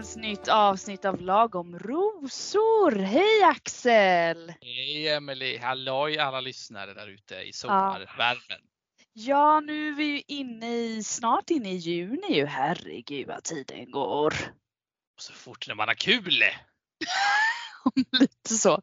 sprillans 0.00 0.16
nytt 0.16 0.48
avsnitt 0.48 1.04
av 1.04 1.20
Lagom 1.20 1.78
rosor. 1.78 2.90
Hej 2.90 3.42
Axel! 3.42 4.52
Hej 4.60 5.08
Emelie! 5.08 5.60
Halloj 5.60 6.18
alla 6.18 6.40
lyssnare 6.40 6.94
där 6.94 7.06
ute 7.06 7.34
i 7.34 7.52
sommarvärmen. 7.52 8.60
Ja, 9.12 9.60
nu 9.60 9.88
är 9.88 9.92
vi 9.92 10.04
ju 10.04 10.22
inne 10.26 10.76
i, 10.76 11.02
snart 11.02 11.50
inne 11.50 11.72
i 11.72 11.76
juni 11.76 12.36
ju. 12.36 12.46
Herregud 12.46 13.26
vad 13.26 13.44
tiden 13.44 13.90
går. 13.90 14.34
Och 15.16 15.22
så 15.22 15.32
fort 15.32 15.68
när 15.68 15.74
man 15.74 15.88
har 15.88 15.94
kul! 15.94 16.42
lite 18.12 18.54
så. 18.54 18.82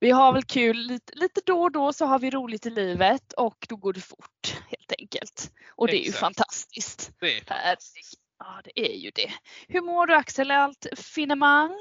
Vi 0.00 0.10
har 0.10 0.32
väl 0.32 0.44
kul 0.44 0.76
lite, 0.76 1.12
lite 1.16 1.40
då 1.46 1.62
och 1.62 1.72
då 1.72 1.92
så 1.92 2.06
har 2.06 2.18
vi 2.18 2.30
roligt 2.30 2.66
i 2.66 2.70
livet 2.70 3.32
och 3.32 3.66
då 3.68 3.76
går 3.76 3.92
det 3.92 4.00
fort 4.00 4.56
helt 4.66 4.92
enkelt. 4.98 5.52
Och 5.76 5.86
det 5.86 6.02
är 6.02 6.06
ju 6.06 6.12
fantastiskt. 6.12 7.12
Det 7.20 7.36
är 7.36 7.44
fantastiskt. 7.44 8.17
Ja, 8.38 8.60
det 8.64 8.80
är 8.80 8.96
ju 8.96 9.10
det. 9.10 9.32
Hur 9.68 9.80
mår 9.80 10.06
du 10.06 10.14
Axel? 10.14 10.50
Allt 10.50 10.86
finemang? 10.96 11.74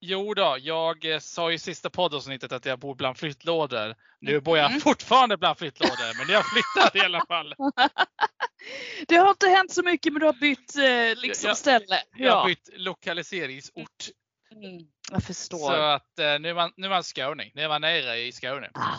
Jo 0.00 0.34
då, 0.34 0.56
jag 0.60 1.04
eh, 1.04 1.18
sa 1.18 1.52
i 1.52 1.58
sista 1.58 1.90
poddavsnittet 1.90 2.52
att 2.52 2.66
jag 2.66 2.78
bor 2.78 2.94
bland 2.94 3.16
flyttlådor. 3.16 3.94
Nu 4.20 4.40
bor 4.40 4.58
jag 4.58 4.66
mm. 4.66 4.80
fortfarande 4.80 5.36
bland 5.36 5.58
flyttlådor, 5.58 6.18
men 6.18 6.34
jag 6.34 6.46
flyttat 6.46 6.96
i 6.96 7.00
alla 7.00 7.26
fall. 7.28 7.54
det 9.08 9.16
har 9.16 9.30
inte 9.30 9.46
hänt 9.46 9.72
så 9.72 9.82
mycket, 9.82 10.12
men 10.12 10.20
du 10.20 10.26
har 10.26 10.32
bytt 10.32 10.76
eh, 10.76 11.22
liksom 11.22 11.48
jag, 11.48 11.56
ställe. 11.56 12.02
Ja. 12.16 12.24
Jag 12.24 12.36
har 12.36 12.46
bytt 12.46 12.68
lokaliseringsort. 12.76 14.08
Mm, 14.52 14.86
jag 15.10 15.22
förstår. 15.22 15.58
Så 15.58 15.72
att 15.72 16.18
eh, 16.18 16.38
nu 16.40 16.48
är 16.48 16.54
man, 16.54 16.72
nu 16.76 16.86
är 16.86 16.90
man 16.90 17.02
skåning. 17.02 17.50
Nu 17.54 17.62
är 17.62 17.68
man 17.68 17.80
nere 17.80 18.18
i 18.18 18.32
Skåne. 18.32 18.70
Ah, 18.74 18.96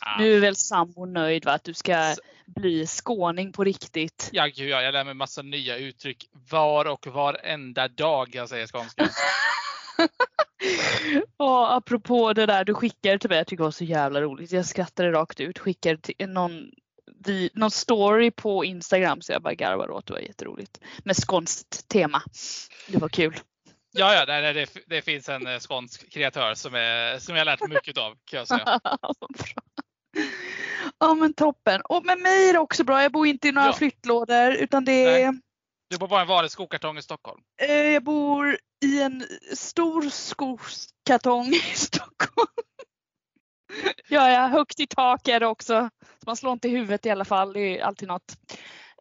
ah. 0.00 0.18
Nu 0.18 0.36
är 0.36 0.40
väl 0.40 0.56
sambo 0.56 1.06
nöjd 1.06 1.44
va? 1.44 1.52
Att 1.52 1.64
du 1.64 1.74
ska 1.74 2.14
så. 2.14 2.22
Bli 2.54 2.86
skåning 2.86 3.52
på 3.52 3.64
riktigt. 3.64 4.28
Ja, 4.32 4.46
gud 4.46 4.68
ja. 4.68 4.82
Jag 4.82 4.92
lär 4.92 5.04
mig 5.04 5.14
massa 5.14 5.42
nya 5.42 5.76
uttryck 5.76 6.28
var 6.50 6.84
och 6.84 7.06
varenda 7.06 7.88
dag 7.88 8.28
jag 8.32 8.48
säger 8.48 8.66
skånska. 8.66 9.08
ja, 11.36 11.76
apropå 11.76 12.32
det 12.32 12.46
där 12.46 12.64
du 12.64 12.74
skickade 12.74 13.18
till 13.18 13.30
mig, 13.30 13.38
jag 13.38 13.46
tycker 13.46 13.62
det 13.62 13.66
var 13.66 13.70
så 13.70 13.84
jävla 13.84 14.20
roligt. 14.20 14.52
Jag 14.52 14.66
skrattade 14.66 15.12
rakt 15.12 15.40
ut. 15.40 15.58
Skickade 15.58 15.98
till 15.98 16.28
någon, 16.28 16.70
någon 17.52 17.70
story 17.70 18.30
på 18.30 18.64
Instagram 18.64 19.20
så 19.20 19.32
jag 19.32 19.42
bara 19.42 19.54
garvade 19.54 19.92
åt. 19.92 20.06
Det 20.06 20.12
var 20.12 20.20
jätteroligt. 20.20 20.80
Med 21.04 21.16
skånskt 21.16 21.88
tema. 21.88 22.22
Det 22.86 22.98
var 22.98 23.08
kul. 23.08 23.36
Ja, 23.92 24.14
ja 24.14 24.26
det, 24.26 24.52
det, 24.52 24.70
det 24.86 25.02
finns 25.02 25.28
en 25.28 25.46
eh, 25.46 25.58
skånsk 25.58 26.12
kreatör 26.12 26.54
som, 26.54 26.74
är, 26.74 27.18
som 27.18 27.36
jag 27.36 27.44
lärt 27.44 27.60
mig 27.60 27.68
mycket 27.68 27.98
av 27.98 28.16
kan 28.24 28.38
jag 28.38 28.48
säga. 28.48 28.80
ja 31.00 31.14
men 31.14 31.34
toppen. 31.34 31.80
Och 31.84 32.04
med 32.04 32.18
mig 32.18 32.48
är 32.48 32.52
det 32.52 32.58
också 32.58 32.84
bra. 32.84 33.02
Jag 33.02 33.12
bor 33.12 33.26
inte 33.26 33.48
i 33.48 33.52
några 33.52 33.68
ja. 33.68 33.72
flyttlådor 33.72 34.50
utan 34.52 34.84
det 34.84 35.22
är 35.22 35.34
Du 35.90 35.98
bor 35.98 36.08
bara 36.08 36.20
i 36.20 36.22
en 36.22 36.28
vanlig 36.28 36.50
skokartong 36.50 36.98
i 36.98 37.02
Stockholm? 37.02 37.40
Eh, 37.62 37.74
jag 37.74 38.04
bor 38.04 38.58
i 38.84 39.02
en 39.02 39.26
stor 39.54 40.10
skokartong 40.10 41.46
i 41.46 41.60
Stockholm. 41.74 42.48
ja, 44.08 44.30
ja, 44.30 44.46
högt 44.46 44.80
i 44.80 44.86
tak 44.86 45.28
är 45.28 45.40
det 45.40 45.46
också. 45.46 45.90
Så 46.00 46.24
man 46.26 46.36
slår 46.36 46.52
inte 46.52 46.68
i 46.68 46.70
huvudet 46.70 47.06
i 47.06 47.10
alla 47.10 47.24
fall. 47.24 47.52
Det 47.52 47.60
är 47.60 47.84
alltid 47.84 48.08
något. 48.08 48.36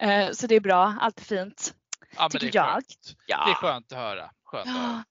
Eh, 0.02 0.32
så 0.32 0.48
det 0.48 0.56
är 0.56 0.60
bra. 0.60 0.96
Allt 1.02 1.20
är 1.20 1.24
fint. 1.24 1.74
Ja, 2.16 2.30
men 2.34 2.40
det 2.40 2.48
är 2.48 2.56
jag. 2.56 2.74
Skönt. 2.74 3.16
Ja. 3.26 3.46
Det 3.46 3.52
är 3.52 3.56
skönt 3.56 3.92
att 3.92 3.98
höra. 3.98 4.32
Skönt 4.44 4.68
att 4.68 4.74
höra. 4.74 5.04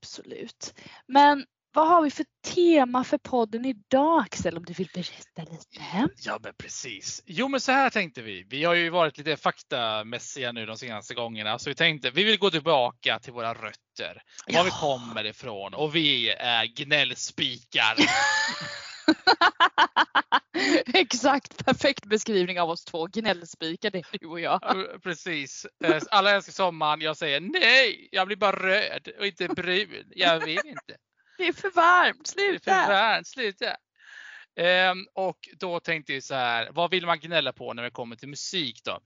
Absolut. 0.00 0.74
Men 1.06 1.46
vad 1.74 1.88
har 1.88 2.02
vi 2.02 2.10
för 2.10 2.26
tema 2.54 3.04
för 3.04 3.18
podden 3.18 3.64
idag 3.64 4.20
Axel 4.20 4.56
om 4.56 4.64
du 4.64 4.72
vill 4.72 4.88
berätta 4.94 5.52
lite? 5.52 6.08
Ja 6.24 6.38
men 6.42 6.54
precis. 6.54 7.22
Jo 7.26 7.48
men 7.48 7.60
så 7.60 7.72
här 7.72 7.90
tänkte 7.90 8.22
vi. 8.22 8.46
Vi 8.48 8.64
har 8.64 8.74
ju 8.74 8.90
varit 8.90 9.18
lite 9.18 9.36
faktamässiga 9.36 10.52
nu 10.52 10.66
de 10.66 10.76
senaste 10.76 11.14
gångerna 11.14 11.58
så 11.58 11.70
vi 11.70 11.74
tänkte 11.74 12.10
vi 12.10 12.24
vill 12.24 12.38
gå 12.38 12.50
tillbaka 12.50 13.18
till 13.18 13.32
våra 13.32 13.54
rötter. 13.54 14.22
Var 14.46 14.54
ja. 14.54 14.62
vi 14.62 14.70
kommer 14.70 15.24
ifrån 15.24 15.74
och 15.74 15.94
vi 15.94 16.30
är 16.30 16.66
gnällspikar. 16.66 17.96
Exakt, 20.94 21.64
perfekt 21.64 22.06
beskrivning 22.06 22.60
av 22.60 22.70
oss 22.70 22.84
två 22.84 23.06
gnällspikar, 23.06 23.90
det 23.90 23.98
är 23.98 24.18
du 24.18 24.26
och 24.26 24.40
jag. 24.40 24.60
Precis. 25.02 25.66
Eh, 25.84 26.02
alla 26.10 26.30
älskar 26.30 26.52
sommaren. 26.52 27.00
Jag 27.00 27.16
säger 27.16 27.40
nej, 27.40 28.08
jag 28.12 28.26
blir 28.26 28.36
bara 28.36 28.56
röd 28.56 29.08
och 29.18 29.26
inte 29.26 29.48
brun. 29.48 30.04
Jag 30.10 30.40
vill 30.40 30.60
inte. 30.64 30.96
Det 31.38 31.48
är 31.48 31.52
för 31.52 31.70
varmt, 31.70 32.26
sluta! 32.26 32.70
Det 32.70 32.76
är 32.76 32.86
för 32.86 32.92
varmt, 32.92 33.26
sluta! 33.26 33.76
Ehm, 34.56 35.06
och 35.14 35.48
då 35.56 35.80
tänkte 35.80 36.12
jag 36.12 36.22
så 36.22 36.34
här, 36.34 36.68
vad 36.72 36.90
vill 36.90 37.06
man 37.06 37.20
gnälla 37.20 37.52
på 37.52 37.74
när 37.74 37.82
det 37.82 37.90
kommer 37.90 38.16
till 38.16 38.28
musik 38.28 38.80
då? 38.84 39.00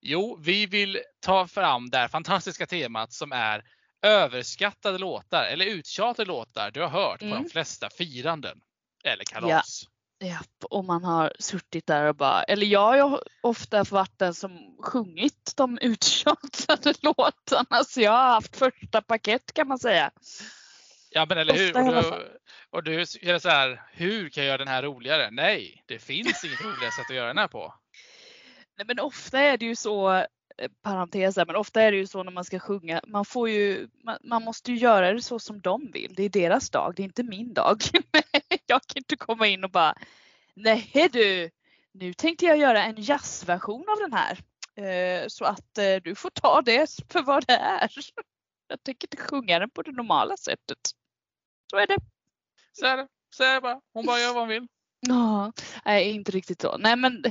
Jo, 0.00 0.38
vi 0.42 0.66
vill 0.66 0.98
ta 1.20 1.46
fram 1.46 1.90
det 1.90 1.98
här 1.98 2.08
fantastiska 2.08 2.66
temat 2.66 3.12
som 3.12 3.32
är 3.32 3.64
överskattade 4.02 4.98
låtar 4.98 5.44
eller 5.44 5.66
uttjatade 5.66 6.28
låtar 6.28 6.70
du 6.70 6.80
har 6.80 6.88
hört 6.88 7.22
mm. 7.22 7.30
på 7.30 7.34
de 7.34 7.40
mm. 7.40 7.50
flesta 7.50 7.90
firanden 7.90 8.58
eller 9.04 9.24
kalas. 9.24 9.82
Ja. 10.18 10.26
ja, 10.26 10.38
och 10.70 10.84
man 10.84 11.04
har 11.04 11.32
suttit 11.38 11.86
där 11.86 12.04
och 12.04 12.16
bara, 12.16 12.42
eller 12.42 12.66
jag 12.66 12.80
har 12.80 12.96
ju 12.96 13.18
ofta 13.42 13.84
varit 13.84 14.18
den 14.18 14.34
som 14.34 14.76
sjungit 14.82 15.52
de 15.56 15.78
uttjatade 15.78 16.94
låtarna 17.02 17.84
så 17.84 18.00
jag 18.00 18.12
har 18.12 18.32
haft 18.32 18.56
första 18.56 19.02
paket 19.02 19.54
kan 19.54 19.68
man 19.68 19.78
säga. 19.78 20.10
Ja 21.16 21.26
men 21.28 21.38
eller 21.38 21.54
hur. 21.54 21.76
Och 21.76 21.84
du, 21.84 22.38
och 22.70 22.82
du 22.82 23.00
är 23.00 23.38
så 23.38 23.48
här, 23.48 23.82
hur 23.92 24.28
kan 24.28 24.44
jag 24.44 24.48
göra 24.48 24.58
den 24.58 24.68
här 24.68 24.82
roligare? 24.82 25.30
Nej, 25.30 25.82
det 25.86 25.98
finns 25.98 26.44
inget 26.44 26.64
roligare 26.64 26.92
sätt 26.92 27.10
att 27.10 27.16
göra 27.16 27.28
den 27.28 27.38
här 27.38 27.48
på. 27.48 27.74
Nej 28.76 28.86
men 28.86 29.00
ofta 29.00 29.40
är 29.40 29.56
det 29.56 29.66
ju 29.66 29.76
så, 29.76 30.12
eh, 30.12 30.24
parentes 30.82 31.36
men 31.36 31.56
ofta 31.56 31.82
är 31.82 31.92
det 31.92 31.98
ju 31.98 32.06
så 32.06 32.22
när 32.22 32.32
man 32.32 32.44
ska 32.44 32.58
sjunga, 32.58 33.00
man 33.06 33.24
får 33.24 33.48
ju, 33.48 33.88
man, 34.04 34.18
man, 34.24 34.42
måste 34.42 34.72
ju 34.72 34.78
göra 34.78 35.12
det 35.12 35.22
så 35.22 35.38
som 35.38 35.60
de 35.60 35.90
vill. 35.92 36.14
Det 36.14 36.22
är 36.22 36.28
deras 36.28 36.70
dag, 36.70 36.92
det 36.96 37.02
är 37.02 37.04
inte 37.04 37.22
min 37.22 37.54
dag. 37.54 37.82
jag 38.66 38.82
kan 38.82 38.96
inte 38.96 39.16
komma 39.16 39.46
in 39.46 39.64
och 39.64 39.70
bara, 39.70 39.94
nej 40.54 41.08
du, 41.12 41.50
nu 41.92 42.14
tänkte 42.14 42.46
jag 42.46 42.58
göra 42.58 42.84
en 42.84 42.96
jazzversion 42.98 43.84
av 43.88 43.98
den 43.98 44.12
här. 44.12 44.38
Eh, 44.76 45.24
så 45.28 45.44
att 45.44 45.78
eh, 45.78 45.96
du 46.04 46.14
får 46.14 46.30
ta 46.30 46.62
det 46.62 46.90
för 47.12 47.22
vad 47.22 47.46
det 47.46 47.56
är. 47.56 47.90
Jag 48.68 48.82
tänker 48.82 49.06
inte 49.06 49.16
sjunga 49.16 49.58
den 49.58 49.70
på 49.70 49.82
det 49.82 49.92
normala 49.92 50.36
sättet. 50.36 50.78
Så 51.70 51.76
är 51.76 51.86
det. 51.86 51.96
Så 52.72 52.86
är 52.86 52.96
det. 52.96 53.08
Så 53.36 53.44
är 53.44 53.54
det 53.54 53.60
bara. 53.60 53.80
Hon 53.92 54.06
bara 54.06 54.20
gör 54.20 54.34
vad 54.34 54.42
hon 54.42 54.48
vill. 54.48 54.66
Ja, 55.00 55.52
nej 55.84 56.10
inte 56.10 56.32
riktigt 56.32 56.60
så. 56.60 56.76
Nej 56.78 56.96
men 56.96 57.24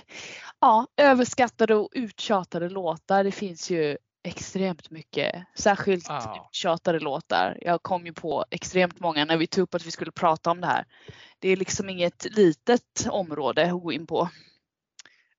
ja, 0.59 0.87
överskattade 0.97 1.75
och 1.75 1.89
uttjatade 1.91 2.69
låtar. 2.69 3.23
Det 3.23 3.31
finns 3.31 3.71
ju 3.71 3.97
extremt 4.23 4.89
mycket. 4.89 5.45
Särskilt 5.55 6.05
ja. 6.09 6.47
uttjatade 6.49 6.99
låtar. 6.99 7.57
Jag 7.61 7.83
kom 7.83 8.05
ju 8.05 8.13
på 8.13 8.45
extremt 8.51 8.99
många 8.99 9.25
när 9.25 9.37
vi 9.37 9.47
tog 9.47 9.63
upp 9.63 9.75
att 9.75 9.85
vi 9.85 9.91
skulle 9.91 10.11
prata 10.11 10.51
om 10.51 10.61
det 10.61 10.67
här. 10.67 10.85
Det 11.39 11.49
är 11.49 11.57
liksom 11.57 11.89
inget 11.89 12.25
litet 12.35 13.07
område 13.09 13.71
att 13.71 13.81
gå 13.81 13.91
in 13.91 14.07
på. 14.07 14.29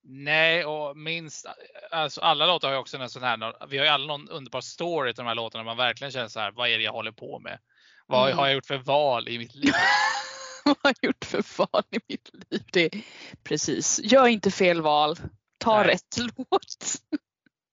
Nej, 0.07 0.65
och 0.65 0.97
minst, 0.97 1.47
alltså 1.91 2.21
alla 2.21 2.47
låtar 2.47 2.69
har 2.69 2.75
ju 2.75 2.81
också 2.81 2.97
en 2.97 3.11
sån 3.11 3.23
här, 3.23 3.67
vi 3.69 3.79
har 3.79 3.85
ju 3.85 3.91
alla 3.91 4.07
någon 4.07 4.29
underbar 4.29 4.61
story 4.61 5.15
till 5.15 5.25
de 5.25 5.29
här 5.29 5.35
låtarna 5.35 5.65
man 5.65 5.77
verkligen 5.77 6.11
känner 6.11 6.29
så 6.29 6.41
här, 6.41 6.53
vad 6.53 6.69
är 6.69 6.79
det 6.79 6.85
jag 6.85 6.93
håller 6.93 7.13
på 7.13 7.39
med? 7.39 7.59
Vad 8.07 8.27
mm. 8.27 8.39
har 8.39 8.47
jag 8.47 8.55
gjort 8.55 8.67
för 8.67 8.79
val 8.79 9.29
i 9.29 9.39
mitt 9.39 9.55
liv? 9.55 9.73
vad 10.65 10.77
har 10.83 10.95
jag 11.01 11.09
gjort 11.09 11.25
för 11.25 11.59
val 11.59 11.83
i 11.91 11.99
mitt 12.09 12.31
liv? 12.33 12.63
Det 12.73 12.91
precis, 13.43 14.01
gör 14.03 14.27
inte 14.27 14.51
fel 14.51 14.83
val. 14.83 15.19
Ta 15.59 15.83
Nej. 15.83 15.89
rätt 15.89 16.17
låt. 16.37 17.03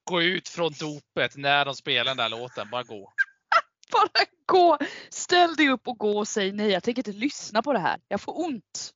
Gå 0.04 0.22
ut 0.22 0.50
från 0.50 0.74
dopet 0.80 1.38
när 1.38 1.66
de 1.66 1.76
spelar 1.76 2.06
den 2.06 2.18
där 2.18 2.30
låten, 2.30 2.70
bara 2.70 2.84
gå. 2.84 3.14
bara 3.92 4.26
gå! 4.46 4.78
Ställ 5.10 5.56
dig 5.56 5.70
upp 5.70 5.88
och 5.88 5.98
gå 5.98 6.18
och 6.18 6.28
säg 6.28 6.52
nej, 6.52 6.72
jag 6.72 6.84
tänker 6.84 7.00
inte 7.00 7.20
lyssna 7.20 7.62
på 7.62 7.74
det 7.74 7.80
här. 7.80 8.00
Jag 8.08 8.22
får 8.22 8.46
ont. 8.46 8.94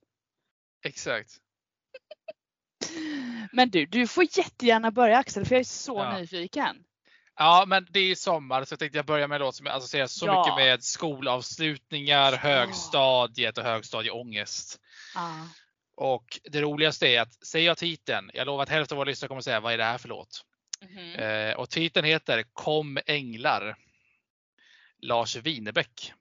Exakt. 0.85 1.31
Men 3.51 3.69
du, 3.69 3.85
du 3.85 4.07
får 4.07 4.23
jättegärna 4.37 4.91
börja 4.91 5.17
Axel 5.17 5.45
för 5.45 5.55
jag 5.55 5.59
är 5.59 5.63
så 5.63 5.97
ja. 5.97 6.17
nyfiken. 6.17 6.83
Ja, 7.37 7.65
men 7.67 7.87
det 7.89 7.99
är 7.99 8.15
sommar 8.15 8.65
så 8.65 8.73
jag 8.73 8.79
tänkte 8.79 8.97
jag 8.97 9.05
börja 9.05 9.27
med 9.27 9.39
låt 9.39 9.55
som 9.55 9.67
associerar 9.67 10.07
så 10.07 10.25
ja. 10.25 10.39
mycket 10.39 10.55
med 10.55 10.83
skolavslutningar, 10.83 12.33
högstadiet 12.33 13.57
och 13.57 13.63
högstadieångest. 13.63 14.79
Ja. 15.15 15.47
Och 15.97 16.39
det 16.43 16.61
roligaste 16.61 17.07
är 17.07 17.21
att 17.21 17.45
säger 17.45 17.67
jag 17.67 17.77
titeln, 17.77 18.31
jag 18.33 18.45
lovar 18.45 18.63
att 18.63 18.69
hälften 18.69 18.95
av 18.95 18.97
våra 18.97 19.09
lyssnare 19.09 19.27
kommer 19.27 19.41
säga 19.41 19.59
vad 19.59 19.73
är 19.73 19.77
det 19.77 19.83
här 19.83 19.97
för 19.97 20.09
låt? 20.09 20.45
Mm 20.81 21.49
eh, 21.49 21.55
och 21.55 21.69
titeln 21.69 22.05
heter 22.05 22.43
Kom 22.53 22.99
änglar. 23.05 23.75
Lars 25.01 25.35
Winnerbäck. 25.35 26.13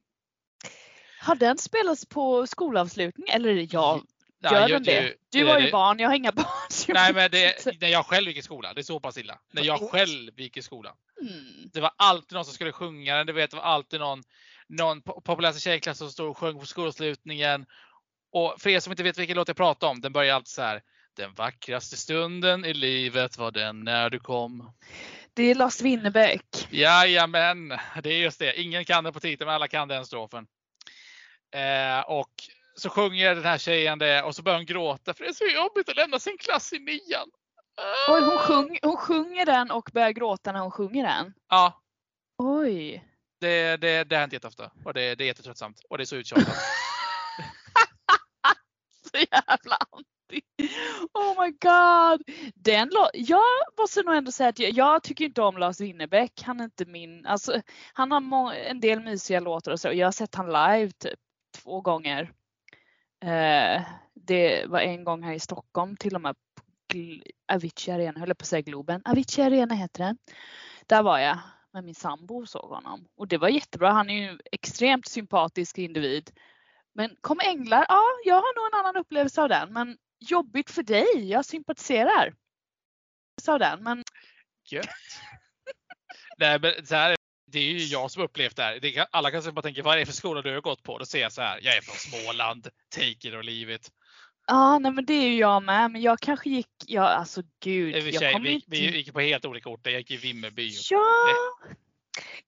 Har 1.21 1.35
den 1.35 1.59
spelats 1.59 2.07
på 2.07 2.47
skolavslutning? 2.47 3.29
Eller 3.29 3.69
ja, 3.75 4.03
Gör 4.53 4.69
den 4.69 4.83
det? 4.83 5.15
Du 5.31 5.45
har 5.45 5.59
ju 5.59 5.71
barn, 5.71 5.99
jag 5.99 6.09
har 6.09 6.17
inga 6.17 6.33
barn. 6.43 6.47
Nej 6.89 7.15
men 7.15 7.31
det, 7.31 7.81
när 7.81 7.89
jag 7.89 8.07
själv 8.07 8.29
gick 8.29 8.37
i 8.37 8.43
skolan, 8.43 8.75
det 8.75 8.81
är 8.81 8.83
så 8.83 9.01
pass 9.01 9.19
illa. 9.19 9.39
När 9.53 9.63
jag 9.63 9.91
själv 9.91 10.41
gick 10.41 10.57
i 10.57 10.63
skolan. 10.63 10.95
Mm. 11.21 11.71
Det 11.73 11.81
var 11.81 11.93
alltid 11.97 12.33
någon 12.33 12.45
som 12.45 12.55
skulle 12.55 12.73
sjunga 12.73 13.17
den, 13.17 13.27
det 13.27 13.53
var 13.53 13.63
alltid 13.63 14.01
någon, 14.01 14.23
någon 14.69 15.03
populäraste 15.03 15.61
tjejklass 15.61 15.99
som 15.99 16.11
stod 16.11 16.31
och 16.31 16.39
sjöng 16.39 16.61
på 16.61 16.67
skolavslutningen. 16.67 17.67
Och 18.33 18.55
för 18.59 18.71
er 18.71 18.81
som 18.81 18.93
inte 18.93 19.03
vet 19.03 19.19
vilken 19.19 19.37
låt 19.37 19.49
jag 19.49 19.57
pratar 19.57 19.89
om, 19.89 20.01
den 20.01 20.13
börjar 20.13 20.35
alltid 20.35 20.49
så 20.49 20.63
här. 20.63 20.83
Den 21.17 21.35
vackraste 21.35 21.97
stunden 21.97 22.65
i 22.65 22.75
livet 22.75 23.39
var 23.39 23.51
den 23.51 23.85
när 23.85 24.11
du 24.11 24.19
kom. 24.19 24.73
Det 25.35 25.43
är 25.43 25.55
Lars 25.55 25.81
Winnerbäck. 25.81 26.69
Jajamän, 26.71 27.69
det 28.03 28.11
är 28.11 28.19
just 28.19 28.39
det. 28.39 28.61
Ingen 28.61 28.85
kan 28.85 29.05
det 29.05 29.13
på 29.13 29.21
titeln, 29.21 29.47
men 29.47 29.55
alla 29.55 29.69
kan 29.69 29.89
den 29.89 30.07
strofen. 30.07 30.47
Eh, 31.55 32.01
och 32.01 32.31
så 32.77 32.91
sjunger 32.91 33.35
den 33.35 33.45
här 33.45 33.59
tjejen 33.59 33.99
det 33.99 34.23
och 34.23 34.35
så 34.35 34.43
börjar 34.43 34.59
hon 34.59 34.67
gråta 34.67 35.15
för 35.15 35.25
det 35.25 35.31
är 35.31 35.35
så 35.35 35.45
jobbigt 35.45 35.89
att 35.89 35.97
lämna 35.97 36.19
sin 36.19 36.39
klass 36.39 36.73
i 36.73 36.79
nian. 36.79 37.31
Oj, 38.09 38.21
hon, 38.21 38.39
sjung, 38.39 38.79
hon 38.83 38.97
sjunger 38.97 39.47
den 39.47 39.71
och 39.71 39.91
börjar 39.93 40.11
gråta 40.11 40.53
när 40.53 40.61
hon 40.61 40.71
sjunger 40.71 41.05
den? 41.05 41.35
Ja. 41.49 41.83
Oj. 42.39 43.05
Det, 43.41 43.77
det, 43.77 44.05
det 44.05 44.17
har 44.17 44.21
hänt 44.21 44.33
jätteofta 44.33 44.71
och 44.85 44.95
det, 44.95 45.15
det 45.15 45.25
är 45.25 45.27
jättetröttsamt 45.27 45.81
och 45.89 45.99
det 45.99 46.05
är 46.05 46.07
så 46.07 46.17
uttjatat. 46.17 46.49
så 49.13 49.19
jävla 49.19 49.79
anti. 49.91 50.41
Oh 51.15 51.45
my 51.45 51.51
god. 51.51 52.23
Den 52.55 52.91
jag 53.13 53.43
måste 53.79 54.03
nog 54.03 54.15
ändå 54.15 54.33
säga 54.33 54.49
att 54.49 54.59
jag, 54.59 54.73
jag, 54.73 55.03
tycker 55.03 55.25
inte 55.25 55.43
om 55.43 55.59
Lars 55.59 55.81
Winnerbäck. 55.81 56.43
Han 56.43 56.61
är 56.61 56.65
inte 56.65 56.85
min, 56.85 57.27
alltså 57.27 57.63
han 57.93 58.13
har 58.13 58.55
en 58.55 58.81
del 58.81 59.01
mysiga 59.01 59.41
låtar 59.41 59.73
och 59.73 59.81
så. 59.81 59.93
Jag 59.93 60.07
har 60.07 60.13
sett 60.13 60.35
han 60.35 60.47
live 60.47 60.91
typ 60.91 61.19
två 61.63 61.81
gånger. 61.81 62.33
Eh, 63.25 63.83
det 64.15 64.67
var 64.67 64.81
en 64.81 65.05
gång 65.05 65.23
här 65.23 65.33
i 65.33 65.41
Stockholm 65.41 65.97
till 65.97 66.15
och 66.15 66.21
med 66.21 66.37
Avicii 67.53 67.95
Arena, 67.95 68.21
höll 68.21 68.29
jag 68.29 68.39
på 68.39 68.43
att 68.43 68.49
säga 68.49 68.63
Globen. 68.63 69.03
Avicii 69.05 69.43
Arena 69.45 69.75
heter 69.75 70.05
den. 70.05 70.19
Där 70.87 71.03
var 71.03 71.19
jag 71.19 71.39
med 71.73 71.85
min 71.85 71.95
sambo 71.95 72.41
och 72.41 72.49
såg 72.49 72.71
honom. 72.71 73.09
Och 73.17 73.29
det 73.29 73.39
var 73.39 73.49
jättebra. 73.49 73.91
Han 73.91 74.11
är 74.11 74.15
ju 74.15 74.39
extremt 74.53 75.09
sympatisk 75.09 75.79
individ. 75.79 76.31
Men 76.93 77.17
Kom 77.21 77.41
Änglar, 77.41 77.87
ja, 77.89 78.05
jag 78.25 78.35
har 78.35 78.55
nog 78.57 78.75
en 78.75 78.81
annan 78.81 78.97
upplevelse 78.97 79.43
av 79.43 79.49
den. 79.49 79.73
Men 79.73 79.99
jobbigt 80.19 80.71
för 80.71 80.83
dig, 80.83 81.31
jag 81.31 81.45
sympatiserar. 81.45 82.35
Sa 83.43 83.59
den, 83.59 83.83
men... 83.83 84.03
Gött. 84.65 84.87
Nej, 86.39 86.59
men 86.61 86.87
så 86.87 86.95
här, 86.95 87.17
det 87.55 87.61
är 87.61 87.73
ju 87.73 87.85
jag 87.85 88.11
som 88.11 88.23
upplevt 88.23 88.57
det 88.57 88.63
här. 88.63 88.79
Det 88.81 88.91
kan, 88.91 89.07
alla 89.11 89.31
kanske 89.31 89.53
bara 89.53 89.63
tänka, 89.63 89.83
vad 89.83 89.95
är 89.95 89.99
det 89.99 90.07
för 90.07 90.13
skola 90.13 90.43
du 90.43 90.55
har 90.55 90.61
gått 90.61 90.83
på? 90.83 90.99
Då 90.99 91.05
säger 91.05 91.25
jag 91.25 91.33
så 91.33 91.43
här, 91.43 91.61
jag 91.63 91.77
är 91.77 91.81
från 91.81 91.97
Småland, 91.97 92.69
take 92.89 93.29
it 93.29 93.35
or 93.35 93.43
leave 93.43 93.75
it. 93.75 93.91
Ja, 94.47 94.79
nej 94.79 94.93
men 94.93 95.05
det 95.05 95.15
är 95.15 95.29
ju 95.29 95.39
jag 95.39 95.63
med. 95.63 95.91
Men 95.91 96.03
jag 96.03 96.21
kanske 96.21 96.51
gick, 96.51 96.69
ja 96.87 97.09
alltså 97.09 97.43
gud. 97.65 97.97
Jag 97.97 98.15
tjej, 98.21 98.41
vi, 98.43 98.53
inte... 98.53 98.67
vi 98.71 98.97
gick 98.97 99.13
på 99.13 99.21
helt 99.21 99.45
olika 99.45 99.69
orter. 99.69 99.91
Jag 99.91 100.01
gick 100.01 100.11
i 100.11 100.17
Vimmerby. 100.17 100.71
Ja. 100.91 101.03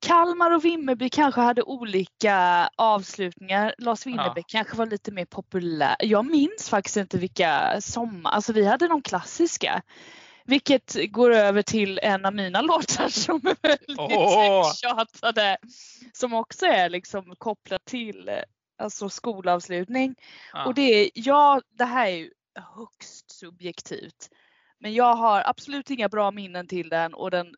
Kalmar 0.06 0.50
och 0.50 0.64
Vimmerby 0.64 1.08
kanske 1.10 1.40
hade 1.40 1.62
olika 1.62 2.68
avslutningar. 2.76 3.74
Lars 3.78 4.06
Winnerbäck 4.06 4.44
ja. 4.48 4.58
kanske 4.58 4.76
var 4.76 4.86
lite 4.86 5.12
mer 5.12 5.24
populär. 5.24 5.96
Jag 6.00 6.26
minns 6.26 6.70
faktiskt 6.70 6.96
inte 6.96 7.18
vilka 7.18 7.80
sommar, 7.80 8.30
alltså 8.30 8.52
vi 8.52 8.66
hade 8.66 8.88
de 8.88 9.02
klassiska. 9.02 9.82
Vilket 10.46 11.12
går 11.12 11.30
över 11.30 11.62
till 11.62 12.00
en 12.02 12.24
av 12.24 12.34
mina 12.34 12.60
låtar 12.60 13.08
som 13.08 13.36
är 13.36 13.68
väldigt 13.68 13.98
oh. 13.98 14.74
tjatade. 14.74 15.56
Som 16.12 16.34
också 16.34 16.66
är 16.66 16.90
liksom 16.90 17.34
kopplat 17.38 17.84
till 17.84 18.30
alltså 18.78 19.08
skolavslutning. 19.08 20.14
Ja. 20.52 20.66
Och 20.66 20.74
det 20.74 20.82
är, 20.82 21.10
ja, 21.14 21.62
det 21.70 21.84
här 21.84 22.06
är 22.06 22.16
ju 22.16 22.30
högst 22.54 23.30
subjektivt. 23.30 24.30
Men 24.78 24.94
jag 24.94 25.14
har 25.14 25.42
absolut 25.46 25.90
inga 25.90 26.08
bra 26.08 26.30
minnen 26.30 26.66
till 26.66 26.88
den 26.88 27.14
och 27.14 27.30
den 27.30 27.54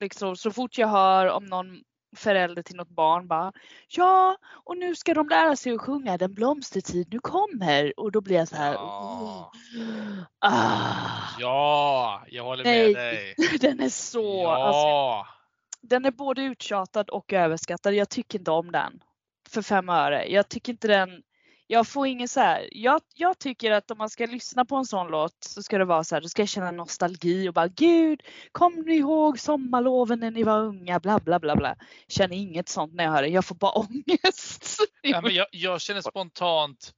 liksom 0.00 0.36
så 0.36 0.50
fort 0.50 0.78
jag 0.78 0.88
hör 0.88 1.26
om 1.26 1.44
någon 1.44 1.82
förälder 2.16 2.62
till 2.62 2.76
något 2.76 2.88
barn 2.88 3.28
bara 3.28 3.52
Ja, 3.88 4.36
och 4.64 4.76
nu 4.76 4.94
ska 4.94 5.14
de 5.14 5.28
lära 5.28 5.56
sig 5.56 5.72
att 5.72 5.80
sjunga 5.80 6.18
Den 6.18 6.34
blomstertid 6.34 7.08
nu 7.12 7.18
kommer 7.18 8.00
och 8.00 8.12
då 8.12 8.20
blir 8.20 8.36
jag 8.36 8.48
så 8.48 8.56
här. 8.56 8.72
Ja, 8.72 9.50
oh. 9.76 10.22
ah. 10.38 11.36
ja 11.38 12.24
jag 12.28 12.44
håller 12.44 12.64
Nej, 12.64 12.94
med 12.94 12.94
dig. 12.94 13.34
Den 13.60 13.80
är 13.80 13.88
så. 13.88 14.42
Ja. 14.42 14.56
Alltså, 14.56 15.34
den 15.80 16.04
är 16.04 16.10
både 16.10 16.42
uttjatad 16.42 17.10
och 17.10 17.32
överskattad. 17.32 17.94
Jag 17.94 18.08
tycker 18.08 18.38
inte 18.38 18.50
om 18.50 18.72
den 18.72 19.00
för 19.48 19.62
fem 19.62 19.88
öre. 19.88 20.26
Jag 20.26 20.48
tycker 20.48 20.72
inte 20.72 20.88
den 20.88 21.22
jag 21.70 21.88
får 21.88 22.06
ingen 22.06 22.28
så 22.28 22.40
här, 22.40 22.68
jag, 22.72 23.00
jag 23.14 23.38
tycker 23.38 23.70
att 23.70 23.90
om 23.90 23.98
man 23.98 24.10
ska 24.10 24.26
lyssna 24.26 24.64
på 24.64 24.76
en 24.76 24.84
sån 24.84 25.08
låt 25.08 25.36
så 25.40 25.62
ska 25.62 25.78
det 25.78 25.84
vara 25.84 26.04
så 26.04 26.14
här, 26.14 26.22
då 26.22 26.28
ska 26.28 26.42
jag 26.42 26.48
känna 26.48 26.70
nostalgi 26.70 27.48
och 27.48 27.54
bara 27.54 27.68
gud, 27.68 28.22
kommer 28.52 28.82
ni 28.82 28.96
ihåg 28.96 29.38
sommarloven 29.38 30.20
när 30.20 30.30
ni 30.30 30.42
var 30.42 30.60
unga, 30.60 31.00
bla 31.00 31.18
bla 31.18 31.38
bla 31.38 31.56
bla. 31.56 31.76
Känner 32.08 32.36
inget 32.36 32.68
sånt 32.68 32.94
när 32.94 33.04
jag 33.04 33.10
hör 33.10 33.22
det, 33.22 33.28
jag 33.28 33.44
får 33.44 33.54
bara 33.54 33.72
ångest. 33.78 34.76
Ja, 35.02 35.20
men 35.20 35.34
jag, 35.34 35.46
jag 35.50 35.80
känner 35.80 36.00
spontant, 36.00 36.92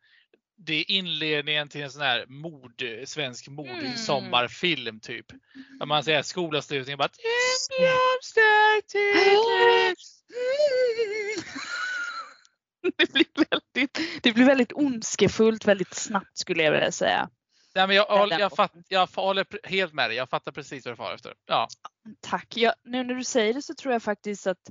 det 0.57 0.75
är 0.75 0.91
inledningen 0.91 1.69
till 1.69 1.83
en 1.83 1.91
sån 1.91 2.03
här 2.03 2.27
mord, 2.29 2.83
svensk 3.05 3.49
mord 3.49 3.69
mm. 3.69 3.97
sommarfilm 3.97 5.01
typ. 5.01 5.27
När 5.79 5.87
man 5.87 6.05
säger 6.05 6.23
skolavslutning 6.23 6.97
bara 6.97 7.09
det, 12.97 13.13
blir 13.13 13.27
väldigt, 13.51 14.23
det 14.23 14.33
blir 14.33 14.45
väldigt 14.45 14.73
ondskefullt 14.73 15.65
väldigt 15.65 15.95
snabbt 15.95 16.39
skulle 16.39 16.63
jag 16.63 16.73
vilja 16.73 16.93
säga. 16.93 17.31
Nej, 17.75 17.87
men 17.87 17.97
jag, 17.97 18.07
jag, 18.09 18.41
jag, 18.41 18.53
fatt, 18.53 18.73
jag 18.89 19.07
håller 19.07 19.47
helt 19.69 19.93
med 19.93 20.11
dig. 20.11 20.17
Jag 20.17 20.29
fattar 20.29 20.53
precis 20.53 20.87
vad 20.87 20.93
du 20.93 20.97
far 20.97 21.15
efter. 21.15 21.35
Ja. 21.47 21.69
Tack. 22.21 22.57
Jag, 22.57 22.75
nu 22.85 23.05
när 23.05 23.15
du 23.15 23.25
säger 23.25 23.55
det 23.55 23.63
så 23.63 23.75
tror 23.75 23.93
jag 23.93 24.03
faktiskt 24.03 24.47
att 24.47 24.71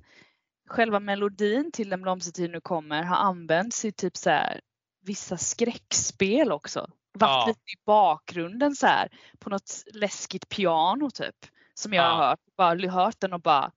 själva 0.69 0.99
melodin 0.99 1.71
till 1.71 1.89
Den 1.89 2.01
blomstertid 2.01 2.51
nu 2.51 2.61
kommer 2.61 3.03
har 3.03 3.15
använts 3.15 3.85
i 3.85 3.91
typ 3.91 4.17
så 4.17 4.29
här, 4.29 4.61
vissa 5.01 5.37
skräckspel 5.37 6.51
också. 6.51 6.89
Varit 7.13 7.29
ja. 7.29 7.45
lite 7.47 7.59
i 7.59 7.83
bakgrunden 7.85 8.75
så 8.75 8.87
här 8.87 9.09
på 9.39 9.49
något 9.49 9.83
läskigt 9.93 10.49
piano 10.49 11.11
typ. 11.11 11.35
Som 11.73 11.93
jag 11.93 12.05
ja. 12.05 12.09
har 12.09 12.27
hört. 12.27 12.39
Bara 12.57 12.91
hört 12.91 13.19
den 13.19 13.33
och 13.33 13.41
bara 13.41 13.71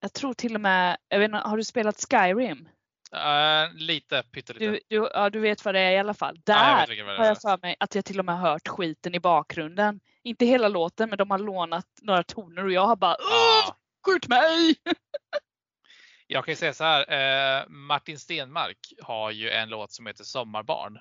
jag 0.00 0.12
tror 0.12 0.34
till 0.34 0.54
och 0.54 0.60
med, 0.60 0.96
jag 1.08 1.18
vet 1.18 1.28
inte, 1.28 1.38
har 1.38 1.56
du 1.56 1.64
spelat 1.64 2.06
Skyrim? 2.10 2.68
Uh, 3.14 3.74
lite, 3.74 4.22
pyttelite. 4.22 4.64
Du, 4.64 4.80
du, 4.88 5.10
ja, 5.14 5.30
du 5.30 5.40
vet 5.40 5.64
vad 5.64 5.74
det 5.74 5.80
är 5.80 5.90
i 5.90 5.98
alla 5.98 6.14
fall. 6.14 6.40
Där 6.44 6.86
ja, 6.88 6.94
jag 6.94 7.04
har 7.18 7.24
jag 7.24 7.40
för 7.40 7.58
mig 7.62 7.76
att 7.80 7.94
jag 7.94 8.04
till 8.04 8.18
och 8.18 8.24
med 8.24 8.38
hört 8.38 8.68
skiten 8.68 9.14
i 9.14 9.20
bakgrunden. 9.20 10.00
Inte 10.22 10.46
hela 10.46 10.68
låten, 10.68 11.08
men 11.08 11.18
de 11.18 11.30
har 11.30 11.38
lånat 11.38 11.86
några 12.02 12.22
toner 12.22 12.64
och 12.64 12.72
jag 12.72 12.86
har 12.86 12.96
bara 12.96 13.16
ja. 13.18 13.76
skjut 14.06 14.28
mig! 14.28 14.74
jag 16.26 16.44
kan 16.44 16.52
ju 16.52 16.56
säga 16.56 16.74
så 16.74 16.84
här, 16.84 17.12
eh, 17.60 17.68
Martin 17.68 18.18
Stenmark 18.18 18.78
har 19.02 19.30
ju 19.30 19.50
en 19.50 19.68
låt 19.68 19.92
som 19.92 20.06
heter 20.06 20.24
Sommarbarn. 20.24 20.98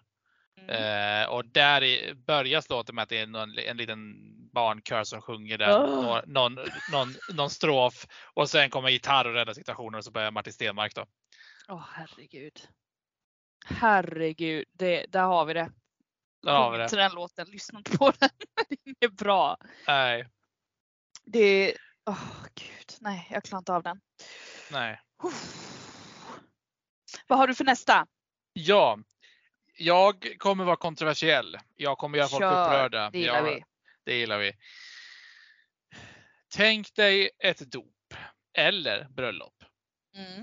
Mm. 0.61 1.23
Eh, 1.23 1.29
och 1.29 1.45
där 1.45 1.83
i, 1.83 2.13
börjas 2.27 2.69
låten 2.69 2.95
med 2.95 3.03
att 3.03 3.09
det 3.09 3.19
är 3.19 3.27
någon, 3.27 3.57
en 3.57 3.77
liten 3.77 4.15
barnkör 4.53 5.03
som 5.03 5.21
sjunger 5.21 5.57
den, 5.57 5.71
oh. 5.71 6.19
någon, 6.25 6.55
någon, 6.91 7.13
någon 7.33 7.49
strof 7.49 8.07
och 8.33 8.49
sen 8.49 8.69
kommer 8.69 8.89
gitarr 8.89 9.25
och 9.25 9.33
räddar 9.33 9.53
situationen 9.53 9.97
och 9.97 10.03
så 10.03 10.11
börjar 10.11 10.31
Martin 10.31 10.53
Stenmark 10.53 10.95
då. 10.95 11.05
Åh 11.69 11.77
oh, 11.77 11.83
herregud. 11.93 12.67
Herregud, 13.65 14.65
det, 14.73 15.05
där 15.09 15.23
har 15.23 15.45
vi 15.45 15.53
det. 15.53 15.71
Där 16.41 16.51
har 16.51 16.71
vi 16.71 16.77
det. 16.77 16.89
Till 16.89 16.97
den 16.97 17.11
låten, 17.11 17.47
lyssna 17.49 17.79
inte 17.79 17.97
på 17.97 18.11
den. 18.19 18.29
det 18.99 19.05
är 19.05 19.09
bra. 19.09 19.57
Nej. 19.87 20.27
Det 21.25 21.39
är, 21.39 21.77
åh 22.05 22.13
oh, 22.13 22.45
gud, 22.55 22.97
nej 22.99 23.27
jag 23.31 23.43
klarar 23.43 23.59
inte 23.59 23.73
av 23.73 23.83
den. 23.83 24.01
Nej. 24.71 25.01
Vad 27.27 27.39
har 27.39 27.47
du 27.47 27.55
för 27.55 27.63
nästa? 27.63 28.07
Ja, 28.53 28.99
jag 29.77 30.35
kommer 30.37 30.63
vara 30.63 30.75
kontroversiell. 30.75 31.57
Jag 31.75 31.97
kommer 31.97 32.17
göra 32.17 32.27
folk 32.27 32.41
Kör, 32.41 32.65
upprörda. 32.65 33.09
Det 33.09 33.19
gillar 33.19 33.35
jag, 33.35 33.43
vi. 33.43 33.63
Det 34.03 34.17
gillar 34.17 34.37
vi. 34.39 34.53
Tänk 36.55 36.95
dig 36.95 37.29
ett 37.39 37.71
dop 37.71 38.13
eller 38.53 39.07
bröllop. 39.09 39.63
Mm. 40.15 40.41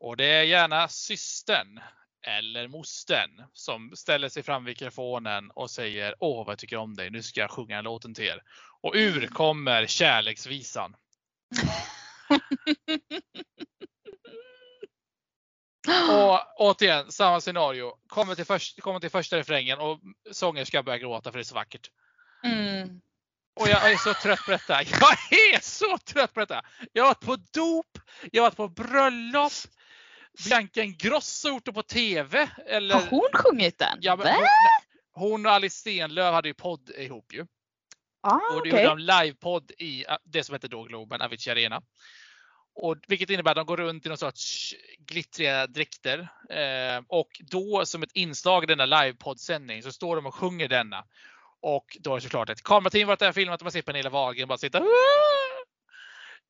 Och 0.00 0.16
det 0.16 0.24
är 0.24 0.42
gärna 0.42 0.88
systern 0.88 1.80
eller 2.26 2.68
mostern 2.68 3.44
som 3.52 3.96
ställer 3.96 4.28
sig 4.28 4.42
fram 4.42 4.64
vid 4.64 4.72
mikrofonen 4.72 5.50
och 5.50 5.70
säger 5.70 6.14
Åh 6.18 6.46
vad 6.46 6.52
jag 6.52 6.58
tycker 6.58 6.76
om 6.76 6.94
dig, 6.94 7.10
nu 7.10 7.22
ska 7.22 7.40
jag 7.40 7.50
sjunga 7.50 7.80
låten 7.80 8.14
till 8.14 8.24
er. 8.24 8.42
Och 8.80 8.92
ur 8.94 9.18
mm. 9.18 9.28
kommer 9.28 9.86
kärleksvisan. 9.86 10.96
Och 16.10 16.40
återigen, 16.56 17.12
samma 17.12 17.40
scenario. 17.40 17.92
Kommer 18.08 18.34
till, 18.34 18.44
först, 18.44 18.80
kommer 18.80 19.00
till 19.00 19.10
första 19.10 19.36
refrängen 19.36 19.78
och 19.78 20.00
sångerskan 20.32 20.84
börjar 20.84 20.98
gråta 20.98 21.32
för 21.32 21.38
det 21.38 21.42
är 21.42 21.44
så 21.44 21.54
vackert. 21.54 21.90
Mm. 22.44 23.00
Och 23.60 23.68
jag 23.68 23.92
är 23.92 23.96
så 23.96 24.14
trött 24.14 24.44
på 24.44 24.50
detta. 24.50 24.82
Jag 24.82 25.12
är 25.54 25.60
så 25.60 25.98
trött 25.98 26.34
på 26.34 26.40
detta. 26.40 26.62
Jag 26.92 27.02
har 27.02 27.08
varit 27.08 27.20
på 27.24 27.36
dop, 27.36 27.98
jag 28.32 28.42
har 28.42 28.50
varit 28.50 28.56
på 28.56 28.68
bröllop. 28.68 29.52
Bianca 30.44 30.82
Ingrosso 30.82 31.48
gjort 31.48 31.64
det 31.64 31.72
på 31.72 31.82
TV. 31.82 32.48
Eller... 32.66 32.94
Har 32.94 33.06
hon 33.10 33.28
sjungit 33.34 33.78
den? 33.78 33.98
Ja, 34.00 34.16
hon, 34.16 34.26
hon, 35.12 35.46
och 35.46 35.52
Alice 35.52 35.76
Stenlöf 35.76 36.32
hade 36.34 36.48
ju 36.48 36.54
podd 36.54 36.90
ihop 36.90 37.34
ju. 37.34 37.46
Ah, 38.20 38.34
och 38.34 38.52
då 38.52 38.58
okay. 38.58 38.70
gjorde 38.70 38.88
de 38.88 38.98
livepodd 38.98 39.70
i 39.78 40.04
det 40.24 40.44
som 40.44 40.52
hette 40.52 40.68
då 40.68 40.82
Globen, 40.82 41.22
Avicii 41.22 41.50
Arena. 41.50 41.82
Och, 42.74 42.96
vilket 43.08 43.30
innebär 43.30 43.50
att 43.50 43.56
de 43.56 43.66
går 43.66 43.76
runt 43.76 44.06
i 44.06 44.08
någon 44.08 44.18
sorts 44.18 44.74
glittriga 44.98 45.66
dräkter. 45.66 46.28
Eh, 46.50 47.02
och 47.08 47.28
då 47.40 47.86
som 47.86 48.02
ett 48.02 48.12
inslag 48.12 48.62
i 48.62 48.66
denna 48.66 48.86
livepoddsändning 48.86 49.82
så 49.82 49.92
står 49.92 50.16
de 50.16 50.26
och 50.26 50.34
sjunger 50.34 50.68
denna. 50.68 51.04
Och 51.60 51.96
då 52.00 52.12
är 52.12 52.14
det 52.14 52.20
såklart 52.20 52.50
ett 52.50 52.62
kamerateam 52.62 53.08
varit 53.08 53.18
där 53.18 53.28
och 53.28 53.34
filmat 53.34 53.60
och 53.60 53.64
man 53.64 53.72
ser 53.72 53.82
Pernilla 53.82 54.10
Wahlgren 54.10 54.48
bara 54.48 54.58
sitta. 54.58 54.78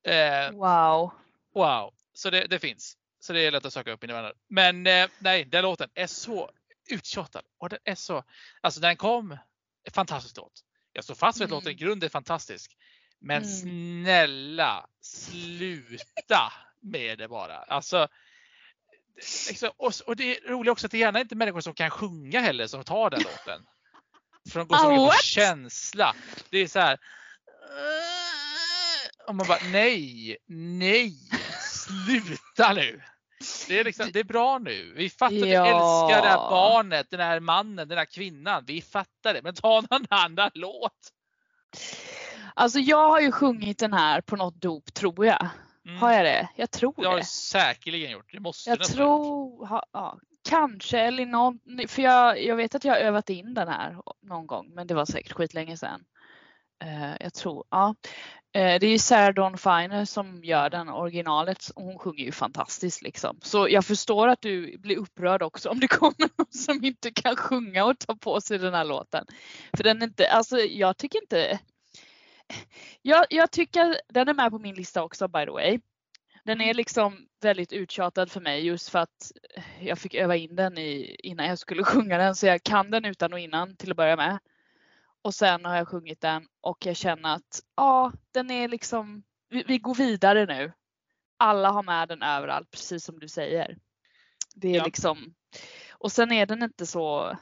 Eh, 0.07 0.51
wow. 0.53 1.13
Wow. 1.55 1.95
Så 2.13 2.31
det, 2.31 2.47
det, 2.47 2.59
finns. 2.59 2.97
Så 3.21 3.33
det 3.33 3.41
är 3.41 3.51
lätt 3.51 3.65
att 3.65 3.73
söka 3.73 3.93
upp 3.93 4.03
mina 4.03 4.15
vänner. 4.15 4.33
Men 4.49 4.87
eh, 4.87 5.09
nej, 5.19 5.45
den 5.45 5.63
låten 5.63 5.91
är 5.95 6.07
så 6.07 6.51
uttjatad 6.91 7.43
och 7.59 7.69
den 7.69 7.79
är 7.85 7.95
så, 7.95 8.25
alltså 8.61 8.81
den 8.81 8.97
kom, 8.97 9.39
fantastisk 9.93 10.37
låt. 10.37 10.65
Jag 10.93 11.05
står 11.05 11.15
fast 11.15 11.41
vid 11.41 11.45
att 11.45 11.51
mm. 11.51 11.57
låten 11.57 11.73
i 11.73 11.75
grund 11.75 12.05
är 12.05 12.09
fantastisk. 12.09 12.77
Men 13.21 13.43
mm. 13.43 13.49
snälla 13.49 14.87
sluta 15.01 16.53
med 16.81 17.19
det 17.19 17.29
bara. 17.29 17.57
Alltså, 17.57 18.09
liksom, 19.49 19.71
och, 19.77 19.93
och, 20.07 20.17
det 20.17 20.37
är 20.37 20.49
roligt 20.49 20.71
också 20.71 20.87
att 20.87 20.91
det 20.91 20.99
gärna 20.99 21.21
inte 21.21 21.35
är 21.35 21.37
människor 21.37 21.61
som 21.61 21.75
kan 21.75 21.91
sjunga 21.91 22.41
heller 22.41 22.67
som 22.67 22.85
tar 22.85 23.11
den 23.11 23.21
låten. 23.21 23.67
För 24.51 24.59
de 24.59 24.69
går 24.69 24.77
så 24.77 24.91
mycket 24.91 25.17
på 25.17 25.23
känsla. 25.23 26.17
Det 26.51 26.59
är 26.59 26.67
så 26.67 26.79
här. 26.79 26.99
Och 29.27 29.35
man 29.35 29.47
bara 29.47 29.59
nej, 29.73 30.37
nej, 30.47 31.15
sluta 31.89 32.73
nu. 32.73 33.01
Det 33.69 33.81
är, 33.81 33.85
liksom, 33.85 34.11
det 34.13 34.21
är 34.21 34.25
bra 34.25 34.59
nu. 34.59 34.93
Vi 34.97 35.11
fattar 35.11 35.37
att 35.37 35.49
ja. 35.49 35.65
du 35.65 35.69
älskar 35.69 36.23
det 36.23 36.29
här 36.29 36.51
barnet, 36.51 37.07
den 37.11 37.21
här 37.21 37.41
mannen, 37.41 37.89
den 37.89 37.99
här 37.99 38.05
kvinnan. 38.05 38.65
Vi 38.67 38.83
fattar 38.83 39.35
det. 39.35 39.43
Men 39.43 39.55
ta 39.55 39.83
någon 39.91 40.07
annan 40.11 40.51
låt. 40.55 41.13
Alltså 42.55 42.79
jag 42.79 43.09
har 43.09 43.21
ju 43.21 43.33
sjungit 43.33 43.79
den 43.79 43.93
här 43.93 44.21
på 44.21 44.37
något 44.37 44.55
dop 44.55 44.95
tror 44.95 45.27
jag. 45.27 45.49
Mm. 45.87 46.01
Har 46.01 46.13
jag 46.13 46.25
det? 46.25 46.49
Jag 46.57 46.71
tror 46.71 46.95
det. 46.97 47.03
Det 47.03 47.09
har 47.09 47.17
du 47.17 47.25
säkerligen 47.25 48.11
gjort. 48.11 48.33
Det 48.33 48.41
måste 48.41 48.71
jag 48.71 48.85
tror, 48.85 49.67
ha, 49.67 49.83
ja, 49.93 50.19
kanske 50.49 50.99
eller 50.99 51.27
någon, 51.27 51.59
för 51.89 52.03
jag, 52.03 52.45
jag 52.45 52.57
vet 52.57 52.75
att 52.75 52.85
jag 52.85 52.93
har 52.93 53.01
övat 53.01 53.31
in 53.31 53.55
den 53.55 53.69
här 53.69 53.97
någon 54.23 54.47
gång 54.47 54.75
men 54.75 54.87
det 54.87 54.95
var 54.95 55.05
säkert 55.05 55.33
skitlänge 55.33 55.77
sedan. 55.77 56.05
Uh, 56.85 57.17
jag 57.21 57.35
tror, 57.35 57.65
ja. 57.71 57.95
Uh, 58.57 58.79
det 58.81 58.87
är 58.87 58.91
ju 58.91 58.99
Sarah 58.99 59.35
Dawn 59.35 59.59
Finer 59.59 60.05
som 60.05 60.45
gör 60.45 60.71
den 60.71 60.89
originalet 60.89 61.71
och 61.75 61.83
hon 61.83 61.99
sjunger 61.99 62.25
ju 62.25 62.33
fantastiskt 62.33 63.03
liksom. 63.03 63.39
Så 63.43 63.69
jag 63.69 63.85
förstår 63.85 64.29
att 64.29 64.43
du 64.43 64.79
blir 64.79 64.97
upprörd 64.97 65.43
också 65.43 65.69
om 65.69 65.81
det 65.81 65.89
kommer 65.99 66.29
någon 66.39 66.53
som 66.53 66.85
inte 66.85 67.11
kan 67.11 67.37
sjunga 67.37 67.85
och 67.85 67.99
ta 67.99 68.17
på 68.17 68.41
sig 68.41 68.59
den 68.59 68.75
här 68.75 68.85
låten. 68.85 69.27
För 69.77 69.85
den 69.85 70.03
är 70.03 70.07
inte, 70.07 70.29
alltså 70.29 70.59
jag 70.59 70.97
tycker 70.97 71.23
inte 71.23 71.59
jag, 73.03 73.27
jag 73.31 73.51
tycker 73.51 74.01
den 74.09 74.29
är 74.29 74.35
med 74.35 74.51
på 74.51 74.59
min 74.59 74.75
lista 74.75 75.03
också 75.03 75.29
by 75.29 75.45
the 75.45 75.51
way. 75.51 75.81
Den 76.45 76.61
är 76.61 76.65
mm. 76.65 76.77
liksom 76.77 77.27
väldigt 77.41 77.73
uttjatad 77.73 78.31
för 78.31 78.41
mig 78.41 78.67
just 78.67 78.89
för 78.89 78.99
att 78.99 79.33
jag 79.81 79.99
fick 79.99 80.15
öva 80.15 80.37
in 80.37 80.57
den 80.57 80.79
i, 80.79 81.17
innan 81.23 81.47
jag 81.47 81.59
skulle 81.59 81.85
sjunga 81.85 82.19
den 82.19 82.35
så 82.35 82.47
jag 82.47 82.63
kan 82.63 82.91
den 82.91 83.05
utan 83.05 83.33
och 83.33 83.39
innan 83.39 83.77
till 83.77 83.91
att 83.91 83.97
börja 83.97 84.17
med. 84.17 84.39
Och 85.23 85.35
sen 85.35 85.65
har 85.65 85.77
jag 85.77 85.89
sjungit 85.89 86.21
den 86.21 86.47
och 86.61 86.87
jag 86.87 86.97
känner 86.97 87.35
att 87.35 87.61
ja, 87.77 88.13
den 88.35 88.51
är 88.51 88.69
liksom, 88.69 89.23
vi, 89.49 89.65
vi 89.67 89.79
går 89.79 89.95
vidare 89.95 90.47
nu. 90.47 90.73
Alla 91.37 91.71
har 91.71 91.83
med 91.83 92.09
den 92.09 92.23
överallt 92.23 92.71
precis 92.71 93.05
som 93.05 93.19
du 93.19 93.29
säger. 93.29 93.79
Det 94.55 94.69
är 94.69 94.77
ja. 94.77 94.85
liksom, 94.85 95.35
och 95.93 96.13
sen 96.13 96.33
är 96.33 96.47
den 96.47 96.63
inte 96.63 96.87
så 96.87 97.37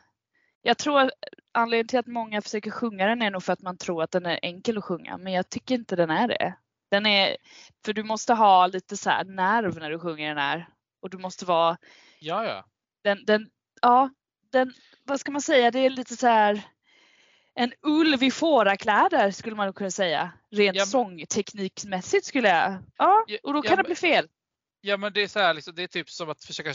jag 0.66 0.78
tror 0.78 1.00
att 1.00 1.10
anledningen 1.52 1.88
till 1.88 1.98
att 1.98 2.06
många 2.06 2.42
försöker 2.42 2.70
sjunga 2.70 3.06
den 3.06 3.22
är 3.22 3.30
nog 3.30 3.42
för 3.42 3.52
att 3.52 3.62
man 3.62 3.78
tror 3.78 4.02
att 4.02 4.10
den 4.10 4.26
är 4.26 4.38
enkel 4.42 4.78
att 4.78 4.84
sjunga, 4.84 5.18
men 5.18 5.32
jag 5.32 5.48
tycker 5.48 5.74
inte 5.74 5.96
den 5.96 6.10
är 6.10 6.28
det. 6.28 6.56
Den 6.90 7.06
är, 7.06 7.36
för 7.84 7.92
du 7.92 8.02
måste 8.02 8.34
ha 8.34 8.66
lite 8.66 8.96
så 8.96 9.10
nerv 9.10 9.78
när 9.78 9.90
du 9.90 9.98
sjunger 9.98 10.28
den 10.28 10.38
här 10.38 10.68
och 11.02 11.10
du 11.10 11.18
måste 11.18 11.44
vara. 11.44 11.76
Ja, 12.20 12.44
ja. 12.44 12.64
Den, 13.04 13.24
den, 13.24 13.50
ja, 13.82 14.10
den, 14.52 14.72
vad 15.04 15.20
ska 15.20 15.32
man 15.32 15.40
säga, 15.40 15.70
det 15.70 15.78
är 15.78 15.90
lite 15.90 16.16
så 16.16 16.26
här 16.26 16.62
en 17.56 17.72
ulv 17.82 18.22
i 18.22 18.30
fårakläder 18.30 19.30
skulle 19.30 19.56
man 19.56 19.72
kunna 19.72 19.90
säga. 19.90 20.32
Rent 20.50 20.76
ja, 20.76 20.86
sångteknikmässigt 20.86 22.26
skulle 22.26 22.48
jag. 22.48 22.78
Ja, 22.96 23.26
och 23.42 23.54
då 23.54 23.62
kan 23.62 23.70
ja, 23.70 23.76
det 23.76 23.84
bli 23.84 23.94
fel. 23.94 24.28
Ja 24.80 24.96
men 24.96 25.12
det 25.12 25.22
är 25.22 25.28
så 25.28 25.38
här, 25.38 25.54
liksom, 25.54 25.74
det 25.74 25.82
är 25.82 25.86
typ 25.86 26.10
som 26.10 26.30
att 26.30 26.44
försöka 26.44 26.74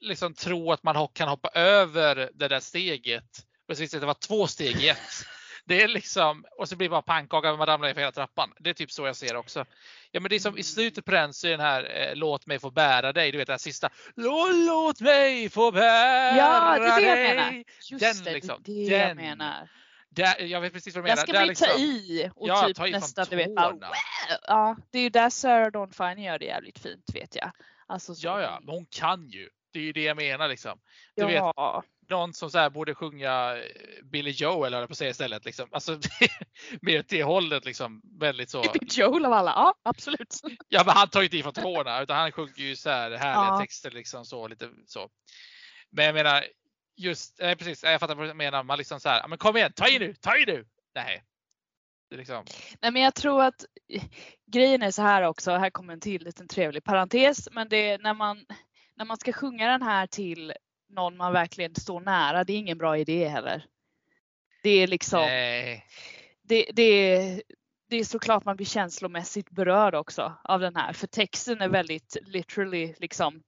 liksom, 0.00 0.34
tro 0.34 0.72
att 0.72 0.82
man 0.82 1.08
kan 1.12 1.28
hoppa 1.28 1.48
över 1.48 2.30
det 2.34 2.48
där 2.48 2.60
steget. 2.60 3.24
Precis, 3.68 3.90
det 3.90 4.06
var 4.06 4.14
två 4.14 4.46
steg 4.46 4.76
i 4.76 4.88
ett. 4.88 5.26
Det 5.64 5.82
är 5.82 5.88
liksom, 5.88 6.44
och 6.58 6.68
så 6.68 6.76
blir 6.76 6.88
det 6.88 6.90
bara 6.90 7.02
pannkaka 7.02 7.52
och 7.52 7.58
man 7.58 7.66
ramlar 7.66 7.88
ner 7.88 7.94
för 7.94 8.00
hela 8.00 8.12
trappan. 8.12 8.52
Det 8.58 8.70
är 8.70 8.74
typ 8.74 8.90
så 8.90 9.06
jag 9.06 9.16
ser 9.16 9.36
också. 9.36 9.64
Ja 10.10 10.20
men 10.20 10.28
det 10.28 10.34
är 10.34 10.40
som 10.40 10.58
i 10.58 10.62
slutet 10.62 11.04
på 11.04 11.10
den 11.10 11.34
så 11.34 11.46
är 11.46 11.50
den 11.50 11.60
här 11.60 12.08
eh, 12.08 12.16
Låt 12.16 12.46
mig 12.46 12.58
få 12.58 12.70
bära 12.70 13.12
dig, 13.12 13.32
du 13.32 13.38
vet 13.38 13.46
den 13.46 13.58
sista. 13.58 13.90
Låt 14.14 15.00
mig 15.00 15.48
få 15.48 15.72
bära 15.72 16.30
dig. 16.30 16.38
Ja, 16.38 16.78
det 16.78 16.86
är 16.86 17.00
det 17.00 17.26
jag 17.28 17.36
menar. 17.36 17.64
Just 17.90 18.00
den, 18.00 18.24
det, 18.24 18.32
liksom, 18.32 18.62
det 18.64 18.86
är 18.86 18.90
det 18.90 19.08
jag 19.08 19.16
menar. 19.16 19.68
Där, 20.16 20.40
jag 20.40 20.60
vet 20.60 20.72
precis 20.72 20.94
vad 20.94 21.04
du 21.04 21.08
menar. 21.08 21.16
Där 21.16 21.22
ska 21.22 21.32
man 21.32 21.48
liksom, 21.48 21.68
ta 21.68 21.78
i 21.78 22.30
och 22.34 22.48
ja, 22.48 22.66
typ 22.66 22.78
nästan 22.78 23.26
du 23.30 23.36
vet 23.36 23.54
bara, 23.54 23.76
Ja, 24.46 24.76
det 24.90 24.98
är 24.98 25.02
ju 25.02 25.10
där 25.10 25.30
Sarah 25.30 25.70
Dawn 25.70 25.92
Fine 25.92 26.22
gör 26.22 26.38
det 26.38 26.44
jävligt 26.44 26.78
fint 26.78 27.04
vet 27.14 27.34
jag. 27.36 27.50
Alltså, 27.86 28.14
så. 28.14 28.26
Ja, 28.26 28.40
ja, 28.40 28.58
men 28.62 28.74
hon 28.74 28.86
kan 28.90 29.28
ju. 29.28 29.48
Det 29.72 29.78
är 29.78 29.82
ju 29.82 29.92
det 29.92 30.02
jag 30.02 30.16
menar 30.16 30.48
liksom. 30.48 30.78
Du 31.16 31.22
ja. 31.22 31.82
vet, 31.82 32.10
någon 32.10 32.34
som 32.34 32.50
så 32.50 32.70
borde 32.70 32.94
sjunga 32.94 33.56
eh, 33.56 33.62
Billy 34.04 34.30
Joel 34.30 34.74
eller 34.74 34.86
på 34.86 34.94
säga 34.94 35.10
istället. 35.10 35.44
Liksom. 35.44 35.68
Alltså, 35.72 35.98
mer 36.82 36.98
åt 36.98 37.08
det 37.08 37.22
hållet 37.22 37.64
liksom. 37.64 38.02
Väldigt 38.20 38.50
så. 38.50 38.62
Billy 38.72 38.86
Joel 38.90 39.24
av 39.24 39.32
alla, 39.32 39.50
ja 39.50 39.74
absolut. 39.82 40.40
Ja 40.68 40.82
men 40.86 40.94
han 40.94 41.08
tar 41.08 41.20
ju 41.20 41.24
inte 41.24 41.36
i 41.36 41.42
från 41.42 41.52
tårna 41.52 42.02
utan 42.02 42.16
han 42.16 42.32
sjunger 42.32 42.58
ju 42.58 42.76
så 42.76 42.90
här 42.90 43.10
härliga 43.10 43.54
ja. 43.54 43.58
texter 43.60 43.90
liksom 43.90 44.24
så 44.24 44.48
lite 44.48 44.70
så. 44.86 45.08
Men 45.90 46.04
jag 46.04 46.14
menar, 46.14 46.44
just, 46.96 47.40
eh, 47.40 47.54
precis, 47.54 47.82
jag 47.82 48.00
fattar 48.00 48.14
vad 48.14 48.28
du 48.28 48.34
menar. 48.34 48.62
Man 48.62 48.78
liksom 48.78 49.00
så 49.00 49.08
här, 49.08 49.28
men 49.28 49.38
kom 49.38 49.56
igen, 49.56 49.72
ta 49.72 49.88
i 49.88 49.98
nu, 49.98 50.14
ta 50.14 50.36
i 50.36 50.44
nu. 50.46 50.64
Nej. 50.94 51.22
Liksom. 52.10 52.44
Nej 52.82 52.92
men 52.92 53.02
jag 53.02 53.14
tror 53.14 53.42
att 53.42 53.64
grejen 54.46 54.82
är 54.82 54.90
så 54.90 55.02
här 55.02 55.22
också, 55.22 55.50
här 55.50 55.70
kommer 55.70 55.92
en 55.92 56.00
till 56.00 56.24
liten 56.24 56.48
trevlig 56.48 56.84
parentes, 56.84 57.48
men 57.52 57.68
det 57.68 57.90
är 57.90 57.98
när 57.98 58.14
man, 58.14 58.46
när 58.96 59.04
man 59.04 59.16
ska 59.16 59.32
sjunga 59.32 59.68
den 59.68 59.82
här 59.82 60.06
till 60.06 60.52
någon 60.88 61.16
man 61.16 61.32
verkligen 61.32 61.74
står 61.74 62.00
nära, 62.00 62.44
det 62.44 62.52
är 62.52 62.58
ingen 62.58 62.78
bra 62.78 62.98
idé 62.98 63.28
heller. 63.28 63.66
Det 64.62 64.70
är 64.70 64.86
liksom, 64.86 65.20
Nej. 65.20 65.86
Det, 66.42 66.70
det, 66.72 66.82
är, 66.82 67.42
det 67.88 67.96
är 67.96 68.04
såklart 68.04 68.44
man 68.44 68.56
blir 68.56 68.66
känslomässigt 68.66 69.50
berörd 69.50 69.94
också 69.94 70.38
av 70.44 70.60
den 70.60 70.76
här, 70.76 70.92
för 70.92 71.06
texten 71.06 71.60
är 71.60 71.68
väldigt 71.68 72.16
literally 72.22 72.94
liksom 72.98 73.42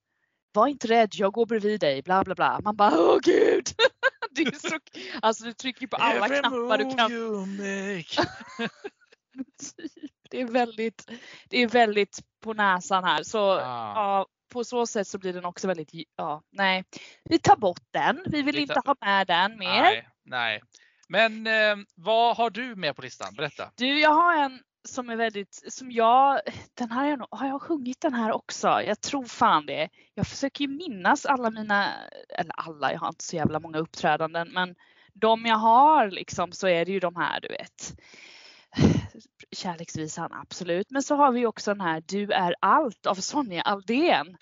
var 0.53 0.67
inte 0.67 0.89
rädd, 0.89 1.11
jag 1.13 1.33
går 1.33 1.47
bredvid 1.47 1.81
dig, 1.81 2.03
bla 2.03 2.25
bla 2.25 2.35
bla. 2.35 2.61
Man 2.65 2.77
bara, 2.77 3.01
åh 3.01 3.19
gud! 3.23 3.67
det 4.31 4.43
är 4.43 4.69
så, 4.69 4.79
alltså 5.23 5.45
du 5.45 5.53
trycker 5.53 5.87
på 5.87 5.97
alla 5.97 6.27
Every 6.27 6.39
knappar 6.39 6.79
du 6.79 6.91
kan. 6.91 7.11
det 10.31 10.41
är 10.41 10.45
väldigt, 10.45 11.11
det 11.49 11.63
är 11.63 11.69
väldigt 11.69 12.21
på 12.41 12.55
näsan 12.55 13.05
här. 13.05 13.23
Så 13.23 13.39
ah. 13.39 13.93
ja, 13.95 14.27
på 14.53 14.65
så 14.65 14.87
sätt 14.87 15.09
så 15.09 15.19
blir 15.19 15.33
den 15.33 15.45
också 15.45 15.67
väldigt, 15.67 15.91
ja, 16.17 16.43
nej. 16.53 16.85
Vi 17.25 17.39
tar 17.39 17.57
bort 17.57 17.83
den. 17.91 18.25
Vi 18.27 18.43
vill 18.43 18.59
inte 18.59 18.81
ha 18.85 18.97
med 19.01 19.27
den 19.27 19.59
mer. 19.59 19.83
Nej, 19.83 20.09
nej. 20.25 20.61
Men 21.09 21.47
eh, 21.47 21.77
vad 21.95 22.37
har 22.37 22.51
du 22.51 22.77
med 22.77 22.97
på 22.97 23.03
listan? 23.03 23.35
Berätta. 23.35 23.73
Du, 23.77 24.01
jag 24.01 24.11
har 24.11 24.37
en 24.37 24.63
som 24.89 25.11
är 25.11 25.17
väldigt, 25.17 25.65
som 25.69 25.91
jag, 25.91 26.41
den 26.75 26.91
här 26.91 27.01
har 27.01 27.09
jag, 27.11 27.27
har 27.31 27.47
jag 27.47 27.63
sjungit 27.63 28.01
den 28.01 28.15
här 28.15 28.33
också? 28.33 28.69
Jag 28.69 29.01
tror 29.01 29.25
fan 29.25 29.67
det. 29.67 29.89
Jag 30.15 30.27
försöker 30.27 30.65
ju 30.65 30.69
minnas 30.69 31.27
alla 31.27 31.51
mina, 31.51 31.93
eller 32.29 32.53
alla, 32.57 32.93
jag 32.93 33.01
har 33.01 33.09
inte 33.09 33.25
så 33.25 33.37
jävla 33.37 33.61
många 33.61 33.79
uppträdanden 33.79 34.49
men 34.53 34.75
de 35.13 35.47
jag 35.47 35.57
har 35.57 36.11
liksom 36.11 36.53
så 36.53 36.69
är 36.69 36.85
det 36.85 36.93
ju 36.93 37.01
de 37.01 37.17
här 37.17 37.41
du 37.41 37.49
vet. 37.49 37.95
Kärleksvisan 39.53 40.33
absolut, 40.33 40.91
men 40.91 41.03
så 41.03 41.15
har 41.15 41.33
vi 41.33 41.47
också 41.47 41.71
den 41.71 41.81
här 41.81 42.03
Du 42.07 42.33
är 42.33 42.55
allt 42.61 43.07
av 43.07 43.15
Sonja 43.15 43.63
Aldén. 43.63 44.37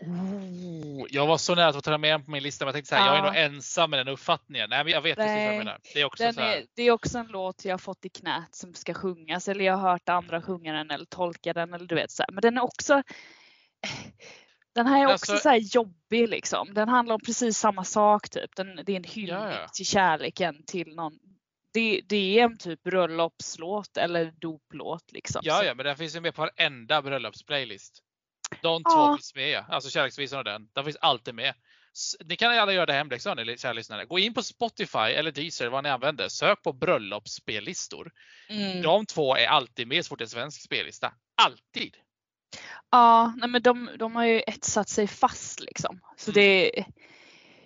Oh, 0.00 1.06
jag 1.10 1.26
var 1.26 1.38
så 1.38 1.54
nära 1.54 1.68
att 1.68 1.84
ta 1.84 1.98
med 1.98 2.12
den 2.12 2.24
på 2.24 2.30
min 2.30 2.42
lista 2.42 2.64
men 2.64 2.68
jag 2.68 2.74
tänkte 2.74 2.88
så 2.88 2.94
här, 2.94 3.06
ja. 3.06 3.16
jag 3.16 3.26
är 3.26 3.32
nog 3.32 3.54
ensam 3.54 3.90
med 3.90 3.98
den 3.98 4.08
uppfattningen. 4.08 4.70
Nej, 4.70 4.84
men 4.84 4.92
jag 4.92 5.00
vet 5.00 5.16
precis 5.16 5.44
vad 5.44 5.54
du 5.54 5.58
menar. 5.58 5.80
Det 5.94 6.00
är, 6.00 6.04
också 6.04 6.32
så 6.32 6.40
är, 6.40 6.64
det 6.74 6.82
är 6.82 6.90
också 6.90 7.18
en 7.18 7.26
låt 7.26 7.64
jag 7.64 7.80
fått 7.80 8.04
i 8.04 8.08
knät 8.08 8.54
som 8.54 8.74
ska 8.74 8.94
sjungas 8.94 9.48
eller 9.48 9.64
jag 9.64 9.76
har 9.76 9.90
hört 9.90 10.08
andra 10.08 10.42
sjunga 10.42 10.72
den 10.72 10.90
eller 10.90 11.04
tolka 11.04 11.52
den 11.52 11.74
eller 11.74 11.86
du 11.86 11.94
vet 11.94 12.10
så 12.10 12.22
här. 12.22 12.32
Men 12.32 12.42
den 12.42 12.56
är 12.56 12.64
också 12.64 13.02
den 14.76 14.86
här 14.86 15.00
är 15.00 15.04
också 15.04 15.32
alltså, 15.32 15.36
så 15.36 15.48
här 15.48 15.56
jobbig 15.56 16.28
liksom. 16.28 16.74
Den 16.74 16.88
handlar 16.88 17.14
om 17.14 17.20
precis 17.20 17.58
samma 17.58 17.84
sak 17.84 18.30
typ. 18.30 18.56
Den, 18.56 18.80
det 18.86 18.92
är 18.92 18.96
en 18.96 19.04
hyllning 19.04 19.36
ja, 19.36 19.50
ja. 19.50 19.68
till 19.68 19.86
kärleken 19.86 20.64
till 20.66 20.94
någon. 20.94 21.18
Det, 21.72 22.00
det 22.08 22.38
är 22.38 22.44
en 22.44 22.58
typ 22.58 22.82
bröllopslåt 22.82 23.96
eller 23.96 24.32
doplåt 24.40 25.12
liksom. 25.12 25.40
Ja, 25.44 25.64
ja, 25.64 25.74
men 25.74 25.86
den 25.86 25.96
finns 25.96 26.16
ju 26.16 26.20
med 26.20 26.34
på 26.34 26.42
varenda 26.42 27.02
bröllopsplaylist. 27.02 28.02
De 28.66 28.82
två 28.82 28.90
ja. 28.90 29.16
finns 29.16 29.34
med, 29.34 29.64
alltså 29.68 29.90
Kärleksvisan 29.90 30.38
och 30.38 30.44
den. 30.44 30.68
Den 30.72 30.84
finns 30.84 30.96
alltid 31.00 31.34
med. 31.34 31.54
Ni 32.24 32.36
kan 32.36 32.58
alla 32.58 32.72
göra 32.72 32.86
det 32.86 32.92
hemläxan 32.92 33.36
ni 33.36 33.58
kära 33.58 33.72
lyssnare. 33.72 34.04
Gå 34.04 34.18
in 34.18 34.34
på 34.34 34.42
Spotify 34.42 34.98
eller 34.98 35.32
Deezer, 35.32 35.68
vad 35.68 35.84
ni 35.84 35.90
använder. 35.90 36.28
Sök 36.28 36.62
på 36.62 36.72
bröllopsspellistor. 36.72 38.12
Mm. 38.48 38.82
De 38.82 39.06
två 39.06 39.36
är 39.36 39.46
alltid 39.46 39.88
med 39.88 40.04
så 40.04 40.08
fort 40.08 40.18
det 40.18 40.24
är 40.24 40.26
svensk 40.26 40.62
spellista. 40.62 41.12
Alltid! 41.42 41.96
Ja, 42.90 43.34
nej 43.36 43.48
men 43.48 43.62
de, 43.62 43.90
de 43.98 44.16
har 44.16 44.24
ju 44.24 44.42
etsat 44.46 44.88
sig 44.88 45.06
fast 45.06 45.60
liksom. 45.60 46.00
Så 46.16 46.30
mm. 46.30 46.34
det 46.34 46.84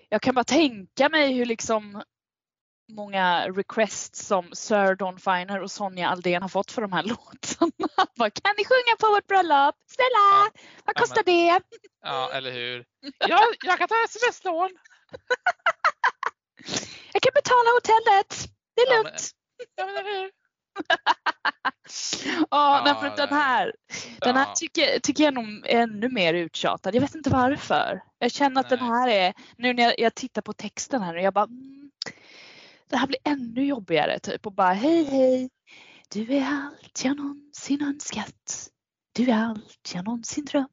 Jag 0.09 0.23
kan 0.23 0.35
bara 0.35 0.45
tänka 0.45 1.09
mig 1.09 1.33
hur 1.33 1.47
liksom 1.47 2.03
många 2.95 3.49
requests 3.49 4.27
som 4.27 4.51
Sir 4.53 4.95
Don 4.95 5.19
Finer 5.19 5.63
och 5.63 5.71
Sonja 5.71 6.09
Aldén 6.09 6.43
har 6.43 6.49
fått 6.49 6.73
för 6.73 6.83
de 6.83 6.93
här 6.93 7.03
låtarna. 7.13 8.07
Bara, 8.17 8.31
kan 8.31 8.55
ni 8.59 8.65
sjunga 8.65 8.97
på 9.01 9.07
vårt 9.07 9.27
bröllop? 9.27 9.75
Snälla! 9.87 10.29
Ja. 10.33 10.51
Vad 10.85 10.97
kostar 10.97 11.23
ja, 11.27 11.27
men, 11.27 11.35
det? 11.35 11.61
Ja, 12.03 12.31
eller 12.33 12.53
hur. 12.53 12.85
Ja, 13.29 13.41
jag 13.63 13.79
kan 13.79 13.89
ta 13.89 14.05
sms-lån. 14.05 14.71
jag 17.13 17.23
kan 17.23 17.33
betala 17.35 17.71
hotellet. 17.77 18.49
Det 18.77 18.83
är 18.83 18.97
lugnt. 18.97 19.31
Ja, 19.77 19.87
men, 19.87 19.95
ja, 19.95 20.01
eller 20.01 20.21
hur. 20.21 20.31
ja, 22.51 22.83
ja 22.87 22.95
för 22.95 23.17
den 23.17 23.29
här, 23.29 23.75
den 24.21 24.37
här 24.37 24.55
tycker, 24.55 24.99
tycker 24.99 25.25
jag 25.25 25.35
nog 25.35 25.67
är 25.67 25.83
ännu 25.83 26.09
mer 26.09 26.35
uttjatad. 26.35 26.95
Jag 26.95 27.01
vet 27.01 27.15
inte 27.15 27.31
varför. 27.31 28.01
Jag 28.19 28.33
känner 28.33 28.61
att 28.61 28.71
nej. 28.71 28.79
den 28.79 28.89
här 28.89 29.09
är, 29.09 29.35
nu 29.57 29.73
när 29.73 29.83
jag, 29.83 29.95
jag 29.99 30.15
tittar 30.15 30.43
på 30.43 30.53
texten 30.53 31.03
här 31.03 31.17
och 31.17 31.23
jag 31.23 31.35
bara 31.35 31.45
mm, 31.45 31.80
det 32.91 32.97
här 32.97 33.07
blir 33.07 33.19
ännu 33.25 33.65
jobbigare 33.65 34.19
typ 34.19 34.47
och 34.47 34.53
bara 34.53 34.73
hej 34.73 35.05
hej. 35.05 35.51
Du 36.09 36.35
är 36.37 36.45
allt 36.45 37.05
jag 37.05 37.17
någonsin 37.17 37.83
önskat. 37.83 38.69
Du 39.13 39.31
är 39.31 39.45
allt 39.45 39.91
jag 39.95 40.05
någonsin 40.05 40.45
drömt. 40.45 40.71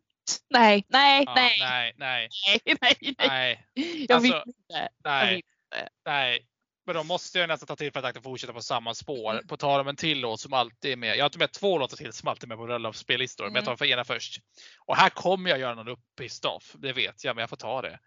Nej, 0.49 0.85
nej, 0.89 1.23
ja, 1.25 1.33
nej. 1.35 1.57
Nej, 1.59 1.93
nej. 1.97 2.29
Nej, 2.47 2.77
nej, 2.81 3.15
nej. 3.17 3.67
Jag 4.07 4.15
alltså, 4.15 4.33
vill 4.33 4.43
inte. 4.47 4.89
Nej. 5.03 5.21
Jag 5.21 5.27
vill 5.27 5.35
inte. 5.35 5.89
Nej. 6.05 6.47
Men 6.85 6.95
då 6.95 7.03
måste 7.03 7.39
jag 7.39 7.47
nästan 7.47 7.67
ta 7.67 7.75
till 7.75 7.91
för 7.91 8.03
att 8.03 8.23
fortsätta 8.23 8.53
på 8.53 8.61
samma 8.61 8.93
spår. 8.93 9.31
Mm. 9.31 9.47
På 9.47 9.57
tal 9.57 9.81
om 9.81 9.87
en 9.87 9.95
till 9.95 10.19
låt 10.19 10.39
som 10.39 10.53
alltid 10.53 10.91
är 10.91 10.95
med. 10.95 11.17
Jag 11.17 11.23
har 11.23 11.29
tagit 11.29 11.39
med 11.39 11.51
två 11.51 11.77
låtar 11.77 11.97
till 11.97 12.13
som 12.13 12.27
alltid 12.27 12.43
är 12.43 12.47
med 12.47 12.57
på 12.57 12.65
bröllopsspellistor. 12.65 13.43
Mm. 13.43 13.53
Men 13.53 13.59
jag 13.59 13.65
tar 13.65 13.71
mm. 13.71 13.77
för 13.77 13.85
ena 13.85 14.03
först. 14.03 14.41
Och 14.85 14.95
här 14.95 15.09
kommer 15.09 15.49
jag 15.49 15.59
göra 15.59 15.75
någon 15.75 15.87
uppist 15.87 16.45
off. 16.45 16.75
Det 16.77 16.93
vet 16.93 17.23
jag, 17.23 17.35
men 17.35 17.41
jag 17.41 17.49
får 17.49 17.57
ta 17.57 17.81
det. 17.81 17.99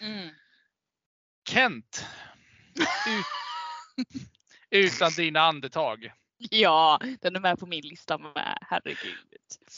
Mm. 0.00 0.28
Kent. 1.48 2.06
Ut, 3.96 4.08
utan 4.70 5.12
dina 5.12 5.40
andetag. 5.40 6.12
Ja, 6.38 7.00
den 7.20 7.36
är 7.36 7.40
med 7.40 7.58
på 7.58 7.66
min 7.66 7.84
lista 7.84 8.18
med. 8.18 8.58
Herregud. 8.60 9.16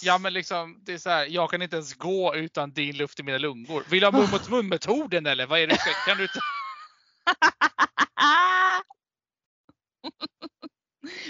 Ja, 0.02 0.18
men 0.18 0.32
liksom, 0.32 0.80
det 0.84 0.92
är 0.92 0.98
så 0.98 1.10
här, 1.10 1.26
jag 1.26 1.50
kan 1.50 1.62
inte 1.62 1.76
ens 1.76 1.94
gå 1.94 2.36
utan 2.36 2.72
din 2.72 2.96
luft 2.96 3.20
i 3.20 3.22
mina 3.22 3.38
lungor. 3.38 3.84
Vill 3.90 4.00
du 4.00 4.06
ha 4.06 4.12
mun 4.12 4.30
mot 4.30 4.48
mun 4.50 4.68
metoden 4.68 5.26
eller 5.26 5.46
vad 5.46 5.60
är 5.60 5.66
det? 5.66 5.78
Kan 6.06 6.16
du 6.16 6.22
inte? 6.22 6.40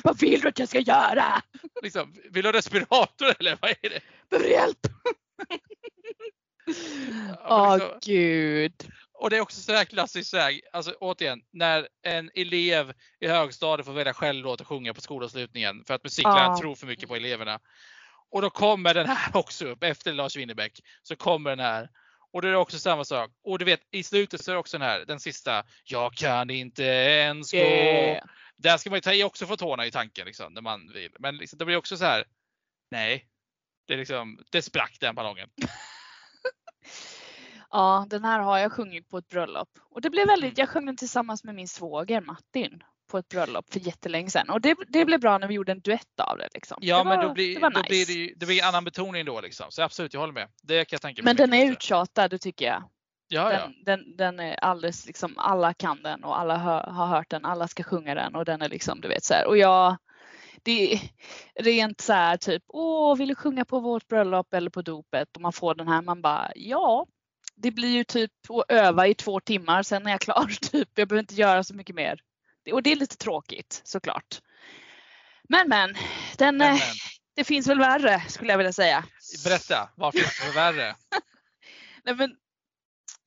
Vad 0.05 0.21
vill 0.21 0.41
du 0.41 0.49
att 0.49 0.59
jag 0.59 0.69
ska 0.69 0.81
göra? 0.81 1.43
Liksom, 1.83 2.15
vill 2.31 2.43
du 2.43 2.49
ha 2.49 2.53
respirator 2.53 3.35
eller 3.39 3.59
vad 3.61 3.71
är 3.71 3.91
det? 3.91 4.01
Behöver 4.31 4.51
hjälp? 4.51 4.79
Åh 7.49 7.77
liksom, 7.77 7.99
gud. 8.03 8.73
Och 9.21 9.31
det 9.31 9.37
är 9.37 9.41
också 9.41 9.61
så 9.61 9.73
här 9.73 9.85
klassiskt, 9.85 10.31
så 10.31 10.37
här, 10.37 10.61
alltså 10.73 10.95
återigen, 11.01 11.41
när 11.53 11.89
en 12.03 12.31
elev 12.35 12.93
i 13.21 13.29
högstadiet 13.29 13.87
får 13.87 13.93
välja 13.93 14.15
själv 14.15 14.45
låt 14.45 14.61
att 14.61 14.67
sjunga 14.67 14.95
på 14.95 15.01
skolavslutningen 15.01 15.85
för 15.85 15.95
att 15.95 16.05
musikläraren 16.05 16.53
oh. 16.53 16.61
tror 16.61 16.75
för 16.75 16.87
mycket 16.87 17.09
på 17.09 17.17
eleverna. 17.17 17.61
Och 18.31 18.43
då 18.43 18.51
kommer 18.51 18.95
den 18.95 19.09
här 19.09 19.31
också 19.37 19.67
upp 19.67 19.85
efter 19.85 20.13
Lars 20.13 20.37
Winnerbäck. 20.37 20.81
Så 21.03 21.17
kommer 21.17 21.51
den 21.51 21.61
här. 21.61 21.91
Och 22.33 22.43
då 22.43 22.49
är 22.49 22.53
det 22.53 22.59
också 22.59 22.79
samma 22.79 23.05
sak. 23.05 23.31
Och 23.45 23.59
du 23.59 23.65
vet 23.65 23.81
i 23.91 24.03
slutet 24.03 24.45
så 24.45 24.51
är 24.51 24.53
det 24.53 24.61
också 24.61 24.79
den 24.79 24.89
här, 24.89 25.05
den 25.05 25.21
sista. 25.21 25.65
Jag 25.85 26.15
kan 26.15 26.51
inte 26.51 26.85
ens 26.85 27.53
gå. 27.53 27.59
Yeah. 27.59 28.25
Där 28.57 28.77
ska 28.77 28.91
man 28.91 28.97
ju 28.97 29.01
ta 29.01 29.13
i 29.13 29.25
också 29.25 29.47
få 29.47 29.57
tårna 29.57 29.87
i 29.87 29.91
tanken 29.91 30.27
liksom, 30.27 30.53
när 30.55 30.63
man 30.63 30.93
vill. 30.93 31.11
Men 31.19 31.37
liksom, 31.37 31.59
det 31.59 31.65
blir 31.65 31.77
också 31.77 31.97
så 31.97 32.05
här. 32.05 32.25
Nej, 32.91 33.29
det, 33.87 33.95
är 33.95 33.99
liksom, 33.99 34.45
det 34.51 34.63
sprack 34.63 34.97
den 35.01 35.15
ballongen. 35.15 35.49
ja, 37.71 38.07
den 38.11 38.25
här 38.25 38.41
har 38.41 38.59
jag 38.59 38.73
sjungit 38.73 39.09
på 39.09 39.19
ett 39.19 39.29
bröllop 39.29 39.69
och 39.91 40.01
det 40.01 40.11
blev 40.11 40.27
väldigt. 40.27 40.49
Mm. 40.49 40.55
Jag 40.57 40.69
sjöng 40.69 40.87
den 40.87 40.97
tillsammans 40.97 41.45
med 41.45 41.55
min 41.55 41.69
svåger 41.69 42.21
Martin 42.21 42.83
på 43.11 43.19
ett 43.19 43.29
bröllop 43.29 43.73
för 43.73 43.81
jättelänge 43.81 44.31
sedan 44.31 44.51
och 44.51 44.61
det, 44.61 44.77
det 44.89 45.05
blev 45.05 45.21
bra 45.21 45.39
när 45.39 45.49
vi 45.49 45.55
gjorde 45.55 45.73
en 45.73 45.81
duett 45.81 46.21
av 46.21 46.39
det. 46.39 46.49
Liksom. 46.55 46.79
Ja, 46.81 46.99
det 46.99 47.05
men 47.05 47.21
då 47.21 47.33
blir, 47.33 47.61
det, 47.61 47.69
nice. 47.69 47.81
då 47.81 47.89
blir 47.89 48.07
det, 48.07 48.35
det 48.37 48.47
blir 48.47 48.65
annan 48.65 48.85
betoning 48.85 49.25
då 49.25 49.41
liksom. 49.41 49.67
Så 49.71 49.83
absolut, 49.83 50.15
jag 50.15 50.21
håller 50.21 50.33
med. 50.33 50.49
Det 50.63 50.85
kan 50.85 50.97
jag 50.97 51.03
tänka 51.03 51.23
mig. 51.23 51.35
Men 51.35 51.37
den 51.37 51.53
är 51.53 51.73
uttjatad, 51.73 52.31
det 52.31 52.39
tycker 52.39 52.67
jag. 52.67 52.83
Ja, 53.29 53.49
den, 53.49 53.61
ja. 53.61 53.69
Den, 53.85 54.17
den, 54.17 54.41
är 54.41 54.55
alldeles 54.65 55.07
liksom, 55.07 55.39
alla 55.39 55.75
kan 55.75 56.03
den 56.03 56.25
och 56.25 56.41
alla 56.41 56.57
hör, 56.57 56.83
har 56.83 57.07
hört 57.07 57.31
den, 57.31 57.45
alla 57.45 57.69
ska 57.69 57.83
sjunga 57.83 58.15
den 58.15 58.35
och 58.35 58.45
den 58.45 58.63
är 58.63 58.69
liksom, 58.69 59.01
du 59.01 59.09
vet 59.09 59.25
så 59.25 59.35
här. 59.35 59.47
Och 59.47 59.59
jag, 59.59 59.97
det 60.63 60.93
är 60.93 61.01
rent 61.55 62.01
så 62.01 62.13
här 62.13 62.37
typ, 62.37 62.63
åh, 62.69 63.17
vill 63.17 63.29
du 63.29 63.35
sjunga 63.35 63.65
på 63.65 63.81
vårt 63.81 64.09
bröllop 64.09 64.55
eller 64.55 64.71
på 64.71 64.83
dopet? 64.83 65.37
Och 65.37 65.43
man 65.43 65.53
får 65.53 65.75
den 65.75 65.89
här, 65.89 66.03
man 66.03 66.23
bara, 66.23 66.53
ja, 66.55 67.07
det 67.61 67.71
blir 67.71 67.89
ju 67.89 68.05
typ 68.05 68.33
att 68.49 68.65
öva 68.69 69.07
i 69.07 69.15
två 69.15 69.41
timmar, 69.41 69.83
sen 69.83 70.07
är 70.07 70.11
jag 70.11 70.21
klar. 70.21 70.47
Typ. 70.71 70.89
Jag 70.95 71.09
behöver 71.09 71.21
inte 71.21 71.35
göra 71.35 71.65
så 71.65 71.75
mycket 71.75 71.95
mer. 71.95 72.21
Och 72.73 72.83
det 72.83 72.93
är 72.93 72.97
lite 72.97 73.17
tråkigt 73.17 73.81
såklart. 73.85 74.41
Men 75.49 75.69
men, 75.69 75.95
den, 76.37 76.57
men, 76.57 76.57
men. 76.57 76.79
det 77.37 77.45
finns 77.45 77.67
väl 77.67 77.79
värre 77.79 78.23
skulle 78.29 78.53
jag 78.53 78.59
vilja 78.59 78.73
säga. 78.73 79.05
Berätta, 79.45 79.91
vad 79.95 80.13
finns 80.13 80.39
det 80.39 80.45
för 80.45 80.55
värre? 80.55 80.97
Nej, 82.05 82.15
men, 82.15 82.37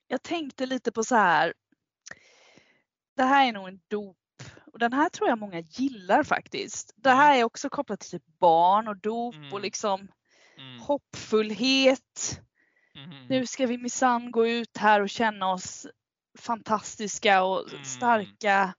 jag 0.08 0.24
tänkte 0.24 0.65
lite 0.65 0.91
på 0.91 1.04
så 1.04 1.15
här. 1.15 1.54
Det 3.17 3.24
här 3.24 3.48
är 3.48 3.52
nog 3.52 3.67
en 3.67 3.80
dop 3.88 4.17
och 4.74 4.80
den 4.80 4.94
här 4.94 5.10
tror 5.10 5.30
jag 5.30 5.39
många 5.39 5.60
gillar 5.60 6.24
faktiskt. 6.24 6.94
Det 6.96 7.10
här 7.10 7.38
är 7.38 7.44
också 7.44 7.70
kopplat 7.70 8.00
till 8.00 8.12
typ 8.12 8.39
barn 8.39 8.88
och 8.88 8.98
dop 8.98 9.36
mm. 9.36 9.54
och 9.54 9.62
liksom 9.62 10.08
mm. 10.58 10.80
hoppfullhet. 10.80 12.41
Mm. 12.95 13.25
Nu 13.27 13.45
ska 13.45 13.65
vi 13.65 13.77
minsann 13.77 14.32
gå 14.32 14.47
ut 14.47 14.77
här 14.77 15.01
och 15.01 15.10
känna 15.10 15.51
oss 15.51 15.88
fantastiska 16.39 17.43
och 17.43 17.69
mm. 17.69 17.86
starka. 17.86 18.73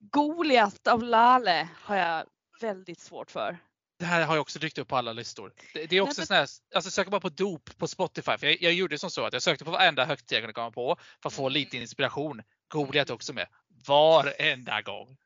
Goliat 0.00 0.86
av 0.86 1.02
Lale 1.02 1.68
har 1.74 1.96
jag 1.96 2.24
väldigt 2.60 3.00
svårt 3.00 3.30
för. 3.30 3.58
Det 3.98 4.04
här 4.04 4.26
har 4.26 4.34
jag 4.34 4.42
också 4.42 4.58
dykt 4.58 4.78
upp 4.78 4.88
på 4.88 4.96
alla 4.96 5.12
listor. 5.12 5.52
Det, 5.74 5.86
det 5.86 5.96
är 5.96 6.00
också 6.00 6.26
sån 6.26 6.36
här, 6.36 6.48
alltså 6.74 6.90
sök 6.90 7.08
bara 7.08 7.20
på 7.20 7.28
dop 7.28 7.78
på 7.78 7.88
Spotify. 7.88 8.38
För 8.38 8.46
jag, 8.46 8.62
jag 8.62 8.72
gjorde 8.72 8.98
som 8.98 9.10
så 9.10 9.24
att 9.24 9.32
jag 9.32 9.42
sökte 9.42 9.64
på 9.64 9.70
varenda 9.70 10.04
högtid 10.04 10.36
jag 10.36 10.42
kunde 10.42 10.52
komma 10.52 10.70
på 10.70 10.96
för 11.22 11.28
att 11.28 11.34
få 11.34 11.48
lite 11.48 11.76
mm. 11.76 11.82
inspiration. 11.82 12.42
Goliat 12.68 13.10
också 13.10 13.32
med. 13.32 13.48
Varenda 13.86 14.82
gång. 14.82 15.16